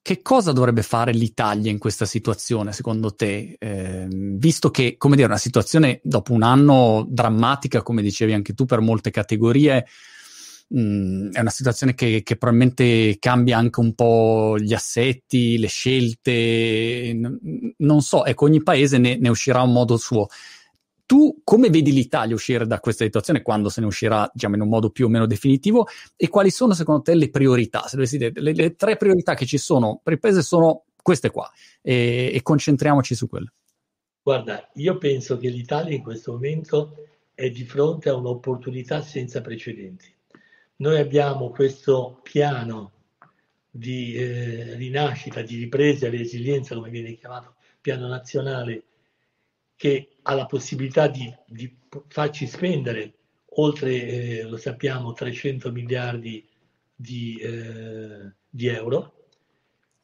che 0.04 0.22
cosa 0.24 0.52
dovrebbe 0.52 0.82
fare 0.82 1.14
l'Italia 1.14 1.70
in 1.70 1.78
questa 1.78 2.06
situazione, 2.06 2.74
secondo 2.74 3.14
te? 3.14 3.56
Eh, 3.60 4.08
visto 4.10 4.72
che, 4.72 4.96
come 4.98 5.16
dire, 5.16 5.28
una 5.28 5.38
situazione 5.38 6.02
dopo 6.04 6.34
un 6.34 6.42
anno 6.42 7.06
drammatica, 7.08 7.84
come 7.84 8.02
dicevi 8.02 8.34
anche 8.34 8.54
tu, 8.54 8.66
per 8.66 8.80
molte 8.80 9.12
categorie, 9.12 9.86
mh, 10.70 10.82
mm, 10.82 11.32
è 11.34 11.40
una 11.40 11.52
situazione 11.52 11.94
che, 11.94 12.24
che, 12.24 12.36
probabilmente 12.36 13.18
cambia 13.20 13.58
anche 13.60 13.80
un 13.80 13.94
po' 13.94 14.58
gli 14.58 14.74
assetti, 14.74 15.60
le 15.60 15.68
scelte, 15.68 17.12
n- 17.14 17.74
non 17.78 18.02
so, 18.02 18.26
ecco, 18.26 18.46
ogni 18.46 18.64
paese 18.64 18.98
ne, 18.98 19.18
ne 19.18 19.30
uscirà 19.30 19.62
un 19.62 19.72
modo 19.72 19.98
suo 19.98 20.28
tu 21.12 21.42
come 21.44 21.70
vedi 21.70 21.92
l'Italia 21.92 22.34
uscire 22.34 22.66
da 22.66 22.80
questa 22.80 23.04
situazione 23.04 23.42
quando 23.42 23.68
se 23.68 23.82
ne 23.82 23.88
uscirà 23.88 24.32
diciamo, 24.34 24.56
in 24.56 24.62
un 24.62 24.70
modo 24.70 24.92
più 24.92 25.08
o 25.08 25.10
meno 25.10 25.26
definitivo 25.26 25.86
e 26.16 26.30
quali 26.30 26.50
sono 26.50 26.74
secondo 26.74 27.02
te 27.02 27.16
le 27.16 27.30
priorità? 27.30 27.86
Se 27.86 27.98
dovessi 27.98 28.18
dire, 28.18 28.32
le, 28.36 28.54
le 28.54 28.76
tre 28.76 28.96
priorità 28.96 29.34
che 29.34 29.46
ci 29.46 29.58
sono 29.58 30.00
per 30.02 30.14
il 30.14 30.20
paese 30.20 30.42
sono 30.42 30.86
queste 31.02 31.30
qua 31.30 31.52
e, 31.82 32.32
e 32.34 32.42
concentriamoci 32.42 33.14
su 33.14 33.28
quelle. 33.28 33.52
Guarda, 34.24 34.70
io 34.76 34.98
penso 34.98 35.38
che 35.38 35.50
l'Italia 35.50 35.94
in 35.94 36.02
questo 36.02 36.32
momento 36.32 36.96
è 37.34 37.50
di 37.50 37.66
fronte 37.66 38.08
a 38.08 38.16
un'opportunità 38.16 39.02
senza 39.02 39.42
precedenti. 39.42 40.06
Noi 40.78 40.98
abbiamo 40.98 41.50
questo 41.50 42.22
piano 42.24 42.92
di 43.70 44.14
eh, 44.14 44.76
rinascita, 44.76 45.42
di 45.42 45.58
ripresa 45.58 46.08
e 46.08 46.12
resilienza, 46.12 46.74
come 46.74 46.90
viene 46.90 47.16
chiamato, 47.16 47.56
piano 47.82 48.08
nazionale 48.08 48.84
che 49.76 50.11
ha 50.24 50.34
la 50.34 50.46
possibilità 50.46 51.08
di, 51.08 51.34
di 51.46 51.74
farci 52.08 52.48
spendere 52.48 53.14
oltre, 53.56 53.92
eh, 53.92 54.44
lo 54.44 54.58
sappiamo, 54.58 55.14
300 55.14 55.72
miliardi 55.72 56.46
di, 56.96 57.38
eh, 57.38 58.32
di 58.50 58.68
euro. 58.68 59.16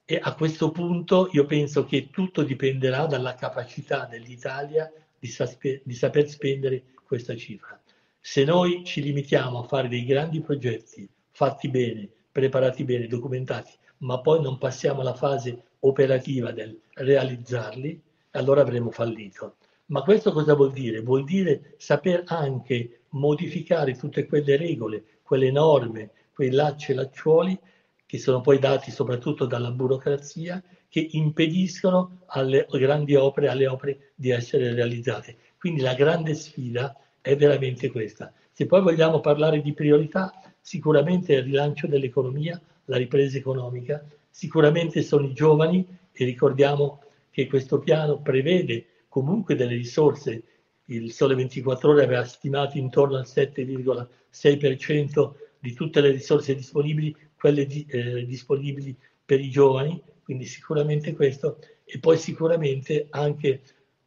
E 0.06 0.20
a 0.22 0.34
questo 0.36 0.72
punto 0.72 1.30
io 1.34 1.46
penso 1.46 1.86
che 1.86 2.10
tutto 2.10 2.44
dipenderà 2.44 3.06
dalla 3.06 3.36
capacità 3.36 4.06
dell'Italia 4.06 4.92
di, 5.20 5.28
saspe- 5.28 5.82
di 5.84 5.94
saper 5.94 6.30
spendere 6.30 6.84
questa 7.04 7.36
cifra. 7.36 7.80
Se 8.20 8.44
noi 8.44 8.84
ci 8.84 9.02
limitiamo 9.02 9.60
a 9.60 9.68
fare 9.68 9.88
dei 9.88 10.06
grandi 10.06 10.42
progetti 10.42 11.08
fatti 11.32 11.70
bene, 11.70 12.10
preparati 12.32 12.84
bene, 12.84 13.08
documentati, 13.08 13.72
ma 14.00 14.20
poi 14.22 14.42
non 14.42 14.58
passiamo 14.58 15.02
alla 15.02 15.14
fase 15.14 15.64
operativa 15.80 16.52
del 16.52 16.80
realizzarli, 16.94 18.02
allora 18.32 18.62
avremo 18.62 18.92
fallito. 18.92 19.57
Ma 19.88 20.02
questo 20.02 20.32
cosa 20.34 20.54
vuol 20.54 20.74
dire? 20.74 21.02
Vuol 21.02 21.24
dire 21.24 21.76
saper 21.78 22.24
anche 22.28 23.02
modificare 23.10 23.96
tutte 23.96 24.26
quelle 24.26 24.58
regole, 24.58 25.04
quelle 25.22 25.50
norme, 25.50 26.12
quei 26.34 26.52
lacci 26.52 26.92
e 26.92 26.96
lacciuoli 26.96 27.58
che 28.06 28.18
sono 28.18 28.42
poi 28.42 28.60
dati 28.60 28.92
soprattutto 28.92 29.46
dalla 29.46 29.72
burocrazia 29.72 30.62
che 30.90 31.08
impediscono 31.12 32.22
alle 32.28 32.66
grandi 32.70 33.16
opere, 33.16 33.48
alle 33.50 33.68
opere 33.68 34.12
di 34.16 34.30
essere 34.30 34.74
realizzate. 34.74 35.36
Quindi 35.58 35.82
la 35.82 35.94
grande 35.94 36.34
sfida 36.34 36.98
è 37.22 37.36
veramente 37.36 37.90
questa. 37.90 38.34
Se 38.52 38.66
poi 38.66 38.82
vogliamo 38.82 39.20
parlare 39.20 39.62
di 39.62 39.74
priorità, 39.74 40.34
sicuramente 40.60 41.34
il 41.34 41.44
rilancio 41.44 41.88
dell'economia, 41.88 42.60
la 42.86 42.98
ripresa 42.98 43.38
economica, 43.38 44.06
sicuramente 44.30 45.02
sono 45.02 45.26
i 45.26 45.34
giovani 45.34 45.86
e 46.12 46.26
ricordiamo 46.26 47.02
che 47.30 47.48
questo 47.48 47.80
piano 47.80 48.20
prevede 48.22 48.86
comunque 49.18 49.56
delle 49.56 49.74
risorse 49.74 50.44
il 50.86 51.12
Sole 51.12 51.34
24 51.34 51.90
Ore 51.90 52.04
aveva 52.04 52.24
stimato 52.24 52.78
intorno 52.78 53.18
al 53.18 53.26
7,6% 53.26 55.32
di 55.58 55.74
tutte 55.74 56.02
le 56.02 56.12
risorse 56.12 56.54
disponibili, 56.54 57.16
quelle 57.36 57.66
di, 57.66 57.84
eh, 57.90 58.28
disponibili 58.28 58.96
per 59.26 59.40
i 59.40 59.50
giovani, 59.50 60.00
quindi 60.24 60.46
sicuramente 60.46 61.16
questo, 61.16 61.58
e 61.84 61.98
poi 61.98 62.20
sicuramente 62.20 63.08
anche 63.10 63.64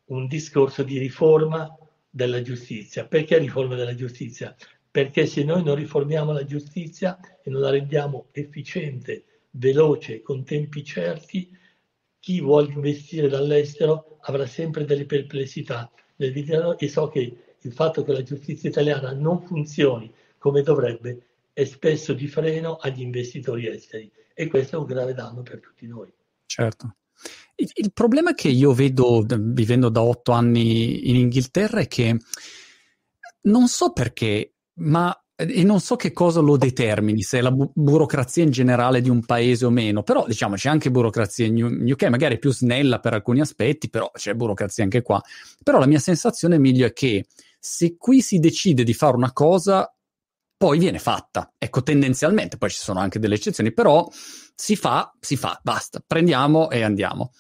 un 0.07 0.29
discorso 0.29 0.85
di 0.85 0.99
riforma 0.99 1.77
della 2.09 2.41
giustizia. 2.41 3.05
Perché 3.05 3.37
riforma 3.39 3.75
della 3.75 3.97
giustizia? 3.97 4.55
Perché 4.89 5.27
se 5.27 5.43
noi 5.43 5.65
non 5.65 5.75
riformiamo 5.75 6.31
la 6.31 6.45
giustizia 6.45 7.19
e 7.43 7.51
non 7.51 7.63
la 7.63 7.71
rendiamo 7.71 8.27
efficiente, 8.31 9.25
veloce, 9.51 10.23
con 10.23 10.45
tempi 10.45 10.85
certi, 10.85 11.51
chi 12.21 12.41
vuole 12.41 12.73
investire 12.73 13.29
dall'estero 13.29 14.19
avrà 14.23 14.47
sempre 14.47 14.85
delle 14.85 15.07
perplessità 15.07 15.91
nel 16.17 16.33
dire 16.33 16.77
e 16.79 16.89
so 16.89 17.09
che 17.09 17.37
il 17.59 17.73
fatto 17.73 18.05
che 18.05 18.13
la 18.13 18.23
giustizia 18.23 18.69
italiana 18.69 19.13
non 19.13 19.43
funzioni 19.43 20.13
come 20.39 20.63
dovrebbe 20.63 21.27
è 21.53 21.65
spesso 21.65 22.13
di 22.13 22.29
freno 22.29 22.77
agli 22.77 23.01
investitori 23.01 23.67
esteri 23.67 24.11
e 24.35 24.49
questo 24.49 24.77
è 24.77 24.79
un 24.79 24.87
grave 24.87 25.13
danno 25.13 25.43
per 25.43 25.61
tutti 25.61 25.87
noi. 25.87 26.13
Certo. 26.47 26.97
Il, 27.57 27.71
il 27.75 27.93
problema 27.93 28.33
che 28.33 28.49
io 28.49 28.73
vedo 28.73 29.25
vivendo 29.27 29.89
da 29.89 30.03
otto 30.03 30.33
anni 30.33 31.11
in 31.11 31.17
Inghilterra 31.17 31.81
è 31.81 31.89
che 31.89 32.17
non 33.43 33.69
so 33.69 33.93
perché, 33.93 34.55
ma 34.75 35.15
e 35.49 35.65
non 35.65 35.81
so 35.81 35.97
che 35.97 36.13
cosa 36.13 36.41
lo 36.41 36.57
determini, 36.57 37.23
se 37.23 37.39
è 37.39 37.41
la 37.41 37.51
bu- 37.51 37.71
burocrazia 37.75 38.43
in 38.43 38.51
generale 38.51 39.01
di 39.01 39.09
un 39.09 39.25
paese 39.25 39.65
o 39.67 39.71
meno, 39.71 40.03
però 40.03 40.27
diciamo 40.27 40.55
c'è 40.55 40.69
anche 40.69 40.91
burocrazia 40.91 41.47
in 41.47 41.91
UK, 41.91 42.05
magari 42.05 42.39
più 42.39 42.53
snella 42.53 43.01
per 43.01 43.15
alcuni 43.15 43.41
aspetti, 43.41 43.89
però 43.89 44.11
c'è 44.13 44.35
burocrazia 44.35 44.85
anche 44.85 45.03
qua. 45.03 45.21
Però 45.63 45.79
la 45.79 45.87
mia 45.87 45.99
sensazione, 45.99 46.57
Emilio, 46.57 46.87
è 46.87 46.93
che 46.93 47.27
se 47.59 47.97
qui 47.97 48.21
si 48.21 48.39
decide 48.39 48.85
di 48.85 48.95
fare 48.95 49.17
una 49.17 49.33
cosa, 49.33 49.93
poi 50.57 50.79
viene 50.79 50.99
fatta. 50.99 51.53
Ecco, 51.57 51.83
tendenzialmente, 51.83 52.59
poi 52.59 52.71
ci 52.71 52.79
sono 52.79 53.01
anche 53.01 53.19
delle 53.19 53.37
eccezioni, 53.37 53.73
però 53.73 54.07
si 54.55 54.77
fa, 54.77 55.11
si 55.19 55.37
fa, 55.37 55.59
basta, 55.63 56.03
prendiamo 56.07 56.71
e 56.71 56.83
andiamo. 56.83 57.33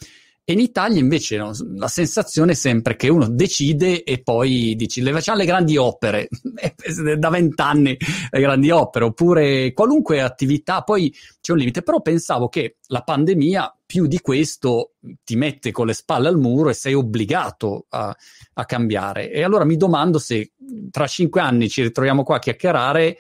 In 0.45 0.59
Italia 0.59 0.99
invece 0.99 1.37
no, 1.37 1.53
la 1.77 1.87
sensazione 1.87 2.53
è 2.53 2.55
sempre 2.57 2.97
che 2.97 3.09
uno 3.09 3.29
decide 3.29 4.03
e 4.03 4.21
poi 4.21 4.75
dici 4.75 5.01
le 5.01 5.13
facciamo 5.13 5.39
le 5.39 5.45
grandi 5.45 5.77
opere, 5.77 6.29
da 7.19 7.29
vent'anni 7.29 7.97
le 8.31 8.41
grandi 8.41 8.71
opere, 8.71 9.05
oppure 9.05 9.73
qualunque 9.73 10.21
attività, 10.21 10.83
poi 10.83 11.15
c'è 11.41 11.53
un 11.53 11.59
limite. 11.59 11.83
Però 11.83 12.01
pensavo 12.01 12.49
che 12.49 12.79
la 12.89 13.03
pandemia 13.03 13.77
più 13.87 14.07
di 14.07 14.21
questo 14.21 14.95
ti 15.23 15.37
mette 15.37 15.71
con 15.71 15.87
le 15.87 15.95
spalle 15.95 16.29
al 16.29 16.39
muro 16.39 16.71
e 16.71 16.75
sei 16.75 16.95
obbligato 16.95 17.87
a, 17.91 18.15
a 18.55 18.65
cambiare. 18.65 19.31
E 19.31 19.45
allora 19.45 19.65
mi 19.65 19.77
domando 19.77 20.19
se 20.19 20.53
tra 20.91 21.07
cinque 21.07 21.41
anni 21.41 21.69
ci 21.69 21.83
ritroviamo 21.83 22.25
qua 22.25 22.37
a 22.37 22.41
chiacchierare 22.41 23.19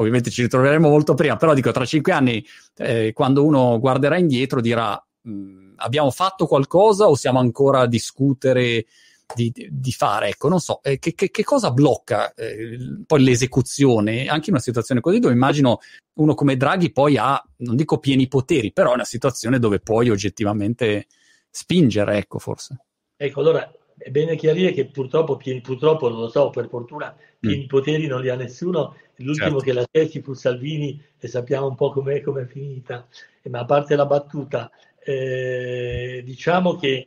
ovviamente 0.00 0.30
ci 0.30 0.40
ritroveremo 0.42 0.88
molto 0.88 1.12
prima, 1.12 1.36
però 1.36 1.52
dico 1.52 1.70
tra 1.72 1.84
cinque 1.84 2.12
anni, 2.12 2.42
eh, 2.78 3.12
quando 3.12 3.44
uno 3.44 3.78
guarderà 3.78 4.16
indietro, 4.16 4.62
dirà 4.62 4.98
mh, 5.22 5.74
abbiamo 5.76 6.10
fatto 6.10 6.46
qualcosa 6.46 7.08
o 7.08 7.14
siamo 7.14 7.38
ancora 7.38 7.80
a 7.80 7.86
discutere 7.86 8.86
di, 9.34 9.52
di 9.70 9.92
fare? 9.92 10.28
Ecco, 10.28 10.48
non 10.48 10.60
so, 10.60 10.80
eh, 10.82 10.98
che, 10.98 11.14
che, 11.14 11.30
che, 11.30 11.44
cosa 11.44 11.70
blocca 11.70 12.34
eh, 12.34 12.78
poi 13.06 13.22
l'esecuzione? 13.22 14.26
Anche 14.26 14.50
in 14.50 14.54
una 14.54 14.62
situazione 14.62 15.00
così 15.00 15.18
dove 15.18 15.34
immagino 15.34 15.80
uno 16.14 16.34
come 16.34 16.56
Draghi 16.56 16.92
poi 16.92 17.16
ha, 17.16 17.42
non 17.58 17.76
dico 17.76 17.98
pieni 17.98 18.28
poteri, 18.28 18.72
però 18.72 18.90
è 18.90 18.94
una 18.94 19.04
situazione 19.04 19.58
dove 19.58 19.80
puoi 19.80 20.10
oggettivamente 20.10 21.06
spingere, 21.50 22.18
ecco, 22.18 22.38
forse. 22.38 22.78
Ecco, 23.16 23.40
allora 23.40 23.70
è 23.96 24.10
bene 24.10 24.36
chiarire 24.36 24.72
che 24.72 24.86
purtroppo, 24.86 25.36
pieni, 25.36 25.60
purtroppo 25.60 26.08
non 26.08 26.20
lo 26.20 26.28
so, 26.28 26.50
per 26.50 26.68
fortuna 26.68 27.14
pieni 27.38 27.64
mm. 27.64 27.68
poteri 27.68 28.06
non 28.06 28.20
li 28.20 28.30
ha 28.30 28.36
nessuno. 28.36 28.96
L'ultimo 29.16 29.58
certo. 29.58 29.64
che 29.64 29.72
la 29.74 29.86
testi 29.90 30.22
fu 30.22 30.32
Salvini 30.32 31.02
e 31.18 31.28
sappiamo 31.28 31.66
un 31.66 31.74
po' 31.74 31.90
com'è, 31.90 32.22
com'è 32.22 32.46
finita. 32.46 33.06
Ma 33.50 33.60
a 33.60 33.64
parte 33.66 33.96
la 33.96 34.06
battuta, 34.06 34.70
eh, 35.10 36.22
diciamo 36.24 36.76
che 36.76 37.06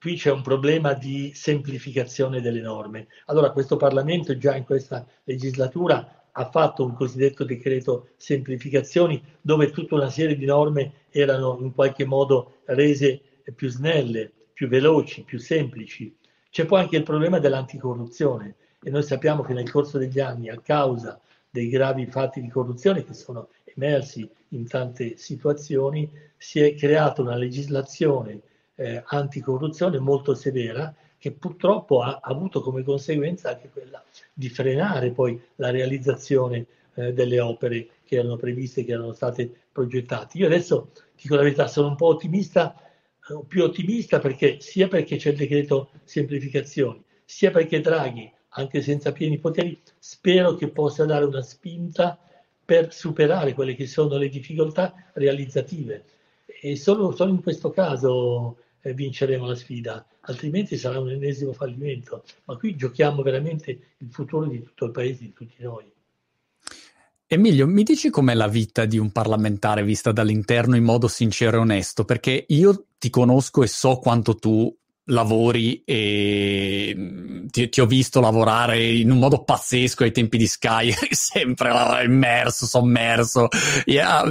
qui 0.00 0.16
c'è 0.16 0.30
un 0.30 0.42
problema 0.42 0.94
di 0.94 1.32
semplificazione 1.34 2.40
delle 2.40 2.60
norme. 2.60 3.08
Allora, 3.26 3.50
questo 3.50 3.76
Parlamento 3.76 4.36
già 4.36 4.56
in 4.56 4.64
questa 4.64 5.06
legislatura 5.24 6.28
ha 6.32 6.50
fatto 6.50 6.84
un 6.84 6.94
cosiddetto 6.94 7.44
decreto 7.44 8.08
semplificazioni 8.16 9.22
dove 9.40 9.70
tutta 9.70 9.96
una 9.96 10.08
serie 10.08 10.36
di 10.36 10.44
norme 10.44 11.06
erano 11.10 11.58
in 11.60 11.74
qualche 11.74 12.04
modo 12.04 12.60
rese 12.66 13.20
più 13.54 13.68
snelle, 13.68 14.30
più 14.52 14.68
veloci, 14.68 15.22
più 15.22 15.38
semplici. 15.38 16.16
C'è 16.50 16.64
poi 16.64 16.80
anche 16.80 16.96
il 16.96 17.02
problema 17.02 17.38
dell'anticorruzione 17.38 18.54
e 18.82 18.90
noi 18.90 19.02
sappiamo 19.02 19.42
che 19.42 19.52
nel 19.52 19.70
corso 19.70 19.98
degli 19.98 20.20
anni, 20.20 20.48
a 20.48 20.58
causa 20.60 21.20
dei 21.50 21.68
gravi 21.68 22.06
fatti 22.06 22.40
di 22.40 22.48
corruzione 22.48 23.04
che 23.04 23.14
sono 23.14 23.48
emersi 23.64 24.28
in 24.52 24.66
tante 24.66 25.16
situazioni, 25.16 26.10
si 26.36 26.60
è 26.60 26.74
creata 26.74 27.22
una 27.22 27.36
legislazione 27.36 28.40
eh, 28.74 29.02
anticorruzione 29.06 29.98
molto 29.98 30.34
severa 30.34 30.94
che 31.18 31.30
purtroppo 31.30 32.00
ha, 32.02 32.18
avuto 32.20 32.60
come 32.60 32.82
conseguenza 32.82 33.50
anche 33.50 33.70
quella 33.70 34.02
di 34.32 34.48
frenare 34.48 35.12
poi 35.12 35.40
la 35.56 35.70
realizzazione 35.70 36.66
eh, 36.94 37.12
delle 37.12 37.38
opere 37.38 37.88
che 38.04 38.16
erano 38.16 38.36
previste, 38.36 38.84
che 38.84 38.92
erano 38.92 39.12
state 39.12 39.50
progettate. 39.70 40.38
Io 40.38 40.46
adesso 40.46 40.90
dico 41.20 41.36
la 41.36 41.42
verità, 41.42 41.68
sono 41.68 41.88
un 41.88 41.96
po' 41.96 42.06
ottimista, 42.06 42.74
eh, 42.76 43.40
più 43.46 43.62
ottimista 43.62 44.18
perché 44.18 44.60
sia 44.60 44.88
perché 44.88 45.16
c'è 45.16 45.30
il 45.30 45.36
decreto 45.36 45.90
semplificazioni, 46.02 47.02
sia 47.24 47.50
perché 47.50 47.80
Draghi, 47.80 48.30
anche 48.54 48.82
senza 48.82 49.12
pieni 49.12 49.38
poteri, 49.38 49.80
spero 49.98 50.54
che 50.56 50.68
possa 50.68 51.04
dare 51.04 51.24
una 51.24 51.42
spinta 51.42 52.18
per 52.64 52.92
superare 52.92 53.54
quelle 53.54 53.74
che 53.74 53.86
sono 53.86 54.16
le 54.16 54.28
difficoltà 54.28 54.94
realizzative. 55.14 56.04
E 56.46 56.76
solo, 56.76 57.14
solo 57.14 57.30
in 57.30 57.42
questo 57.42 57.70
caso 57.70 58.58
eh, 58.82 58.94
vinceremo 58.94 59.46
la 59.46 59.54
sfida, 59.54 60.06
altrimenti 60.20 60.76
sarà 60.76 60.98
un 61.00 61.10
ennesimo 61.10 61.52
fallimento. 61.52 62.24
Ma 62.44 62.56
qui 62.56 62.76
giochiamo 62.76 63.22
veramente 63.22 63.94
il 63.98 64.10
futuro 64.10 64.46
di 64.46 64.62
tutto 64.62 64.86
il 64.86 64.90
paese, 64.92 65.20
di 65.20 65.32
tutti 65.32 65.62
noi. 65.62 65.90
Emilio, 67.26 67.66
mi 67.66 67.82
dici 67.82 68.10
com'è 68.10 68.34
la 68.34 68.46
vita 68.46 68.84
di 68.84 68.98
un 68.98 69.10
parlamentare 69.10 69.82
vista 69.82 70.12
dall'interno 70.12 70.76
in 70.76 70.84
modo 70.84 71.08
sincero 71.08 71.56
e 71.56 71.60
onesto? 71.60 72.04
Perché 72.04 72.44
io 72.48 72.88
ti 72.98 73.08
conosco 73.08 73.62
e 73.62 73.68
so 73.68 73.96
quanto 73.96 74.34
tu 74.34 74.76
lavori 75.06 75.82
e 75.84 76.94
mm, 76.96 77.46
ti, 77.46 77.68
ti, 77.68 77.80
ho 77.80 77.86
visto 77.86 78.20
lavorare 78.20 78.84
in 78.84 79.10
un 79.10 79.18
modo 79.18 79.42
pazzesco 79.42 80.04
ai 80.04 80.12
tempi 80.12 80.36
di 80.36 80.46
Sky, 80.46 80.92
sempre 81.10 82.04
immerso, 82.04 82.66
sommerso, 82.66 83.48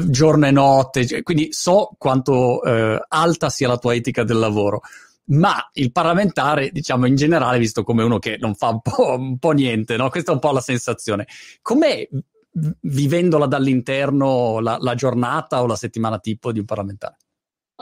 giorno 0.08 0.48
e 0.48 0.52
notte, 0.52 1.06
cioè, 1.06 1.24
quindi 1.24 1.52
so 1.52 1.92
quanto 1.98 2.64
eh, 2.64 3.04
alta 3.08 3.50
sia 3.50 3.68
la 3.68 3.78
tua 3.78 3.96
etica 3.96 4.24
del 4.24 4.38
lavoro. 4.38 4.82
Ma 5.24 5.70
il 5.74 5.92
parlamentare, 5.92 6.70
diciamo 6.72 7.06
in 7.06 7.16
generale, 7.16 7.58
visto 7.58 7.84
come 7.84 8.04
uno 8.04 8.20
che 8.20 8.38
non 8.40 8.56
fa 8.56 8.70
un 8.70 8.82
po', 8.82 9.16
un 9.18 9.38
po 9.38 9.52
niente, 9.52 9.96
no? 9.98 10.10
Questa 10.10 10.32
è 10.32 10.34
un 10.34 10.42
po' 10.42 10.52
la 10.52 10.62
sensazione. 10.62 11.28
Com'è 11.62 12.08
vivendola 12.82 13.46
dall'interno 13.46 14.60
la, 14.60 14.78
la 14.80 14.94
giornata 14.96 15.62
o 15.62 15.68
la 15.68 15.76
settimana 15.76 16.20
tipo 16.20 16.52
di 16.52 16.60
un 16.60 16.66
parlamentare? 16.66 17.18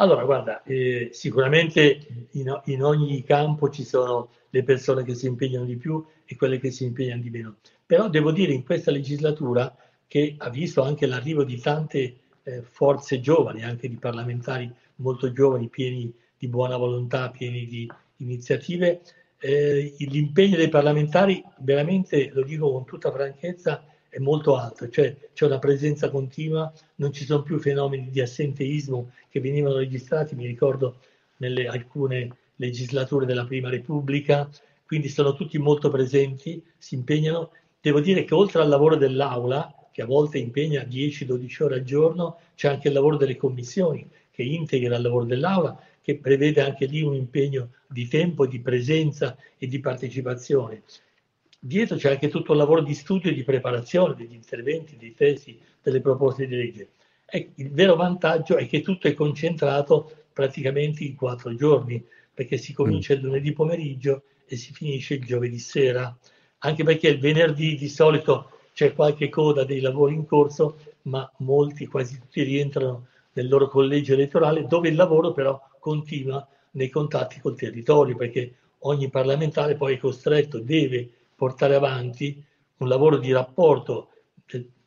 Allora, 0.02 0.24
guarda, 0.24 0.64
eh, 0.64 1.10
sicuramente 1.12 2.28
in, 2.32 2.62
in, 2.66 2.84
ogni 2.84 3.22
campo 3.24 3.70
ci 3.70 3.84
sono 3.84 4.30
le 4.50 4.64
persone 4.64 5.04
che 5.04 5.14
si 5.14 5.28
impegnano 5.28 5.66
di 5.66 5.76
più 5.76 6.04
e 6.26 6.38
quelle 6.38 6.58
che 6.58 6.72
si 6.72 6.86
impegnano 6.86 7.22
di 7.22 7.30
meno. 7.30 7.58
Però 7.86 8.08
devo 8.08 8.32
dire 8.32 8.54
in 8.54 8.64
questa 8.64 8.92
legislatura 8.92 9.76
che 10.08 10.36
ha 10.38 10.50
visto 10.50 10.84
anche 10.84 11.06
l'arrivo 11.06 11.44
di 11.44 11.60
tante 11.60 12.16
eh, 12.44 12.62
forze 12.62 13.20
giovani, 13.20 13.64
anche 13.64 13.90
di 13.90 13.98
parlamentari 13.98 14.74
molto 14.96 15.34
giovani, 15.34 15.68
pieni 15.68 16.14
di 16.38 16.48
buona 16.48 16.78
volontà, 16.78 17.30
pieni 17.30 17.66
di 17.66 17.90
iniziative, 18.18 19.02
eh, 19.38 19.96
l'impegno 19.98 20.56
dei 20.56 20.70
parlamentari, 20.70 21.44
veramente, 21.58 22.30
lo 22.32 22.44
dico 22.44 22.72
con 22.72 22.86
tutta 22.86 23.12
franchezza, 23.12 23.84
è 24.10 24.18
molto 24.18 24.56
alto, 24.56 24.90
cioè 24.90 25.16
c'è 25.34 25.46
una 25.46 25.60
presenza 25.60 26.10
continua, 26.10 26.72
non 26.96 27.14
ci 27.14 27.26
sono 27.26 27.44
più 27.44 27.60
fenomeni 27.60 28.10
di 28.10 28.20
assenteismo 28.20 29.12
che 29.30 29.40
venivano 29.40 29.78
registrati, 29.78 30.36
mi 30.36 30.48
ricordo 30.48 30.98
nelle 31.38 31.68
alcune 31.68 32.36
legislature 32.56 33.26
della 33.26 33.46
Prima 33.46 33.70
Repubblica, 33.70 34.50
quindi 34.86 35.08
sono 35.08 35.36
tutti 35.36 35.58
molto 35.60 35.90
presenti, 35.90 36.62
si 36.78 36.96
impegnano. 36.96 37.52
Devo 37.80 38.02
dire 38.02 38.26
che 38.26 38.34
oltre 38.34 38.62
al 38.62 38.68
lavoro 38.68 38.96
dell'Aula, 38.96 39.74
che 39.92 40.02
a 40.02 40.06
volte 40.06 40.40
impegna 40.40 40.82
10-12 40.82 41.64
ore 41.64 41.76
al 41.76 41.84
giorno, 41.84 42.38
c'è 42.56 42.68
anche 42.68 42.88
il 42.88 42.96
lavoro 42.96 43.16
delle 43.16 43.38
commissioni, 43.38 44.10
che 44.32 44.42
integra 44.44 44.96
il 44.96 45.04
lavoro 45.04 45.26
dell'Aula, 45.26 45.80
che 46.02 46.18
prevede 46.18 46.62
anche 46.62 46.88
lì 46.88 47.04
un 47.04 47.14
impegno 47.14 47.70
di 47.88 48.08
tempo, 48.08 48.48
di 48.48 48.60
presenza 48.60 49.38
e 49.58 49.68
di 49.68 49.80
partecipazione 49.80 50.82
dietro 51.60 51.98
c'è 51.98 52.12
anche 52.12 52.30
tutto 52.30 52.54
il 52.54 52.58
lavoro 52.58 52.82
di 52.82 52.94
studio 52.94 53.30
e 53.30 53.34
di 53.34 53.44
preparazione 53.44 54.16
degli 54.16 54.34
interventi, 54.34 54.98
dei 54.98 55.14
testi, 55.14 55.60
delle 55.82 56.00
proposte 56.00 56.48
di 56.48 56.56
legge. 56.56 56.90
E 57.26 57.52
il 57.56 57.72
vero 57.72 57.96
vantaggio 57.96 58.56
è 58.56 58.68
che 58.68 58.82
tutto 58.82 59.08
è 59.08 59.14
concentrato 59.14 60.12
praticamente 60.34 61.04
in 61.04 61.16
quattro 61.16 61.54
giorni, 61.54 62.04
perché 62.34 62.58
si 62.58 62.74
comincia 62.74 63.14
il 63.14 63.22
lunedì 63.22 63.52
pomeriggio 63.52 64.24
e 64.46 64.56
si 64.56 64.72
finisce 64.74 65.16
il 65.16 65.26
giovedì 65.26 65.60
sera, 65.60 66.18
anche 66.60 66.84
perché 66.84 67.10
il 67.10 67.20
venerdì 67.20 67.76
di 67.76 67.90
solito 67.90 68.52
c'è 68.74 68.94
qualche 68.94 69.28
coda 69.30 69.66
dei 69.66 69.82
lavori 69.82 70.14
in 70.14 70.26
corso, 70.26 70.80
ma 71.04 71.30
molti, 71.40 71.86
quasi 71.86 72.18
tutti 72.18 72.42
rientrano 72.44 73.08
nel 73.34 73.50
loro 73.50 73.68
collegio 73.68 74.14
elettorale, 74.14 74.66
dove 74.66 74.88
il 74.88 74.96
lavoro 74.96 75.34
però 75.34 75.62
continua 75.80 76.48
nei 76.72 76.90
contatti 76.90 77.40
col 77.42 77.58
territorio, 77.58 78.16
perché 78.16 78.56
ogni 78.80 79.10
parlamentare 79.10 79.76
poi 79.76 79.96
è 79.96 79.98
costretto, 79.98 80.60
deve 80.60 81.10
portare 81.40 81.76
avanti 81.76 82.44
un 82.80 82.90
lavoro 82.90 83.18
di 83.18 83.32
rapporto 83.32 84.10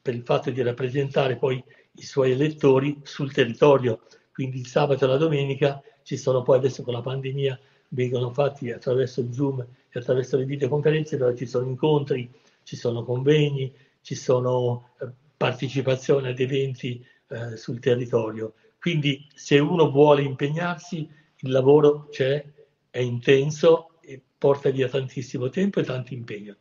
per 0.03 0.15
il 0.15 0.23
fatto 0.23 0.51
di 0.51 0.61
rappresentare 0.61 1.37
poi 1.37 1.65
i 1.93 2.03
suoi 2.03 2.33
elettori 2.33 3.01
sul 3.03 3.33
territorio. 3.33 4.01
Quindi 4.33 4.59
il 4.59 4.67
sabato 4.67 5.05
e 5.05 5.09
la 5.09 5.17
domenica 5.17 5.83
ci 6.03 6.19
sono 6.19 6.43
poi 6.43 6.59
adesso 6.59 6.83
con 6.83 6.93
la 6.93 7.01
pandemia 7.01 7.59
vengono 7.89 8.31
fatti 8.31 8.71
attraverso 8.71 9.21
il 9.21 9.33
Zoom 9.33 9.61
e 9.61 9.99
attraverso 9.99 10.37
le 10.37 10.45
videoconferenze, 10.45 11.17
però 11.17 11.33
ci 11.35 11.47
sono 11.47 11.67
incontri, 11.67 12.31
ci 12.65 12.77
sono 12.77 13.03
convegni, 13.03 13.73
ci 14.03 14.15
sono 14.15 14.91
eh, 15.01 15.09
partecipazioni 15.37 16.29
ad 16.29 16.39
eventi 16.39 17.05
eh, 17.29 17.57
sul 17.57 17.79
territorio. 17.79 18.55
Quindi 18.79 19.27
se 19.35 19.59
uno 19.59 19.91
vuole 19.91 20.23
impegnarsi, 20.23 21.09
il 21.37 21.51
lavoro 21.51 22.09
c'è, 22.11 22.45
è 22.91 22.99
intenso 22.99 23.92
porta 24.43 24.71
via 24.71 24.89
tantissimo 24.89 25.51
tempo 25.51 25.79
e 25.79 25.85
tanto 25.85 26.15
impegno. 26.15 26.57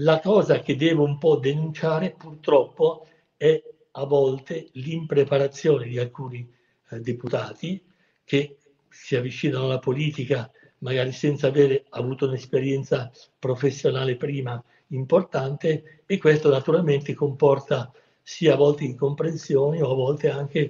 La 0.00 0.18
cosa 0.18 0.58
che 0.58 0.74
devo 0.74 1.04
un 1.04 1.16
po' 1.16 1.36
denunciare 1.36 2.10
purtroppo 2.10 3.06
è 3.36 3.62
a 3.92 4.04
volte 4.04 4.70
l'impreparazione 4.72 5.86
di 5.86 5.96
alcuni 5.96 6.52
eh, 6.90 6.98
deputati 6.98 7.80
che 8.24 8.56
si 8.88 9.14
avvicinano 9.14 9.66
alla 9.66 9.78
politica 9.78 10.50
magari 10.78 11.12
senza 11.12 11.46
avere 11.46 11.84
avuto 11.90 12.26
un'esperienza 12.26 13.12
professionale 13.38 14.16
prima 14.16 14.60
importante 14.88 16.02
e 16.04 16.18
questo 16.18 16.50
naturalmente 16.50 17.14
comporta 17.14 17.92
sia 18.20 18.54
a 18.54 18.56
volte 18.56 18.82
incomprensioni 18.82 19.80
o 19.80 19.92
a 19.92 19.94
volte 19.94 20.30
anche 20.30 20.60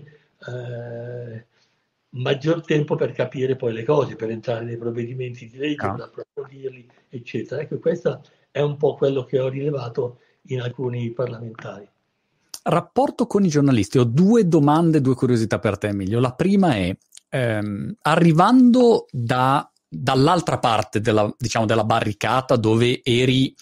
eh, 0.46 1.46
maggior 2.10 2.64
tempo 2.64 2.94
per 2.94 3.12
capire 3.12 3.56
poi 3.56 3.72
le 3.72 3.84
cose, 3.84 4.16
per 4.16 4.30
entrare 4.30 4.64
nei 4.64 4.76
provvedimenti 4.76 5.48
di 5.48 5.58
legge, 5.58 5.86
no. 5.86 5.94
per 5.94 6.04
approfondirli, 6.04 6.90
eccetera. 7.08 7.60
Ecco, 7.60 7.78
questo 7.78 8.22
è 8.50 8.60
un 8.60 8.76
po' 8.76 8.94
quello 8.94 9.24
che 9.24 9.38
ho 9.38 9.48
rilevato 9.48 10.20
in 10.48 10.60
alcuni 10.60 11.10
parlamentari. 11.12 11.88
Rapporto 12.62 13.26
con 13.26 13.44
i 13.44 13.48
giornalisti. 13.48 13.98
Ho 13.98 14.04
due 14.04 14.46
domande, 14.46 15.00
due 15.00 15.14
curiosità 15.14 15.58
per 15.58 15.78
te, 15.78 15.88
Emilio. 15.88 16.20
La 16.20 16.34
prima 16.34 16.74
è, 16.74 16.94
ehm, 17.30 17.94
arrivando 18.02 19.06
da, 19.10 19.70
dall'altra 19.88 20.58
parte 20.58 21.00
della, 21.00 21.32
diciamo, 21.38 21.66
della 21.66 21.84
barricata 21.84 22.56
dove 22.56 23.00
eri 23.02 23.54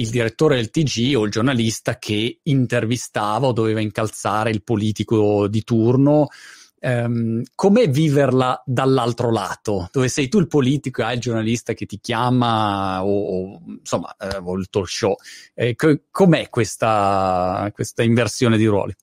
il 0.00 0.10
direttore 0.10 0.56
del 0.56 0.70
TG 0.70 1.16
o 1.16 1.24
il 1.24 1.30
giornalista 1.32 1.98
che 1.98 2.38
intervistava 2.44 3.48
o 3.48 3.52
doveva 3.52 3.80
incalzare 3.80 4.50
il 4.50 4.62
politico 4.62 5.48
di 5.48 5.64
turno, 5.64 6.28
Um, 6.80 7.42
com'è 7.56 7.90
viverla 7.90 8.62
dall'altro 8.64 9.32
lato, 9.32 9.88
dove 9.90 10.06
sei 10.06 10.28
tu 10.28 10.38
il 10.38 10.46
politico 10.46 11.00
e 11.00 11.04
hai 11.04 11.14
il 11.14 11.20
giornalista 11.20 11.72
che 11.72 11.86
ti 11.86 11.98
chiama 11.98 13.04
o, 13.04 13.08
o 13.08 13.62
insomma 13.66 14.14
eh, 14.16 14.36
o 14.36 14.54
il 14.54 14.68
talk 14.68 14.88
show? 14.88 15.16
Eh, 15.54 15.74
co- 15.74 16.02
com'è 16.10 16.48
questa, 16.48 17.68
questa, 17.74 18.04
inversione 18.04 18.56
di 18.56 18.66
ruoli? 18.66 18.94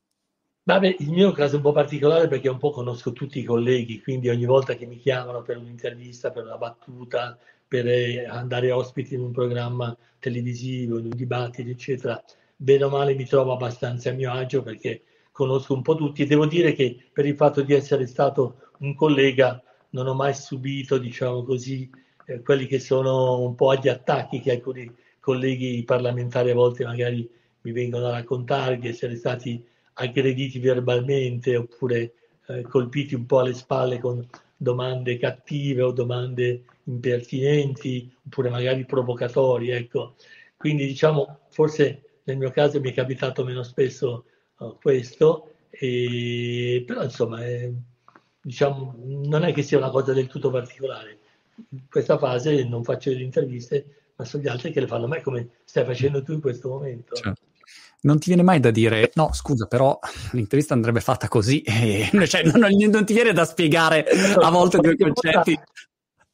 Vabbè, 0.63 0.95
il 0.99 1.11
mio 1.11 1.31
caso 1.33 1.53
è 1.53 1.57
un 1.57 1.63
po' 1.63 1.73
particolare 1.73 2.27
perché 2.29 2.47
un 2.47 2.57
po' 2.57 2.71
conosco 2.71 3.11
tutti 3.11 3.39
i 3.39 3.43
colleghi, 3.43 4.01
quindi 4.01 4.29
ogni 4.29 4.45
volta 4.45 4.75
che 4.75 4.85
mi 4.85 4.97
chiamano 4.97 5.41
per 5.41 5.57
un'intervista, 5.57 6.31
per 6.31 6.45
una 6.45 6.57
battuta, 6.57 7.37
per 7.67 7.87
eh, 7.87 8.25
andare 8.25 8.71
ospiti 8.71 9.15
in 9.15 9.21
un 9.21 9.31
programma 9.31 9.95
televisivo, 10.17 10.97
in 10.97 11.05
un 11.05 11.15
dibattito, 11.15 11.69
eccetera, 11.69 12.23
bene 12.55 12.83
o 12.85 12.89
male 12.89 13.15
mi 13.15 13.25
trovo 13.25 13.51
abbastanza 13.53 14.09
a 14.11 14.13
mio 14.13 14.31
agio 14.31 14.63
perché 14.63 15.03
conosco 15.35 15.73
un 15.73 15.81
po' 15.81 15.95
tutti 15.95 16.21
e 16.21 16.27
devo 16.27 16.45
dire 16.45 16.71
che 16.71 16.97
per 17.11 17.25
il 17.25 17.35
fatto 17.35 17.61
di 17.61 17.73
essere 17.73 18.07
stato 18.07 18.71
un 18.79 18.95
collega 18.95 19.61
non 19.89 20.07
ho 20.07 20.13
mai 20.13 20.33
subito, 20.33 20.97
diciamo 20.97 21.43
così, 21.43 21.89
eh, 22.27 22.41
quelli 22.41 22.67
che 22.67 22.79
sono 22.79 23.41
un 23.41 23.53
po' 23.53 23.71
agli 23.71 23.89
attacchi 23.89 24.39
che 24.39 24.51
alcuni 24.51 24.89
colleghi 25.19 25.83
parlamentari 25.83 26.51
a 26.51 26.53
volte 26.53 26.85
magari 26.85 27.29
mi 27.63 27.71
vengono 27.73 28.07
a 28.07 28.11
raccontare 28.11 28.79
di 28.79 28.87
essere 28.87 29.17
stati 29.17 29.61
aggrediti 29.95 30.57
verbalmente 30.59 31.57
oppure 31.57 32.13
eh, 32.47 32.61
colpiti 32.61 33.13
un 33.13 33.25
po' 33.25 33.39
alle 33.39 33.53
spalle 33.53 33.99
con 33.99 34.25
domande 34.55 35.17
cattive 35.17 35.81
o 35.81 35.91
domande 35.91 36.63
impertinenti 36.83 38.09
oppure 38.25 38.49
magari 38.49 38.85
provocatorie. 38.85 39.75
Ecco. 39.75 40.15
Quindi 40.55 40.85
diciamo, 40.85 41.39
forse 41.49 42.19
nel 42.23 42.37
mio 42.37 42.51
caso 42.51 42.79
mi 42.79 42.91
è 42.91 42.93
capitato 42.93 43.43
meno 43.43 43.63
spesso 43.63 44.23
questo, 44.79 45.55
e, 45.69 46.83
però 46.85 47.03
insomma 47.03 47.43
è, 47.43 47.71
diciamo, 48.41 48.95
non 49.25 49.43
è 49.43 49.53
che 49.53 49.61
sia 49.61 49.77
una 49.77 49.89
cosa 49.89 50.13
del 50.13 50.27
tutto 50.27 50.49
particolare. 50.49 51.19
In 51.69 51.87
questa 51.89 52.17
fase 52.17 52.63
non 52.63 52.83
faccio 52.83 53.09
le 53.09 53.21
interviste, 53.21 54.11
ma 54.15 54.25
sono 54.25 54.43
gli 54.43 54.47
altri 54.47 54.71
che 54.71 54.79
le 54.79 54.87
fanno 54.87 55.05
a 55.05 55.09
me 55.09 55.21
come 55.21 55.49
stai 55.63 55.85
facendo 55.85 56.23
tu 56.23 56.33
in 56.33 56.41
questo 56.41 56.69
momento. 56.69 57.15
Certo. 57.15 57.41
Non 58.01 58.19
ti 58.19 58.27
viene 58.27 58.43
mai 58.43 58.59
da 58.59 58.69
dire, 58.69 59.11
no, 59.15 59.33
scusa, 59.33 59.65
però 59.65 59.97
l'intervista 60.33 60.75
andrebbe 60.75 60.99
fatta 60.99 61.27
così, 61.27 61.61
e, 61.65 62.09
cioè, 62.27 62.43
non, 62.43 62.69
non, 62.71 63.05
ti 63.05 63.13
viene 63.13 63.33
da 63.33 63.45
spiegare 63.45 64.05
a 64.05 64.49
volte 64.51 64.77
due 64.77 64.95
concetti. 64.95 65.59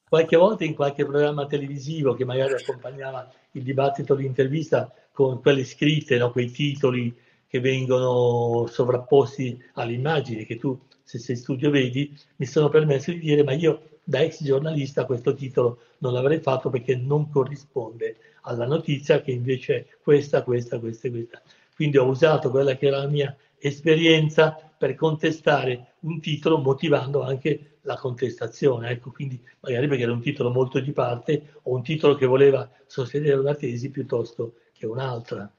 qualche 0.06 0.36
volta 0.36 0.64
in 0.64 0.74
qualche 0.74 1.06
programma 1.06 1.46
televisivo 1.46 2.12
che 2.12 2.26
magari 2.26 2.52
accompagnava 2.52 3.32
il 3.52 3.62
dibattito, 3.62 4.14
l'intervista 4.14 4.92
con 5.12 5.40
quelle 5.40 5.64
scritte, 5.64 6.18
no, 6.18 6.30
quei 6.30 6.50
titoli 6.50 7.14
che 7.52 7.60
vengono 7.60 8.66
sovrapposti 8.66 9.62
alle 9.74 9.92
immagini 9.92 10.46
che 10.46 10.56
tu 10.56 10.80
se 11.02 11.18
sei 11.18 11.36
studio 11.36 11.68
vedi, 11.68 12.10
mi 12.36 12.46
sono 12.46 12.70
permesso 12.70 13.10
di 13.10 13.18
dire 13.18 13.42
ma 13.42 13.52
io 13.52 13.98
da 14.02 14.20
ex 14.20 14.42
giornalista 14.42 15.04
questo 15.04 15.34
titolo 15.34 15.80
non 15.98 16.14
l'avrei 16.14 16.40
fatto 16.40 16.70
perché 16.70 16.96
non 16.96 17.28
corrisponde 17.28 18.16
alla 18.44 18.64
notizia 18.64 19.20
che 19.20 19.32
invece 19.32 19.76
è 19.76 19.86
questa, 20.02 20.42
questa, 20.42 20.78
questa 20.78 21.08
e 21.08 21.10
questa. 21.10 21.42
Quindi 21.74 21.98
ho 21.98 22.06
usato 22.06 22.48
quella 22.48 22.74
che 22.74 22.86
era 22.86 23.00
la 23.00 23.06
mia 23.06 23.36
esperienza 23.58 24.56
per 24.78 24.94
contestare 24.94 25.96
un 26.00 26.22
titolo 26.22 26.56
motivando 26.56 27.20
anche 27.20 27.80
la 27.82 27.98
contestazione. 27.98 28.88
Ecco, 28.88 29.10
quindi 29.10 29.38
magari 29.60 29.88
perché 29.88 30.04
era 30.04 30.12
un 30.12 30.22
titolo 30.22 30.50
molto 30.50 30.80
di 30.80 30.92
parte 30.92 31.56
o 31.64 31.74
un 31.74 31.82
titolo 31.82 32.14
che 32.14 32.24
voleva 32.24 32.66
sostenere 32.86 33.36
una 33.36 33.54
tesi 33.54 33.90
piuttosto 33.90 34.54
che 34.72 34.86
un'altra. 34.86 35.52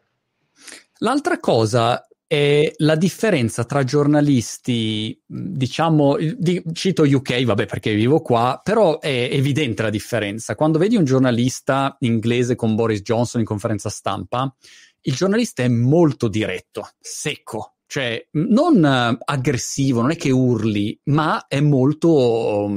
L'altra 1.04 1.38
cosa 1.38 2.08
è 2.26 2.72
la 2.78 2.96
differenza 2.96 3.66
tra 3.66 3.84
giornalisti, 3.84 5.22
diciamo, 5.26 6.16
di, 6.16 6.64
cito 6.72 7.04
UK, 7.04 7.44
vabbè 7.44 7.66
perché 7.66 7.94
vivo 7.94 8.22
qua, 8.22 8.62
però 8.64 9.00
è 9.00 9.30
evidente 9.30 9.84
la 9.84 9.90
differenza. 9.90 10.56
Quando 10.56 10.80
vedi 10.80 10.96
un 10.96 11.04
giornalista 11.04 11.98
inglese 12.00 12.56
con 12.56 12.76
Boris 12.76 13.02
Johnson 13.02 13.42
in 13.42 13.46
conferenza 13.46 13.90
stampa, 13.90 14.56
il 15.02 15.14
giornalista 15.14 15.62
è 15.62 15.68
molto 15.68 16.30
diretto, 16.30 16.88
secco, 17.02 17.76
cioè 17.86 18.26
non 18.32 18.86
aggressivo, 19.26 20.00
non 20.00 20.12
è 20.12 20.16
che 20.16 20.32
urli, 20.32 20.98
ma 21.10 21.48
è 21.48 21.60
molto 21.60 22.72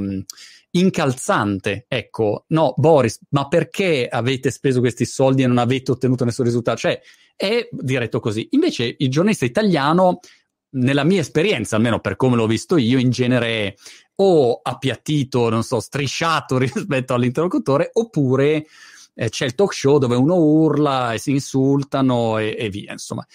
incalzante. 0.79 1.85
Ecco, 1.87 2.45
no, 2.47 2.73
Boris, 2.77 3.19
ma 3.29 3.47
perché 3.47 4.07
avete 4.07 4.51
speso 4.51 4.79
questi 4.79 5.05
soldi 5.05 5.43
e 5.43 5.47
non 5.47 5.57
avete 5.57 5.91
ottenuto 5.91 6.25
nessun 6.25 6.45
risultato? 6.45 6.77
Cioè, 6.79 6.99
è 7.35 7.67
diretto 7.71 8.19
così. 8.19 8.47
Invece 8.51 8.95
il 8.97 9.09
giornalista 9.09 9.45
italiano, 9.45 10.19
nella 10.71 11.03
mia 11.03 11.21
esperienza, 11.21 11.75
almeno 11.75 11.99
per 11.99 12.15
come 12.15 12.35
l'ho 12.35 12.47
visto 12.47 12.77
io, 12.77 12.99
in 12.99 13.09
genere 13.09 13.75
o 14.15 14.59
appiattito, 14.61 15.49
non 15.49 15.63
so, 15.63 15.79
strisciato 15.79 16.57
rispetto 16.59 17.13
all'interlocutore, 17.13 17.89
oppure 17.93 18.65
eh, 19.13 19.29
c'è 19.29 19.45
il 19.45 19.55
talk 19.55 19.73
show 19.73 19.97
dove 19.97 20.15
uno 20.15 20.35
urla 20.35 21.13
e 21.13 21.19
si 21.19 21.31
insultano 21.31 22.37
e, 22.37 22.55
e 22.57 22.69
via, 22.69 22.91
insomma. 22.91 23.25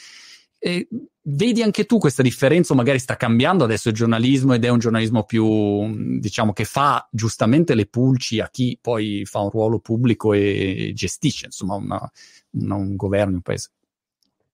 E 0.58 0.88
vedi 1.24 1.62
anche 1.62 1.84
tu 1.84 1.98
questa 1.98 2.22
differenza, 2.22 2.72
o 2.72 2.76
magari 2.76 2.98
sta 2.98 3.16
cambiando 3.16 3.64
adesso 3.64 3.88
il 3.88 3.94
giornalismo 3.94 4.54
ed 4.54 4.64
è 4.64 4.68
un 4.68 4.78
giornalismo 4.78 5.24
più, 5.24 6.18
diciamo, 6.18 6.52
che 6.52 6.64
fa 6.64 7.06
giustamente 7.10 7.74
le 7.74 7.86
pulci 7.86 8.40
a 8.40 8.48
chi 8.48 8.78
poi 8.80 9.24
fa 9.24 9.40
un 9.40 9.50
ruolo 9.50 9.78
pubblico 9.78 10.32
e 10.32 10.92
gestisce, 10.94 11.46
insomma, 11.46 11.74
una, 11.74 12.10
una, 12.50 12.74
un 12.74 12.96
governo, 12.96 13.34
un 13.34 13.42
paese. 13.42 13.70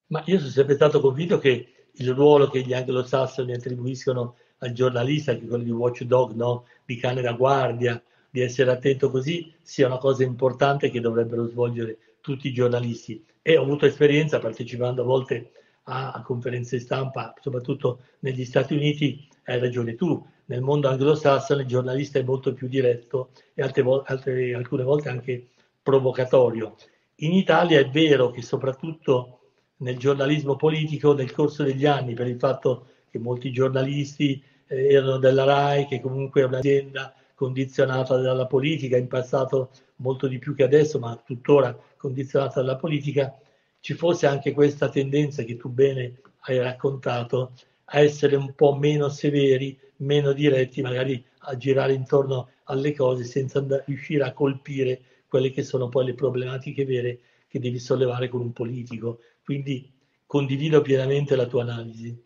Ma 0.08 0.22
io 0.26 0.38
sono 0.38 0.50
sempre 0.50 0.74
stato 0.74 1.00
convinto 1.00 1.38
che 1.38 1.72
il 1.92 2.14
ruolo 2.14 2.48
che 2.48 2.62
gli 2.62 2.72
anglosassoni 2.72 3.52
attribuiscono 3.52 4.36
al 4.58 4.72
giornalista, 4.72 5.34
che 5.34 5.44
è 5.44 5.46
quello 5.46 5.64
di 5.64 5.70
watchdog, 5.70 6.32
no? 6.32 6.64
di 6.84 6.96
cane 6.96 7.20
da 7.20 7.32
guardia, 7.32 8.02
di 8.30 8.40
essere 8.40 8.70
attento 8.70 9.10
così, 9.10 9.52
sia 9.62 9.86
una 9.86 9.98
cosa 9.98 10.22
importante 10.22 10.90
che 10.90 11.00
dovrebbero 11.00 11.46
svolgere 11.46 11.98
tutti 12.20 12.48
i 12.48 12.52
giornalisti. 12.52 13.24
E 13.42 13.56
ho 13.56 13.62
avuto 13.62 13.86
esperienza 13.86 14.38
partecipando 14.38 15.02
a 15.02 15.04
volte 15.04 15.50
a, 15.88 16.22
conferenze 16.22 16.78
stampa, 16.78 17.34
soprattutto 17.40 18.00
negli 18.20 18.44
Stati 18.44 18.74
Uniti, 18.74 19.26
hai 19.44 19.58
ragione 19.58 19.94
tu, 19.94 20.24
nel 20.46 20.60
mondo 20.60 20.88
anglosassone 20.88 21.62
il 21.62 21.68
giornalista 21.68 22.18
è 22.18 22.22
molto 22.22 22.52
più 22.52 22.68
diretto 22.68 23.30
e 23.54 23.62
altre, 23.62 23.84
altre, 24.04 24.54
alcune 24.54 24.82
volte 24.82 25.08
anche 25.08 25.48
provocatorio. 25.82 26.76
In 27.16 27.32
Italia 27.32 27.78
è 27.78 27.88
vero 27.88 28.30
che 28.30 28.42
soprattutto 28.42 29.38
nel 29.78 29.98
giornalismo 29.98 30.56
politico 30.56 31.14
nel 31.14 31.32
corso 31.32 31.62
degli 31.62 31.86
anni, 31.86 32.14
per 32.14 32.26
il 32.26 32.38
fatto 32.38 32.86
che 33.10 33.18
molti 33.18 33.50
giornalisti 33.50 34.42
eh, 34.66 34.88
erano 34.92 35.18
della 35.18 35.44
RAI, 35.44 35.86
che 35.86 36.00
comunque 36.00 36.42
è 36.42 36.44
un'azienda 36.44 37.14
condizionata 37.34 38.16
dalla 38.16 38.46
politica, 38.46 38.96
in 38.96 39.06
passato 39.06 39.70
molto 39.96 40.26
di 40.26 40.38
più 40.38 40.54
che 40.54 40.64
adesso, 40.64 40.98
ma 40.98 41.20
tuttora 41.24 41.76
condizionata 41.96 42.60
dalla 42.60 42.76
politica, 42.76 43.34
ci 43.80 43.94
fosse 43.94 44.26
anche 44.26 44.52
questa 44.52 44.88
tendenza 44.88 45.42
che 45.42 45.56
tu 45.56 45.68
bene 45.68 46.20
hai 46.40 46.58
raccontato 46.58 47.52
a 47.84 48.00
essere 48.00 48.36
un 48.36 48.54
po' 48.54 48.74
meno 48.74 49.08
severi, 49.08 49.78
meno 49.96 50.32
diretti, 50.32 50.82
magari 50.82 51.24
a 51.40 51.56
girare 51.56 51.94
intorno 51.94 52.50
alle 52.64 52.94
cose 52.94 53.24
senza 53.24 53.58
andare, 53.58 53.84
riuscire 53.86 54.24
a 54.24 54.32
colpire 54.32 55.00
quelle 55.26 55.50
che 55.50 55.62
sono 55.62 55.88
poi 55.88 56.06
le 56.06 56.14
problematiche 56.14 56.84
vere 56.84 57.18
che 57.48 57.58
devi 57.58 57.78
sollevare 57.78 58.28
con 58.28 58.40
un 58.40 58.52
politico. 58.52 59.20
Quindi 59.42 59.90
condivido 60.26 60.82
pienamente 60.82 61.36
la 61.36 61.46
tua 61.46 61.62
analisi. 61.62 62.16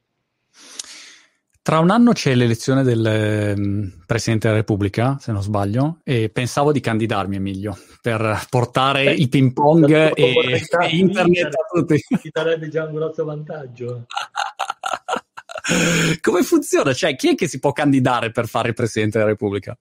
Tra 1.64 1.78
un 1.78 1.90
anno 1.90 2.10
c'è 2.10 2.34
l'elezione 2.34 2.82
del 2.82 3.54
um, 3.56 4.02
Presidente 4.04 4.48
della 4.48 4.58
Repubblica, 4.58 5.16
se 5.20 5.30
non 5.30 5.42
sbaglio, 5.42 5.98
e 6.02 6.28
pensavo 6.28 6.72
di 6.72 6.80
candidarmi, 6.80 7.36
Emilio, 7.36 7.78
per 8.00 8.46
portare 8.50 9.04
Beh, 9.04 9.12
il 9.12 9.28
ping 9.28 9.52
pong 9.52 9.88
e, 9.88 10.12
e 10.16 10.66
internet 10.90 11.54
a 11.54 11.64
tutti. 11.72 12.04
Ti 12.20 12.30
darebbe 12.32 12.68
già 12.68 12.86
un 12.86 12.94
grosso 12.94 13.24
vantaggio. 13.24 14.06
Come 16.20 16.42
funziona? 16.42 16.92
Cioè, 16.92 17.14
chi 17.14 17.28
è 17.28 17.36
che 17.36 17.46
si 17.46 17.60
può 17.60 17.70
candidare 17.70 18.32
per 18.32 18.48
fare 18.48 18.70
il 18.70 18.74
Presidente 18.74 19.18
della 19.18 19.30
Repubblica? 19.30 19.78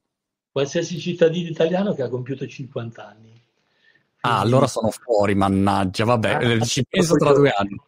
Qualsiasi 0.51 0.99
cittadino 0.99 1.49
italiano 1.49 1.95
che 1.95 2.03
ha 2.03 2.09
compiuto 2.09 2.45
50 2.45 3.03
anni. 3.03 3.23
Quindi... 3.23 3.41
Ah, 4.21 4.39
allora 4.39 4.67
sono 4.67 4.91
fuori, 4.91 5.33
mannaggia, 5.33 6.05
vabbè, 6.05 6.29
ah, 6.29 6.59
ci 6.59 6.85
penso 6.87 7.15
tra 7.15 7.33
due 7.33 7.49
anni. 7.49 7.81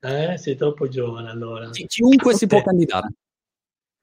Eh, 0.00 0.38
sei 0.38 0.56
troppo 0.56 0.88
giovane 0.88 1.28
allora. 1.28 1.68
Chi, 1.68 1.84
chiunque 1.84 2.32
si 2.34 2.46
può 2.46 2.62
candidare. 2.62 3.08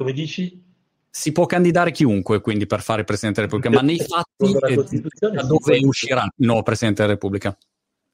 Come 0.03 0.15
dici? 0.15 0.61
Si 1.09 1.31
può 1.31 1.45
candidare 1.45 1.91
chiunque 1.91 2.41
quindi 2.41 2.65
per 2.65 2.81
fare 2.81 3.05
Presidente 3.05 3.39
della 3.39 3.53
Repubblica, 3.53 3.81
ma 3.81 3.87
nei 3.87 3.99
fatti 3.99 5.31
da 5.33 5.43
dove 5.43 5.79
uscirà 5.81 6.23
il 6.23 6.45
nuovo 6.45 6.61
Presidente 6.61 7.03
della 7.03 7.13
Repubblica? 7.13 7.57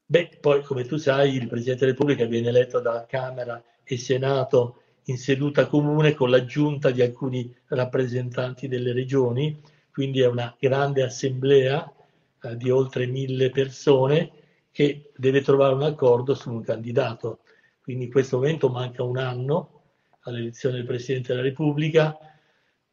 Beh, 0.06 0.38
poi 0.40 0.62
come 0.62 0.84
tu 0.84 0.98
sai 0.98 1.34
il 1.34 1.48
Presidente 1.48 1.86
della 1.86 1.98
Repubblica 1.98 2.26
viene 2.26 2.50
eletto 2.50 2.80
da 2.80 3.08
Camera 3.10 3.60
e 3.84 3.98
Senato 3.98 4.82
in 5.06 5.18
seduta 5.18 5.66
comune 5.66 6.14
con 6.14 6.30
l'aggiunta 6.30 6.92
di 6.92 7.02
alcuni 7.02 7.52
rappresentanti 7.70 8.68
delle 8.68 8.94
regioni, 8.94 9.60
quindi 9.92 10.22
è 10.22 10.28
una 10.28 10.56
grande 10.60 11.02
assemblea 11.02 11.92
eh, 12.44 12.56
di 12.56 12.70
oltre 12.70 13.08
mille 13.08 13.50
persone 13.50 14.32
che 14.72 15.10
deve 15.16 15.42
trovare 15.42 15.74
un 15.74 15.82
accordo 15.82 16.36
su 16.36 16.52
un 16.52 16.62
candidato. 16.62 17.40
Quindi 17.82 18.06
in 18.06 18.12
questo 18.12 18.38
momento 18.38 18.70
manca 18.70 19.02
un 19.02 19.18
anno 19.18 19.79
all'elezione 20.22 20.76
del 20.78 20.86
Presidente 20.86 21.30
della 21.30 21.43
Repubblica, 21.43 22.17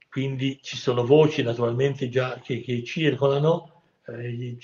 quindi 0.08 0.58
ci 0.62 0.76
sono 0.76 1.04
voci 1.04 1.42
naturalmente 1.42 2.08
già 2.08 2.40
che, 2.42 2.60
che 2.60 2.82
circolano, 2.84 3.82
eh, 4.06 4.56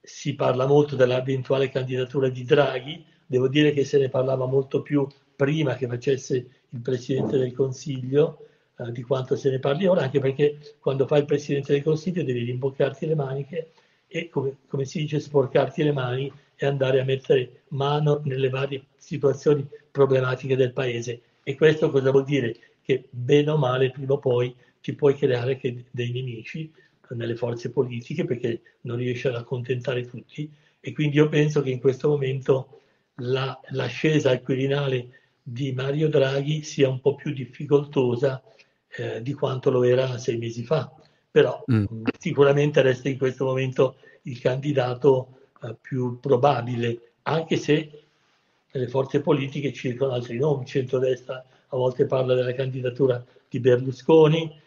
si 0.00 0.34
parla 0.34 0.66
molto 0.66 0.96
dell'eventuale 0.96 1.70
candidatura 1.70 2.28
di 2.28 2.44
Draghi, 2.44 3.04
devo 3.26 3.48
dire 3.48 3.72
che 3.72 3.84
se 3.84 3.98
ne 3.98 4.08
parlava 4.08 4.46
molto 4.46 4.82
più 4.82 5.06
prima 5.36 5.76
che 5.76 5.86
facesse 5.86 6.34
il 6.70 6.80
Presidente 6.80 7.38
del 7.38 7.52
Consiglio 7.52 8.46
eh, 8.76 8.92
di 8.92 9.02
quanto 9.02 9.36
se 9.36 9.50
ne 9.50 9.58
parli 9.58 9.86
ora, 9.86 10.02
anche 10.02 10.18
perché 10.18 10.76
quando 10.78 11.06
fai 11.06 11.20
il 11.20 11.26
Presidente 11.26 11.72
del 11.72 11.82
Consiglio 11.82 12.22
devi 12.22 12.44
rimboccarti 12.44 13.06
le 13.06 13.14
maniche 13.14 13.72
e 14.06 14.28
come, 14.28 14.56
come 14.66 14.84
si 14.84 14.98
dice 15.00 15.20
sporcarti 15.20 15.82
le 15.82 15.92
mani 15.92 16.32
e 16.56 16.66
andare 16.66 17.00
a 17.00 17.04
mettere 17.04 17.62
mano 17.68 18.20
nelle 18.24 18.48
varie 18.48 18.86
situazioni 18.96 19.66
problematiche 19.90 20.56
del 20.56 20.72
Paese 20.72 21.20
e 21.48 21.54
questo 21.54 21.90
cosa 21.90 22.10
vuol 22.10 22.24
dire? 22.24 22.54
Che 22.82 23.08
bene 23.08 23.52
o 23.52 23.56
male, 23.56 23.90
prima 23.90 24.12
o 24.12 24.18
poi 24.18 24.54
ti 24.82 24.92
puoi 24.92 25.14
creare 25.14 25.56
che 25.56 25.86
dei 25.90 26.12
nemici 26.12 26.70
nelle 27.12 27.36
forze 27.36 27.70
politiche 27.70 28.26
perché 28.26 28.60
non 28.82 28.98
riesci 28.98 29.28
ad 29.28 29.34
accontentare 29.34 30.04
tutti 30.04 30.52
e 30.78 30.92
quindi 30.92 31.16
io 31.16 31.30
penso 31.30 31.62
che 31.62 31.70
in 31.70 31.80
questo 31.80 32.10
momento 32.10 32.80
la, 33.20 33.58
l'ascesa 33.70 34.28
al 34.28 34.42
Quirinale 34.42 35.08
di 35.42 35.72
Mario 35.72 36.10
Draghi 36.10 36.62
sia 36.64 36.90
un 36.90 37.00
po' 37.00 37.14
più 37.14 37.32
difficoltosa 37.32 38.42
eh, 38.98 39.22
di 39.22 39.32
quanto 39.32 39.70
lo 39.70 39.84
era 39.84 40.18
sei 40.18 40.36
mesi 40.36 40.64
fa, 40.64 40.92
però 41.30 41.64
mm. 41.72 42.04
sicuramente 42.18 42.82
resta 42.82 43.08
in 43.08 43.16
questo 43.16 43.46
momento 43.46 43.96
il 44.24 44.38
candidato 44.38 45.38
eh, 45.62 45.74
più 45.80 46.20
probabile, 46.20 47.12
anche 47.22 47.56
se 47.56 48.07
nelle 48.72 48.88
forze 48.88 49.20
politiche 49.20 49.72
circolano 49.72 50.16
altri 50.16 50.38
nomi, 50.38 50.62
il 50.62 50.68
centrodestra 50.68 51.44
a 51.68 51.76
volte 51.76 52.06
parla 52.06 52.34
della 52.34 52.54
candidatura 52.54 53.22
di 53.48 53.60
Berlusconi, 53.60 54.60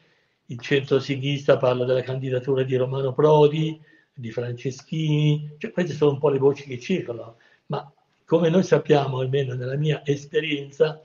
il 0.47 0.59
centro-sinistra 0.59 1.57
parla 1.57 1.85
della 1.85 2.01
candidatura 2.01 2.63
di 2.63 2.75
Romano 2.75 3.13
Prodi, 3.13 3.79
di 4.13 4.31
Franceschini, 4.31 5.55
cioè, 5.57 5.71
queste 5.71 5.93
sono 5.93 6.11
un 6.11 6.19
po' 6.19 6.29
le 6.29 6.39
voci 6.39 6.63
che 6.63 6.79
circolano, 6.79 7.37
ma 7.67 7.91
come 8.25 8.49
noi 8.49 8.63
sappiamo, 8.63 9.19
almeno 9.19 9.53
nella 9.55 9.75
mia 9.75 10.01
esperienza, 10.05 11.01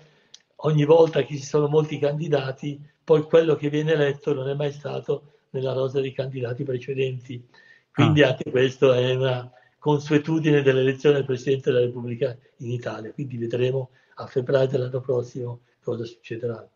ogni 0.57 0.85
volta 0.85 1.23
che 1.23 1.37
ci 1.37 1.45
sono 1.45 1.69
molti 1.69 1.99
candidati, 1.99 2.81
poi 3.03 3.23
quello 3.23 3.57
che 3.57 3.71
viene 3.71 3.93
eletto 3.93 4.35
non 4.35 4.49
è 4.49 4.55
mai 4.55 4.73
stato 4.73 5.33
nella 5.51 5.73
rosa 5.73 6.01
dei 6.01 6.13
candidati 6.13 6.65
precedenti. 6.65 7.45
Quindi 7.93 8.23
ah. 8.23 8.29
anche 8.29 8.51
questo 8.51 8.93
è 8.93 9.15
una 9.15 9.51
consuetudine 9.87 10.63
dell'elezione 10.63 11.15
del 11.15 11.25
Presidente 11.25 11.71
della 11.71 11.85
Repubblica 11.85 12.37
in 12.57 12.73
Italia. 12.73 13.13
Quindi 13.13 13.37
vedremo 13.37 13.91
a 14.17 14.27
febbraio 14.27 14.67
dell'anno 14.67 15.01
prossimo 15.01 15.61
cosa 15.81 16.05
succederà. 16.05 16.69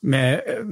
Beh, 0.00 0.64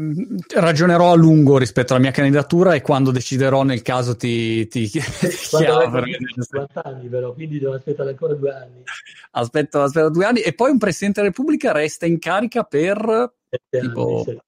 ragionerò 0.54 1.12
a 1.12 1.16
lungo 1.16 1.58
rispetto 1.58 1.92
alla 1.92 2.00
mia 2.00 2.12
candidatura 2.12 2.72
e 2.72 2.80
quando 2.80 3.10
deciderò 3.10 3.62
nel 3.62 3.82
caso 3.82 4.16
ti, 4.16 4.66
ti, 4.68 4.88
ti 4.88 4.98
chiamo. 5.50 6.08
50 6.08 6.82
anni 6.82 7.08
però, 7.08 7.34
quindi 7.34 7.58
devo 7.58 7.74
aspettare 7.74 8.10
ancora 8.10 8.32
due 8.32 8.54
anni. 8.54 8.82
Aspetto, 9.32 9.82
aspetto 9.82 10.08
due 10.08 10.24
anni 10.24 10.40
e 10.40 10.54
poi 10.54 10.70
un 10.70 10.78
Presidente 10.78 11.20
della 11.20 11.32
Repubblica 11.34 11.72
resta 11.72 12.06
in 12.06 12.18
carica 12.18 12.62
per 12.62 13.34
tipo... 13.68 14.24
Anni, 14.26 14.40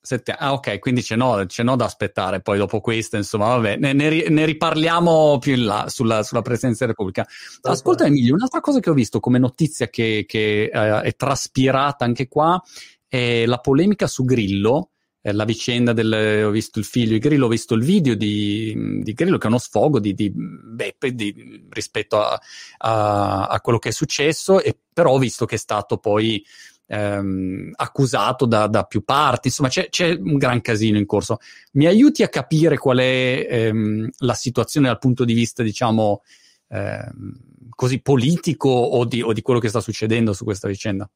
Sette... 0.00 0.32
Ah, 0.32 0.52
ok, 0.52 0.78
quindi 0.78 1.02
c'è 1.02 1.16
no, 1.16 1.44
c'è 1.46 1.62
no 1.62 1.76
da 1.76 1.84
aspettare. 1.84 2.40
Poi 2.40 2.58
dopo 2.58 2.80
questo, 2.80 3.16
insomma, 3.16 3.48
vabbè, 3.48 3.76
ne, 3.76 3.92
ne, 3.92 4.28
ne 4.28 4.44
riparliamo 4.44 5.38
più 5.38 5.54
in 5.54 5.64
là 5.64 5.86
sulla, 5.88 6.22
sulla 6.22 6.42
Presidenza 6.42 6.86
della 6.86 6.96
Repubblica. 6.96 7.26
Ascolta, 7.62 8.06
Emilio, 8.06 8.34
un'altra 8.34 8.60
cosa 8.60 8.80
che 8.80 8.90
ho 8.90 8.94
visto 8.94 9.20
come 9.20 9.38
notizia 9.38 9.88
che, 9.88 10.24
che 10.26 10.70
eh, 10.72 11.00
è 11.02 11.16
traspirata 11.16 12.04
anche 12.04 12.28
qua 12.28 12.62
è 13.06 13.44
la 13.46 13.58
polemica 13.58 14.06
su 14.06 14.24
Grillo. 14.24 14.90
Eh, 15.20 15.32
la 15.32 15.44
vicenda 15.44 15.92
del 15.92 16.44
ho 16.44 16.50
visto 16.50 16.78
il 16.78 16.84
figlio 16.84 17.14
di 17.14 17.18
Grillo, 17.18 17.46
ho 17.46 17.48
visto 17.48 17.74
il 17.74 17.82
video 17.82 18.14
di, 18.14 19.00
di 19.02 19.12
Grillo 19.14 19.36
che 19.36 19.46
è 19.46 19.50
uno 19.50 19.58
sfogo 19.58 19.98
di, 19.98 20.14
di 20.14 20.30
Beppe 20.32 21.12
di, 21.12 21.66
rispetto 21.70 22.20
a, 22.20 22.40
a, 22.78 23.46
a 23.48 23.60
quello 23.60 23.80
che 23.80 23.88
è 23.88 23.92
successo, 23.92 24.62
e 24.62 24.78
però 24.92 25.10
ho 25.10 25.18
visto 25.18 25.44
che 25.44 25.56
è 25.56 25.58
stato 25.58 25.98
poi 25.98 26.40
ehm, 26.88 27.72
accusato 27.76 28.46
da, 28.46 28.66
da, 28.66 28.84
più 28.84 29.04
parti, 29.04 29.48
insomma 29.48 29.68
c'è, 29.68 29.88
c'è, 29.88 30.10
un 30.10 30.36
gran 30.36 30.60
casino 30.60 30.98
in 30.98 31.06
corso. 31.06 31.38
Mi 31.72 31.86
aiuti 31.86 32.22
a 32.22 32.28
capire 32.28 32.78
qual 32.78 32.98
è 32.98 33.46
ehm, 33.48 34.08
la 34.18 34.34
situazione 34.34 34.88
dal 34.88 34.98
punto 34.98 35.24
di 35.24 35.34
vista, 35.34 35.62
diciamo, 35.62 36.22
ehm, 36.68 37.32
così 37.70 38.00
politico 38.00 38.68
o 38.68 39.04
di, 39.04 39.22
o 39.22 39.32
di 39.32 39.42
quello 39.42 39.60
che 39.60 39.68
sta 39.68 39.80
succedendo 39.80 40.32
su 40.32 40.44
questa 40.44 40.66
vicenda? 40.66 41.08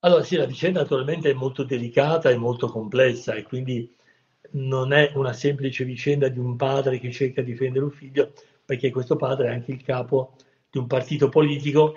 Allora 0.00 0.22
sì, 0.22 0.36
la 0.36 0.46
vicenda 0.46 0.80
naturalmente 0.80 1.30
è 1.30 1.34
molto 1.34 1.62
delicata 1.62 2.30
e 2.30 2.36
molto 2.36 2.68
complessa 2.68 3.34
e 3.34 3.42
quindi 3.42 3.94
non 4.52 4.92
è 4.92 5.12
una 5.14 5.32
semplice 5.32 5.84
vicenda 5.84 6.28
di 6.28 6.38
un 6.38 6.56
padre 6.56 6.98
che 6.98 7.12
cerca 7.12 7.42
di 7.42 7.52
difendere 7.52 7.84
un 7.84 7.90
figlio, 7.90 8.32
perché 8.64 8.90
questo 8.90 9.16
padre 9.16 9.48
è 9.48 9.52
anche 9.52 9.72
il 9.72 9.82
capo 9.82 10.34
di 10.70 10.78
un 10.78 10.86
partito 10.86 11.28
politico 11.28 11.94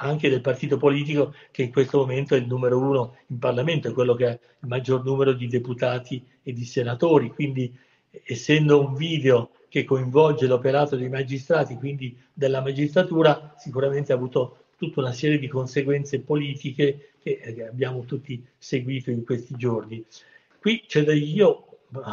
anche 0.00 0.28
del 0.28 0.40
partito 0.40 0.76
politico 0.76 1.34
che 1.50 1.62
in 1.62 1.72
questo 1.72 1.98
momento 1.98 2.34
è 2.34 2.38
il 2.38 2.46
numero 2.46 2.78
uno 2.78 3.16
in 3.26 3.38
Parlamento, 3.38 3.88
è 3.88 3.92
quello 3.92 4.14
che 4.14 4.26
ha 4.26 4.30
il 4.30 4.68
maggior 4.68 5.04
numero 5.04 5.32
di 5.32 5.46
deputati 5.46 6.24
e 6.42 6.52
di 6.52 6.64
senatori. 6.64 7.30
Quindi, 7.30 7.76
essendo 8.24 8.84
un 8.84 8.94
video 8.94 9.50
che 9.68 9.84
coinvolge 9.84 10.46
l'operato 10.46 10.96
dei 10.96 11.08
magistrati, 11.08 11.76
quindi 11.76 12.16
della 12.32 12.60
magistratura, 12.60 13.54
sicuramente 13.58 14.12
ha 14.12 14.16
avuto 14.16 14.64
tutta 14.76 15.00
una 15.00 15.12
serie 15.12 15.38
di 15.38 15.48
conseguenze 15.48 16.20
politiche 16.20 17.12
che 17.22 17.40
eh, 17.42 17.64
abbiamo 17.64 18.04
tutti 18.04 18.42
seguito 18.56 19.10
in 19.10 19.24
questi 19.24 19.54
giorni. 19.56 20.02
Qui 20.58 20.84
c'è 20.86 21.04
da 21.04 21.12
io 21.12 21.66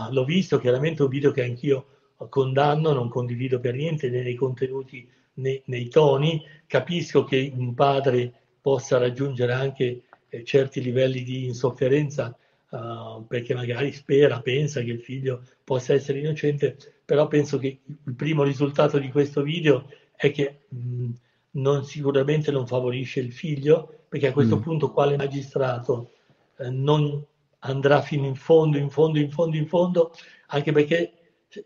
l'ho 0.10 0.26
visto 0.26 0.60
chiaramente 0.60 1.04
un 1.04 1.10
video 1.10 1.32
che 1.32 1.44
anch'io 1.44 1.86
condanno, 2.30 2.94
non 2.94 3.10
condivido 3.10 3.60
per 3.60 3.76
niente 3.76 4.10
né 4.10 4.24
nei 4.24 4.36
contenuti 4.36 5.08
nei, 5.38 5.62
nei 5.66 5.88
toni, 5.90 6.44
capisco 6.66 7.24
che 7.24 7.52
un 7.56 7.74
padre 7.74 8.32
possa 8.62 8.98
raggiungere 8.98 9.54
anche 9.54 10.04
eh, 10.30 10.44
certi 10.44 10.82
livelli 10.82 11.24
di 11.24 11.46
insofferenza 11.46 12.38
uh, 12.70 13.26
perché 13.26 13.54
magari 13.54 13.92
spera, 13.92 14.42
pensa 14.42 14.82
che 14.82 14.92
il 14.92 15.02
figlio 15.02 15.44
possa 15.64 15.94
essere 15.94 16.20
innocente, 16.20 16.78
però 17.06 17.28
penso 17.28 17.58
che 17.58 17.80
il 18.04 18.14
primo 18.16 18.44
risultato 18.44 19.00
di 19.00 19.10
questo 19.10 19.42
video 19.42 19.90
è 20.16 20.32
che 20.32 20.66
mh, 20.68 21.10
non, 21.52 21.86
sicuramente 21.86 22.52
non 22.52 22.68
favorisce 22.68 23.20
il 23.20 23.32
figlio, 23.32 24.02
perché 24.10 24.28
a 24.28 24.34
questo 24.34 24.58
mm. 24.58 24.62
punto 24.62 24.92
quale 24.92 25.16
magistrato 25.18 26.12
eh, 26.58 26.70
non 26.70 27.24
andrà 27.60 28.02
fino 28.02 28.26
in 28.26 28.36
fondo, 28.36 28.78
in 28.78 28.90
fondo, 28.90 29.20
in 29.20 29.30
fondo, 29.30 29.58
in 29.58 29.68
fondo, 29.68 30.14
anche 30.48 30.72
perché 30.72 31.12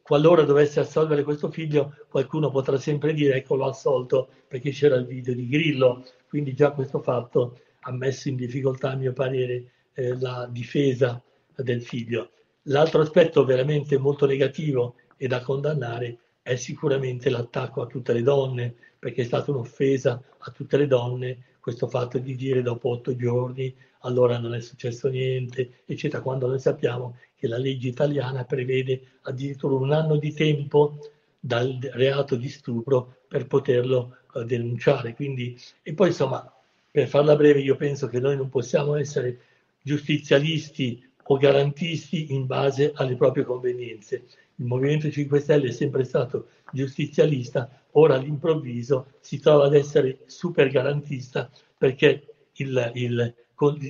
qualora 0.02 0.44
dovesse 0.44 0.80
assolvere 0.80 1.24
questo 1.24 1.50
figlio, 1.50 1.96
qualcuno 2.10 2.50
potrà 2.52 2.78
sempre 2.78 3.14
dire 3.14 3.36
ecco 3.36 3.56
l'ho 3.56 3.68
assolto 3.68 4.30
perché 4.48 4.72
c'era 4.72 4.96
il 4.96 5.06
video 5.06 5.34
di 5.34 5.48
Grillo, 5.48 6.06
quindi 6.28 6.54
già 6.54 6.72
questo 6.72 7.02
fatto 7.02 7.60
ha 7.82 7.92
messo 7.92 8.30
in 8.30 8.36
difficoltà, 8.36 8.92
a 8.92 8.96
mio 8.96 9.14
parere, 9.14 9.72
eh, 9.94 10.20
la 10.20 10.48
difesa 10.50 11.22
del 11.56 11.82
figlio. 11.82 12.32
L'altro 12.64 13.02
aspetto 13.02 13.44
veramente 13.44 13.98
molto 13.98 14.26
negativo 14.26 14.96
e 15.18 15.28
da 15.28 15.42
condannare 15.42 16.18
è 16.42 16.56
sicuramente 16.56 17.30
l'attacco 17.30 17.82
a 17.82 17.88
tutte 17.88 18.14
le 18.14 18.22
donne, 18.22 18.76
perché 19.00 19.24
è 19.24 19.26
stata 19.26 19.52
un'offesa 19.52 20.22
a 20.38 20.52
tutte 20.52 20.78
le 20.78 20.88
donne 20.88 21.46
questo 21.60 21.88
fatto 21.88 22.18
di 22.18 22.36
dire 22.36 22.62
dopo 22.62 22.90
otto 22.90 23.16
giorni 23.16 23.74
allora 24.02 24.38
non 24.40 24.54
è 24.54 24.62
successo 24.62 25.10
niente, 25.10 25.82
eccetera, 25.86 26.22
quando 26.22 26.48
noi 26.48 26.60
sappiamo 26.60 27.18
che 27.42 27.48
la 27.48 27.58
legge 27.58 27.88
italiana 27.88 28.44
prevede 28.44 29.18
addirittura 29.24 29.74
un 29.74 29.92
anno 29.92 30.18
di 30.18 30.32
tempo 30.32 31.00
dal 31.40 31.76
reato 31.94 32.36
di 32.36 32.48
stupro 32.50 33.22
per 33.28 33.48
poterlo 33.48 34.18
uh, 34.34 34.44
denunciare. 34.44 35.16
Quindi, 35.16 35.60
e 35.82 35.96
poi 35.96 36.10
insomma, 36.10 36.54
per 36.92 37.08
farla 37.08 37.36
breve, 37.36 37.62
io 37.62 37.76
penso 37.78 38.08
che 38.08 38.20
noi 38.20 38.38
non 38.38 38.50
possiamo 38.50 38.96
essere 38.96 39.40
giustizialisti 39.82 41.04
o 41.24 41.38
garantisti 41.38 42.32
in 42.32 42.46
base 42.46 42.92
alle 42.94 43.16
proprie 43.16 43.44
convenienze. 43.44 44.24
Il 44.58 44.66
Movimento 44.66 45.10
5 45.10 45.40
Stelle 45.40 45.70
è 45.70 45.72
sempre 45.72 46.04
stato 46.04 46.50
giustizialista, 46.72 47.68
ora 47.94 48.14
all'improvviso 48.18 49.14
si 49.20 49.40
trova 49.40 49.66
ad 49.66 49.74
essere 49.74 50.20
super 50.28 50.70
garantista 50.70 51.50
perché 51.76 52.36
il, 52.58 52.92
il, 52.94 53.34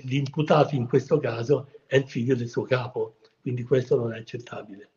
l'imputato 0.06 0.74
in 0.76 0.88
questo 0.88 1.20
caso 1.20 1.68
è 1.86 1.98
il 1.98 2.08
figlio 2.08 2.36
del 2.36 2.48
suo 2.48 2.64
capo, 2.64 3.16
quindi 3.42 3.64
questo 3.64 3.96
non 3.98 4.14
è 4.14 4.20
accettabile. 4.20 4.90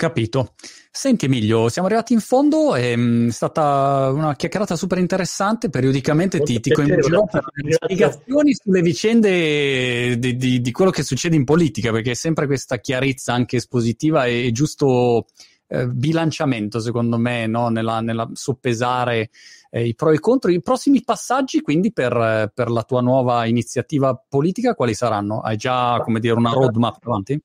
Capito. 0.00 0.54
Senti 0.90 1.26
Emilio, 1.26 1.68
siamo 1.68 1.86
arrivati 1.86 2.14
in 2.14 2.20
fondo, 2.20 2.74
è 2.74 2.96
mm, 2.96 3.28
stata 3.28 4.10
una 4.10 4.34
chiacchierata 4.34 4.74
super 4.74 4.98
interessante, 4.98 5.68
periodicamente 5.68 6.40
ti, 6.40 6.58
ti 6.58 6.72
coinvolgerò 6.72 7.26
per 7.26 7.44
spiegazioni 7.68 8.54
sulle 8.54 8.80
vicende 8.80 10.18
di, 10.18 10.36
di, 10.36 10.60
di, 10.60 10.72
quello 10.72 10.90
che 10.90 11.02
succede 11.02 11.36
in 11.36 11.44
politica, 11.44 11.92
perché 11.92 12.12
è 12.12 12.14
sempre 12.14 12.46
questa 12.46 12.78
chiarezza 12.78 13.34
anche 13.34 13.56
espositiva 13.56 14.24
e 14.24 14.50
giusto 14.52 15.26
eh, 15.72 15.86
bilanciamento, 15.86 16.80
secondo 16.80 17.16
me, 17.16 17.46
no? 17.46 17.68
nella, 17.68 18.00
nella 18.00 18.28
soppesare 18.32 19.30
eh, 19.70 19.86
i 19.86 19.94
pro 19.94 20.10
e 20.10 20.14
i 20.14 20.18
contro. 20.18 20.50
I 20.50 20.60
prossimi 20.60 21.04
passaggi, 21.04 21.60
quindi, 21.60 21.92
per, 21.92 22.50
per, 22.52 22.70
la 22.70 22.82
tua 22.82 23.00
nuova 23.00 23.46
iniziativa 23.46 24.20
politica, 24.28 24.74
quali 24.74 24.94
saranno? 24.94 25.38
Hai 25.38 25.56
già, 25.56 26.00
come 26.02 26.18
dire, 26.18 26.34
una 26.34 26.50
roadmap 26.50 26.98
avanti? 27.06 27.40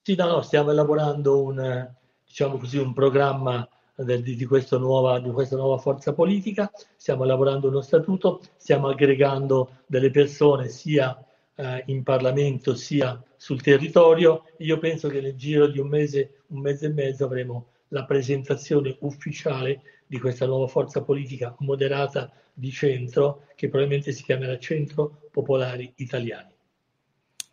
Sì, 0.00 0.14
no, 0.14 0.26
no, 0.28 0.40
stiamo 0.40 0.70
elaborando 0.70 1.42
un, 1.42 1.90
diciamo 2.24 2.56
così, 2.56 2.78
un 2.78 2.94
programma 2.94 3.68
di, 3.94 4.22
di, 4.22 4.48
nuova, 4.78 5.20
di, 5.20 5.30
questa 5.30 5.56
nuova 5.56 5.76
forza 5.76 6.14
politica, 6.14 6.70
stiamo 6.96 7.24
elaborando 7.24 7.68
uno 7.68 7.82
statuto, 7.82 8.40
stiamo 8.56 8.88
aggregando 8.88 9.72
delle 9.86 10.10
persone 10.10 10.68
sia 10.68 11.22
eh, 11.54 11.82
in 11.88 12.02
Parlamento 12.02 12.74
sia 12.74 13.22
sul 13.38 13.62
territorio. 13.62 14.44
Io 14.58 14.78
penso 14.78 15.08
che 15.08 15.22
nel 15.22 15.36
giro 15.36 15.66
di 15.68 15.78
un 15.78 15.88
mese, 15.88 16.42
un 16.48 16.60
mese 16.60 16.86
e 16.86 16.92
mezzo 16.92 17.24
avremo 17.24 17.68
la 17.88 18.04
presentazione 18.04 18.96
ufficiale 19.00 19.80
di 20.06 20.18
questa 20.18 20.44
nuova 20.44 20.66
forza 20.66 21.02
politica 21.02 21.54
moderata 21.60 22.30
di 22.52 22.70
centro 22.70 23.44
che 23.54 23.68
probabilmente 23.68 24.12
si 24.12 24.22
chiamerà 24.22 24.58
Centro 24.58 25.20
Popolari 25.30 25.92
Italiani. 25.96 26.56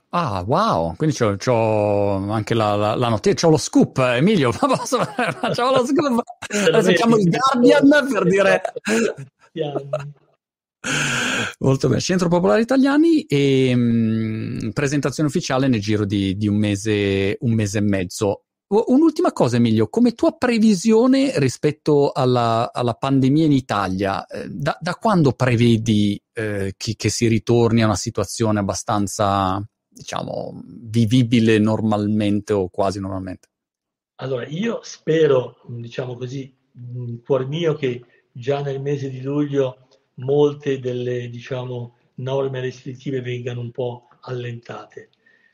Ah, 0.09 0.43
wow, 0.45 0.95
quindi 0.95 1.15
c'ho, 1.15 1.35
c'ho 1.35 2.31
anche 2.31 2.53
la, 2.53 2.75
la, 2.75 2.95
la 2.95 3.09
notizia, 3.09 3.47
c'ho 3.47 3.49
lo 3.49 3.57
scoop, 3.57 3.97
Emilio, 3.97 4.51
facciamo 4.53 5.71
lo 5.71 5.85
scoop, 5.85 6.23
facciamo 6.71 7.17
il 7.17 7.29
Guardian 7.29 8.07
per 8.11 8.23
dire... 8.23 8.61
Molto 11.59 11.87
bene, 11.87 12.01
Centro 12.01 12.27
Popolare 12.27 12.61
Italiani 12.61 13.23
e 13.23 13.75
mh, 13.75 14.65
mm, 14.65 14.69
presentazione 14.69 15.29
ufficiale 15.29 15.67
nel 15.67 15.81
giro 15.81 16.05
di, 16.05 16.35
di 16.37 16.47
un, 16.47 16.57
mese, 16.57 17.37
un 17.39 17.53
mese 17.53 17.77
e 17.77 17.81
mezzo. 17.81 18.41
Un'ultima 18.67 19.31
cosa, 19.31 19.57
Emilio, 19.57 19.87
come 19.87 20.13
tua 20.13 20.31
previsione 20.31 21.33
rispetto 21.37 22.11
alla, 22.11 22.71
alla 22.73 22.95
pandemia 22.95 23.45
in 23.45 23.51
Italia, 23.51 24.25
eh, 24.25 24.49
da, 24.49 24.75
da, 24.81 24.95
quando 24.95 25.33
prevedi 25.33 26.19
eh, 26.33 26.73
che, 26.75 26.95
che, 26.95 27.09
si 27.09 27.27
ritorni 27.27 27.83
a 27.83 27.85
una 27.85 27.95
situazione 27.95 28.59
abbastanza 28.59 29.63
diciamo, 29.87 30.61
vivibile 30.65 31.59
normalmente 31.59 32.53
o 32.53 32.69
quasi 32.69 32.99
normalmente? 32.99 33.49
Allora, 34.15 34.47
io 34.47 34.79
spero, 34.81 35.61
diciamo 35.67 36.15
così, 36.17 36.53
in 36.73 37.21
cuor 37.23 37.47
mio, 37.47 37.75
che 37.75 38.03
già 38.31 38.61
nel 38.61 38.81
mese 38.81 39.09
di 39.09 39.21
luglio 39.21 39.84
molte 40.15 40.79
delle, 40.79 41.29
diciamo, 41.29 41.97
norme 42.15 42.61
restrittive 42.61 43.21
vengano 43.21 43.61
un 43.61 43.71
po' 43.71 44.07
allentate. 44.21 45.09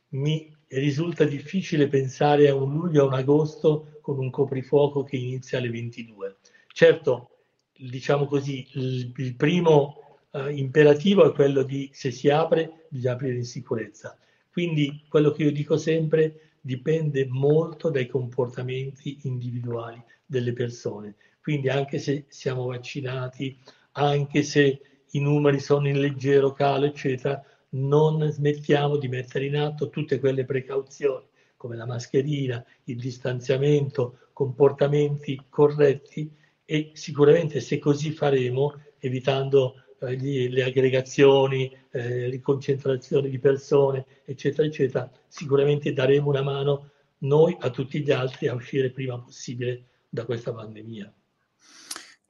Mi 0.09 0.53
risulta 0.67 1.23
difficile 1.23 1.87
pensare 1.87 2.47
a 2.49 2.55
un 2.55 2.73
luglio 2.73 3.03
o 3.03 3.07
un 3.07 3.13
agosto 3.13 3.99
con 4.01 4.17
un 4.19 4.29
coprifuoco 4.29 5.03
che 5.03 5.17
inizia 5.17 5.57
alle 5.57 5.69
22. 5.69 6.37
Certo, 6.73 7.29
diciamo 7.75 8.25
così, 8.25 8.67
il, 8.73 9.11
il 9.15 9.35
primo 9.35 10.19
eh, 10.31 10.53
imperativo 10.53 11.25
è 11.25 11.33
quello 11.33 11.63
di 11.63 11.89
se 11.93 12.11
si 12.11 12.29
apre, 12.29 12.85
bisogna 12.89 13.13
aprire 13.13 13.35
in 13.35 13.45
sicurezza. 13.45 14.17
Quindi 14.51 15.05
quello 15.07 15.31
che 15.31 15.43
io 15.43 15.51
dico 15.51 15.77
sempre 15.77 16.51
dipende 16.61 17.25
molto 17.27 17.89
dai 17.89 18.07
comportamenti 18.07 19.19
individuali 19.23 20.01
delle 20.25 20.53
persone. 20.53 21.15
Quindi 21.41 21.69
anche 21.69 21.97
se 21.97 22.25
siamo 22.27 22.67
vaccinati, 22.67 23.57
anche 23.93 24.43
se 24.43 24.81
i 25.11 25.19
numeri 25.19 25.59
sono 25.59 25.87
in 25.87 25.99
leggero 25.99 26.53
calo, 26.53 26.85
eccetera, 26.85 27.43
non 27.71 28.29
smettiamo 28.29 28.97
di 28.97 29.07
mettere 29.07 29.45
in 29.45 29.57
atto 29.57 29.89
tutte 29.89 30.19
quelle 30.19 30.45
precauzioni 30.45 31.29
come 31.61 31.75
la 31.75 31.85
mascherina, 31.85 32.65
il 32.85 32.97
distanziamento, 32.99 34.29
comportamenti 34.33 35.39
corretti 35.47 36.35
e 36.65 36.89
sicuramente 36.95 37.59
se 37.59 37.77
così 37.77 38.09
faremo, 38.09 38.81
evitando 38.97 39.75
eh, 39.99 40.15
gli, 40.15 40.49
le 40.49 40.63
aggregazioni, 40.63 41.71
eh, 41.91 42.27
le 42.27 42.39
concentrazioni 42.39 43.29
di 43.29 43.37
persone, 43.37 44.07
eccetera, 44.25 44.67
eccetera, 44.67 45.11
sicuramente 45.27 45.93
daremo 45.93 46.29
una 46.29 46.41
mano 46.41 46.89
noi 47.19 47.55
a 47.59 47.69
tutti 47.69 48.01
gli 48.01 48.09
altri 48.09 48.47
a 48.47 48.55
uscire 48.55 48.89
prima 48.89 49.19
possibile 49.19 49.83
da 50.09 50.25
questa 50.25 50.51
pandemia. 50.51 51.13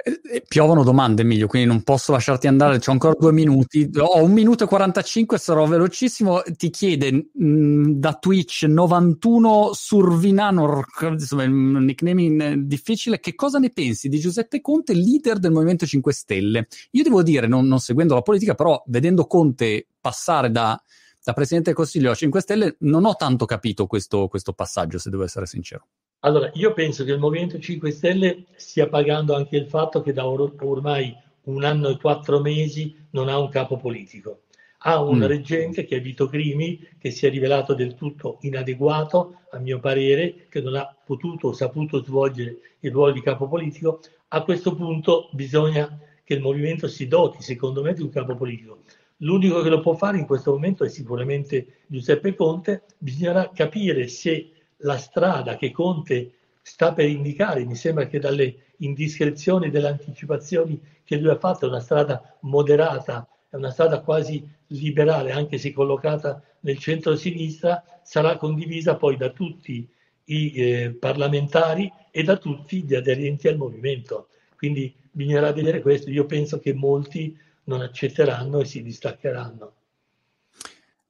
Eh, 0.03 0.43
piovono 0.47 0.83
domande, 0.83 1.21
Emilio, 1.21 1.47
quindi 1.47 1.67
non 1.67 1.83
posso 1.83 2.11
lasciarti 2.11 2.47
andare. 2.47 2.79
C'ho 2.79 2.91
ancora 2.91 3.13
due 3.17 3.31
minuti. 3.31 3.89
Ho 3.97 4.23
un 4.23 4.31
minuto 4.31 4.63
e 4.63 4.67
45, 4.67 5.37
sarò 5.37 5.65
velocissimo. 5.65 6.41
Ti 6.41 6.69
chiede 6.69 7.11
mh, 7.11 7.45
mm, 7.45 7.91
da 7.93 8.13
Twitch 8.13 8.63
91 8.63 9.71
Survinanor, 9.73 10.85
insomma, 11.11 11.43
un 11.43 11.83
nickname 11.85 12.65
difficile. 12.65 13.19
Che 13.19 13.35
cosa 13.35 13.59
ne 13.59 13.69
pensi 13.69 14.09
di 14.09 14.19
Giuseppe 14.19 14.61
Conte, 14.61 14.93
leader 14.93 15.37
del 15.37 15.51
Movimento 15.51 15.85
5 15.85 16.13
Stelle? 16.13 16.67
Io 16.91 17.03
devo 17.03 17.21
dire, 17.21 17.47
non, 17.47 17.67
non 17.67 17.79
seguendo 17.79 18.15
la 18.15 18.21
politica, 18.21 18.55
però 18.55 18.81
vedendo 18.87 19.25
Conte 19.25 19.87
passare 19.99 20.49
da, 20.49 20.81
da 21.23 21.33
Presidente 21.33 21.69
del 21.69 21.75
Consiglio 21.75 22.11
a 22.11 22.15
5 22.15 22.41
Stelle, 22.41 22.75
non 22.79 23.05
ho 23.05 23.15
tanto 23.15 23.45
capito 23.45 23.85
questo, 23.85 24.27
questo 24.27 24.53
passaggio, 24.53 24.97
se 24.97 25.09
devo 25.09 25.23
essere 25.23 25.45
sincero. 25.45 25.85
Allora, 26.23 26.51
io 26.53 26.73
penso 26.73 27.03
che 27.03 27.11
il 27.11 27.19
Movimento 27.19 27.57
5 27.57 27.89
Stelle 27.89 28.45
stia 28.55 28.87
pagando 28.87 29.33
anche 29.33 29.57
il 29.57 29.67
fatto 29.67 30.01
che 30.01 30.13
da 30.13 30.27
or- 30.27 30.53
ormai 30.61 31.15
un 31.43 31.63
anno 31.63 31.89
e 31.89 31.97
quattro 31.97 32.39
mesi 32.39 32.95
non 33.11 33.27
ha 33.27 33.39
un 33.39 33.49
capo 33.49 33.77
politico. 33.77 34.41
Ha 34.83 35.01
un 35.01 35.17
mm. 35.17 35.23
reggente 35.23 35.83
che 35.83 35.97
è 35.97 36.01
Vito 36.01 36.27
Crimi, 36.27 36.79
che 36.99 37.09
si 37.09 37.25
è 37.25 37.29
rivelato 37.31 37.73
del 37.73 37.95
tutto 37.95 38.37
inadeguato, 38.41 39.41
a 39.51 39.57
mio 39.57 39.79
parere, 39.79 40.45
che 40.47 40.61
non 40.61 40.75
ha 40.75 40.95
potuto 41.03 41.49
o 41.49 41.53
saputo 41.53 42.03
svolgere 42.03 42.57
il 42.81 42.91
ruolo 42.91 43.13
di 43.13 43.21
capo 43.21 43.47
politico. 43.47 43.99
A 44.29 44.43
questo 44.43 44.75
punto 44.75 45.29
bisogna 45.31 45.99
che 46.23 46.35
il 46.35 46.41
movimento 46.41 46.87
si 46.87 47.07
doti, 47.07 47.41
secondo 47.41 47.81
me, 47.81 47.93
di 47.93 48.03
un 48.03 48.09
capo 48.09 48.35
politico. 48.35 48.83
L'unico 49.17 49.61
che 49.61 49.69
lo 49.69 49.79
può 49.79 49.95
fare 49.95 50.19
in 50.19 50.25
questo 50.27 50.51
momento 50.51 50.83
è 50.83 50.89
sicuramente 50.89 51.81
Giuseppe 51.87 52.35
Conte. 52.35 52.83
Bisognerà 52.99 53.49
capire 53.53 54.07
se 54.07 54.51
la 54.81 54.97
strada 54.97 55.55
che 55.55 55.71
Conte 55.71 56.33
sta 56.61 56.93
per 56.93 57.07
indicare, 57.07 57.65
mi 57.65 57.75
sembra 57.75 58.07
che 58.07 58.19
dalle 58.19 58.55
indiscrezioni, 58.77 59.69
delle 59.69 59.87
anticipazioni 59.87 60.79
che 61.03 61.17
lui 61.17 61.29
ha 61.29 61.37
fatto, 61.37 61.65
è 61.65 61.69
una 61.69 61.79
strada 61.79 62.37
moderata, 62.41 63.27
è 63.49 63.55
una 63.55 63.71
strada 63.71 64.01
quasi 64.01 64.47
liberale, 64.67 65.31
anche 65.31 65.57
se 65.57 65.71
collocata 65.73 66.41
nel 66.61 66.77
centro-sinistra, 66.77 67.83
sarà 68.03 68.37
condivisa 68.37 68.95
poi 68.95 69.17
da 69.17 69.29
tutti 69.29 69.87
i 70.25 70.53
eh, 70.53 70.91
parlamentari 70.97 71.91
e 72.11 72.23
da 72.23 72.37
tutti 72.37 72.83
gli 72.83 72.95
aderenti 72.95 73.47
al 73.47 73.57
movimento. 73.57 74.27
Quindi 74.55 74.93
bisognerà 75.11 75.51
vedere 75.51 75.81
questo. 75.81 76.09
Io 76.09 76.25
penso 76.25 76.59
che 76.59 76.73
molti 76.73 77.37
non 77.65 77.81
accetteranno 77.81 78.59
e 78.59 78.65
si 78.65 78.81
distaccheranno. 78.81 79.73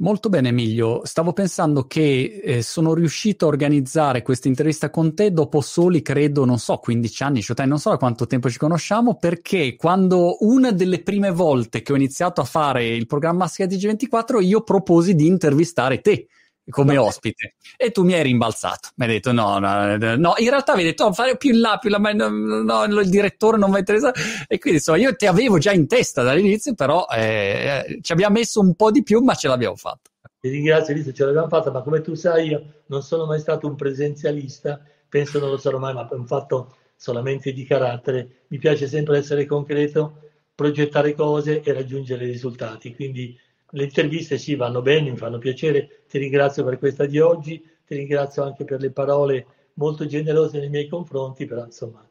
Molto 0.02 0.30
bene 0.30 0.50
Emilio, 0.50 1.02
stavo 1.06 1.32
pensando 1.32 1.86
che 1.86 2.42
eh, 2.44 2.64
sono 2.64 2.96
riuscito 2.96 3.46
a 3.46 3.50
organizzare 3.50 4.24
questa 4.24 4.48
intervista 4.48 4.90
con 4.90 5.14
te 5.14 5.32
dopo 5.32 5.62
soli, 5.62 6.02
credo, 6.02 6.44
non 6.44 6.58
so, 6.58 6.78
15 6.78 7.22
anni, 7.24 7.44
cioè 7.44 7.68
non 7.68 7.78
so 7.78 7.92
da 7.92 7.98
quanto 7.98 8.26
tempo 8.26 8.50
ci 8.50 8.58
conosciamo, 8.58 9.18
perché 9.18 9.76
quando 9.76 10.38
una 10.40 10.72
delle 10.72 11.04
prime 11.04 11.30
volte 11.30 11.84
che 11.84 11.94
ho 11.94 11.96
iniziato 11.96 12.42
a 12.42 12.46
fare 12.46 12.88
il 12.88 13.06
programma 13.06 13.46
Schedigi 13.46 13.86
24 13.86 14.42
io 14.42 14.64
proposi 14.64 15.14
di 15.14 15.28
intervistare 15.28 16.02
te 16.02 16.26
come 16.72 16.96
no. 16.96 17.04
ospite. 17.04 17.54
E 17.78 17.92
tu 17.92 18.04
mi 18.04 18.14
hai 18.14 18.24
rimbalzato. 18.24 18.90
Mi 18.96 19.06
hai 19.06 19.12
detto 19.12 19.32
no, 19.32 19.60
no, 19.60 19.98
no. 19.98 20.34
in 20.38 20.50
realtà 20.50 20.74
mi 20.74 20.80
hai 20.80 20.88
detto 20.88 21.06
oh, 21.06 21.14
fare 21.14 21.38
più 21.38 21.54
in 21.54 21.60
là, 21.60 21.78
più 21.78 21.90
in 21.90 21.96
là 21.96 22.02
ma 22.02 22.12
no, 22.12 22.86
no, 22.88 23.02
il 23.02 23.10
direttore 23.10 23.58
non 23.58 23.70
mi 23.70 23.78
interessa. 23.78 24.12
E 24.48 24.58
quindi 24.58 24.80
insomma 24.80 24.98
io 24.98 25.16
ti 25.16 25.28
avevo 25.28 25.60
già 25.60 25.72
in 25.72 25.88
testa 25.88 26.24
dall'inizio 26.24 26.74
però 26.74 27.06
eh, 27.14 28.00
ci 28.02 28.12
abbiamo 28.12 28.34
messo 28.34 28.60
un 28.60 28.74
po' 28.74 28.90
di 28.90 29.04
più 29.04 29.22
ma 29.22 29.36
ce 29.36 29.48
l'abbiamo 29.48 29.76
fatta. 29.76 30.10
Ti 30.40 30.50
ringrazio 30.50 30.96
Lisa, 30.96 31.14
ce 31.14 31.26
l'abbiamo 31.26 31.50
fatta 31.50 31.70
ma 31.70 31.84
come 31.84 32.02
tu 32.02 32.16
sai 32.16 32.48
io 32.48 32.64
non 32.88 33.04
sono 33.04 33.28
mai 33.28 33.40
stato 33.40 33.68
un 33.68 33.76
presenzialista. 33.76 34.82
Penso 35.08 35.38
non 35.38 35.50
lo 35.50 35.58
sarò 35.58 35.78
mai 35.78 35.94
ma 35.94 36.08
è 36.10 36.14
un 36.16 36.26
fatto 36.26 36.78
solamente 36.96 37.52
di 37.54 37.66
carattere. 37.66 38.46
Mi 38.48 38.58
piace 38.58 38.88
sempre 38.88 39.18
essere 39.18 39.46
concreto 39.46 40.30
progettare 40.62 41.16
cose 41.16 41.62
e 41.62 41.74
raggiungere 41.74 42.26
risultati. 42.26 42.94
Quindi 42.94 43.38
le 43.72 43.84
interviste 43.84 44.38
sì 44.38 44.56
vanno 44.56 44.82
bene, 44.82 45.12
mi 45.12 45.18
fanno 45.18 45.38
piacere, 45.38 46.04
ti 46.08 46.18
ringrazio 46.18 46.64
per 46.64 46.78
questa 46.78 47.06
di 47.06 47.20
oggi, 47.20 47.62
ti 47.86 47.96
ringrazio 47.96 48.44
anche 48.44 48.64
per 48.64 48.80
le 48.80 48.92
parole 48.92 49.46
molto 49.74 50.06
generose 50.06 50.60
nei 50.60 50.70
miei 50.70 50.88
confronti, 50.88 51.46
però 51.46 51.66
insomma 51.66 52.06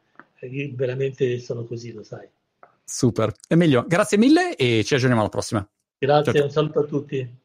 veramente 0.75 1.39
sono 1.39 1.65
così, 1.65 1.93
lo 1.93 2.03
sai. 2.03 2.27
Super, 2.85 3.33
Emilio, 3.49 3.85
grazie 3.87 4.19
mille 4.19 4.57
e 4.57 4.83
ci 4.85 4.95
aggiorniamo 4.95 5.21
alla 5.21 5.31
prossima. 5.31 5.67
Grazie, 5.99 6.25
ciao, 6.25 6.35
ciao. 6.35 6.45
un 6.45 6.51
saluto 6.51 6.81
a 6.81 6.85
tutti. 6.85 7.40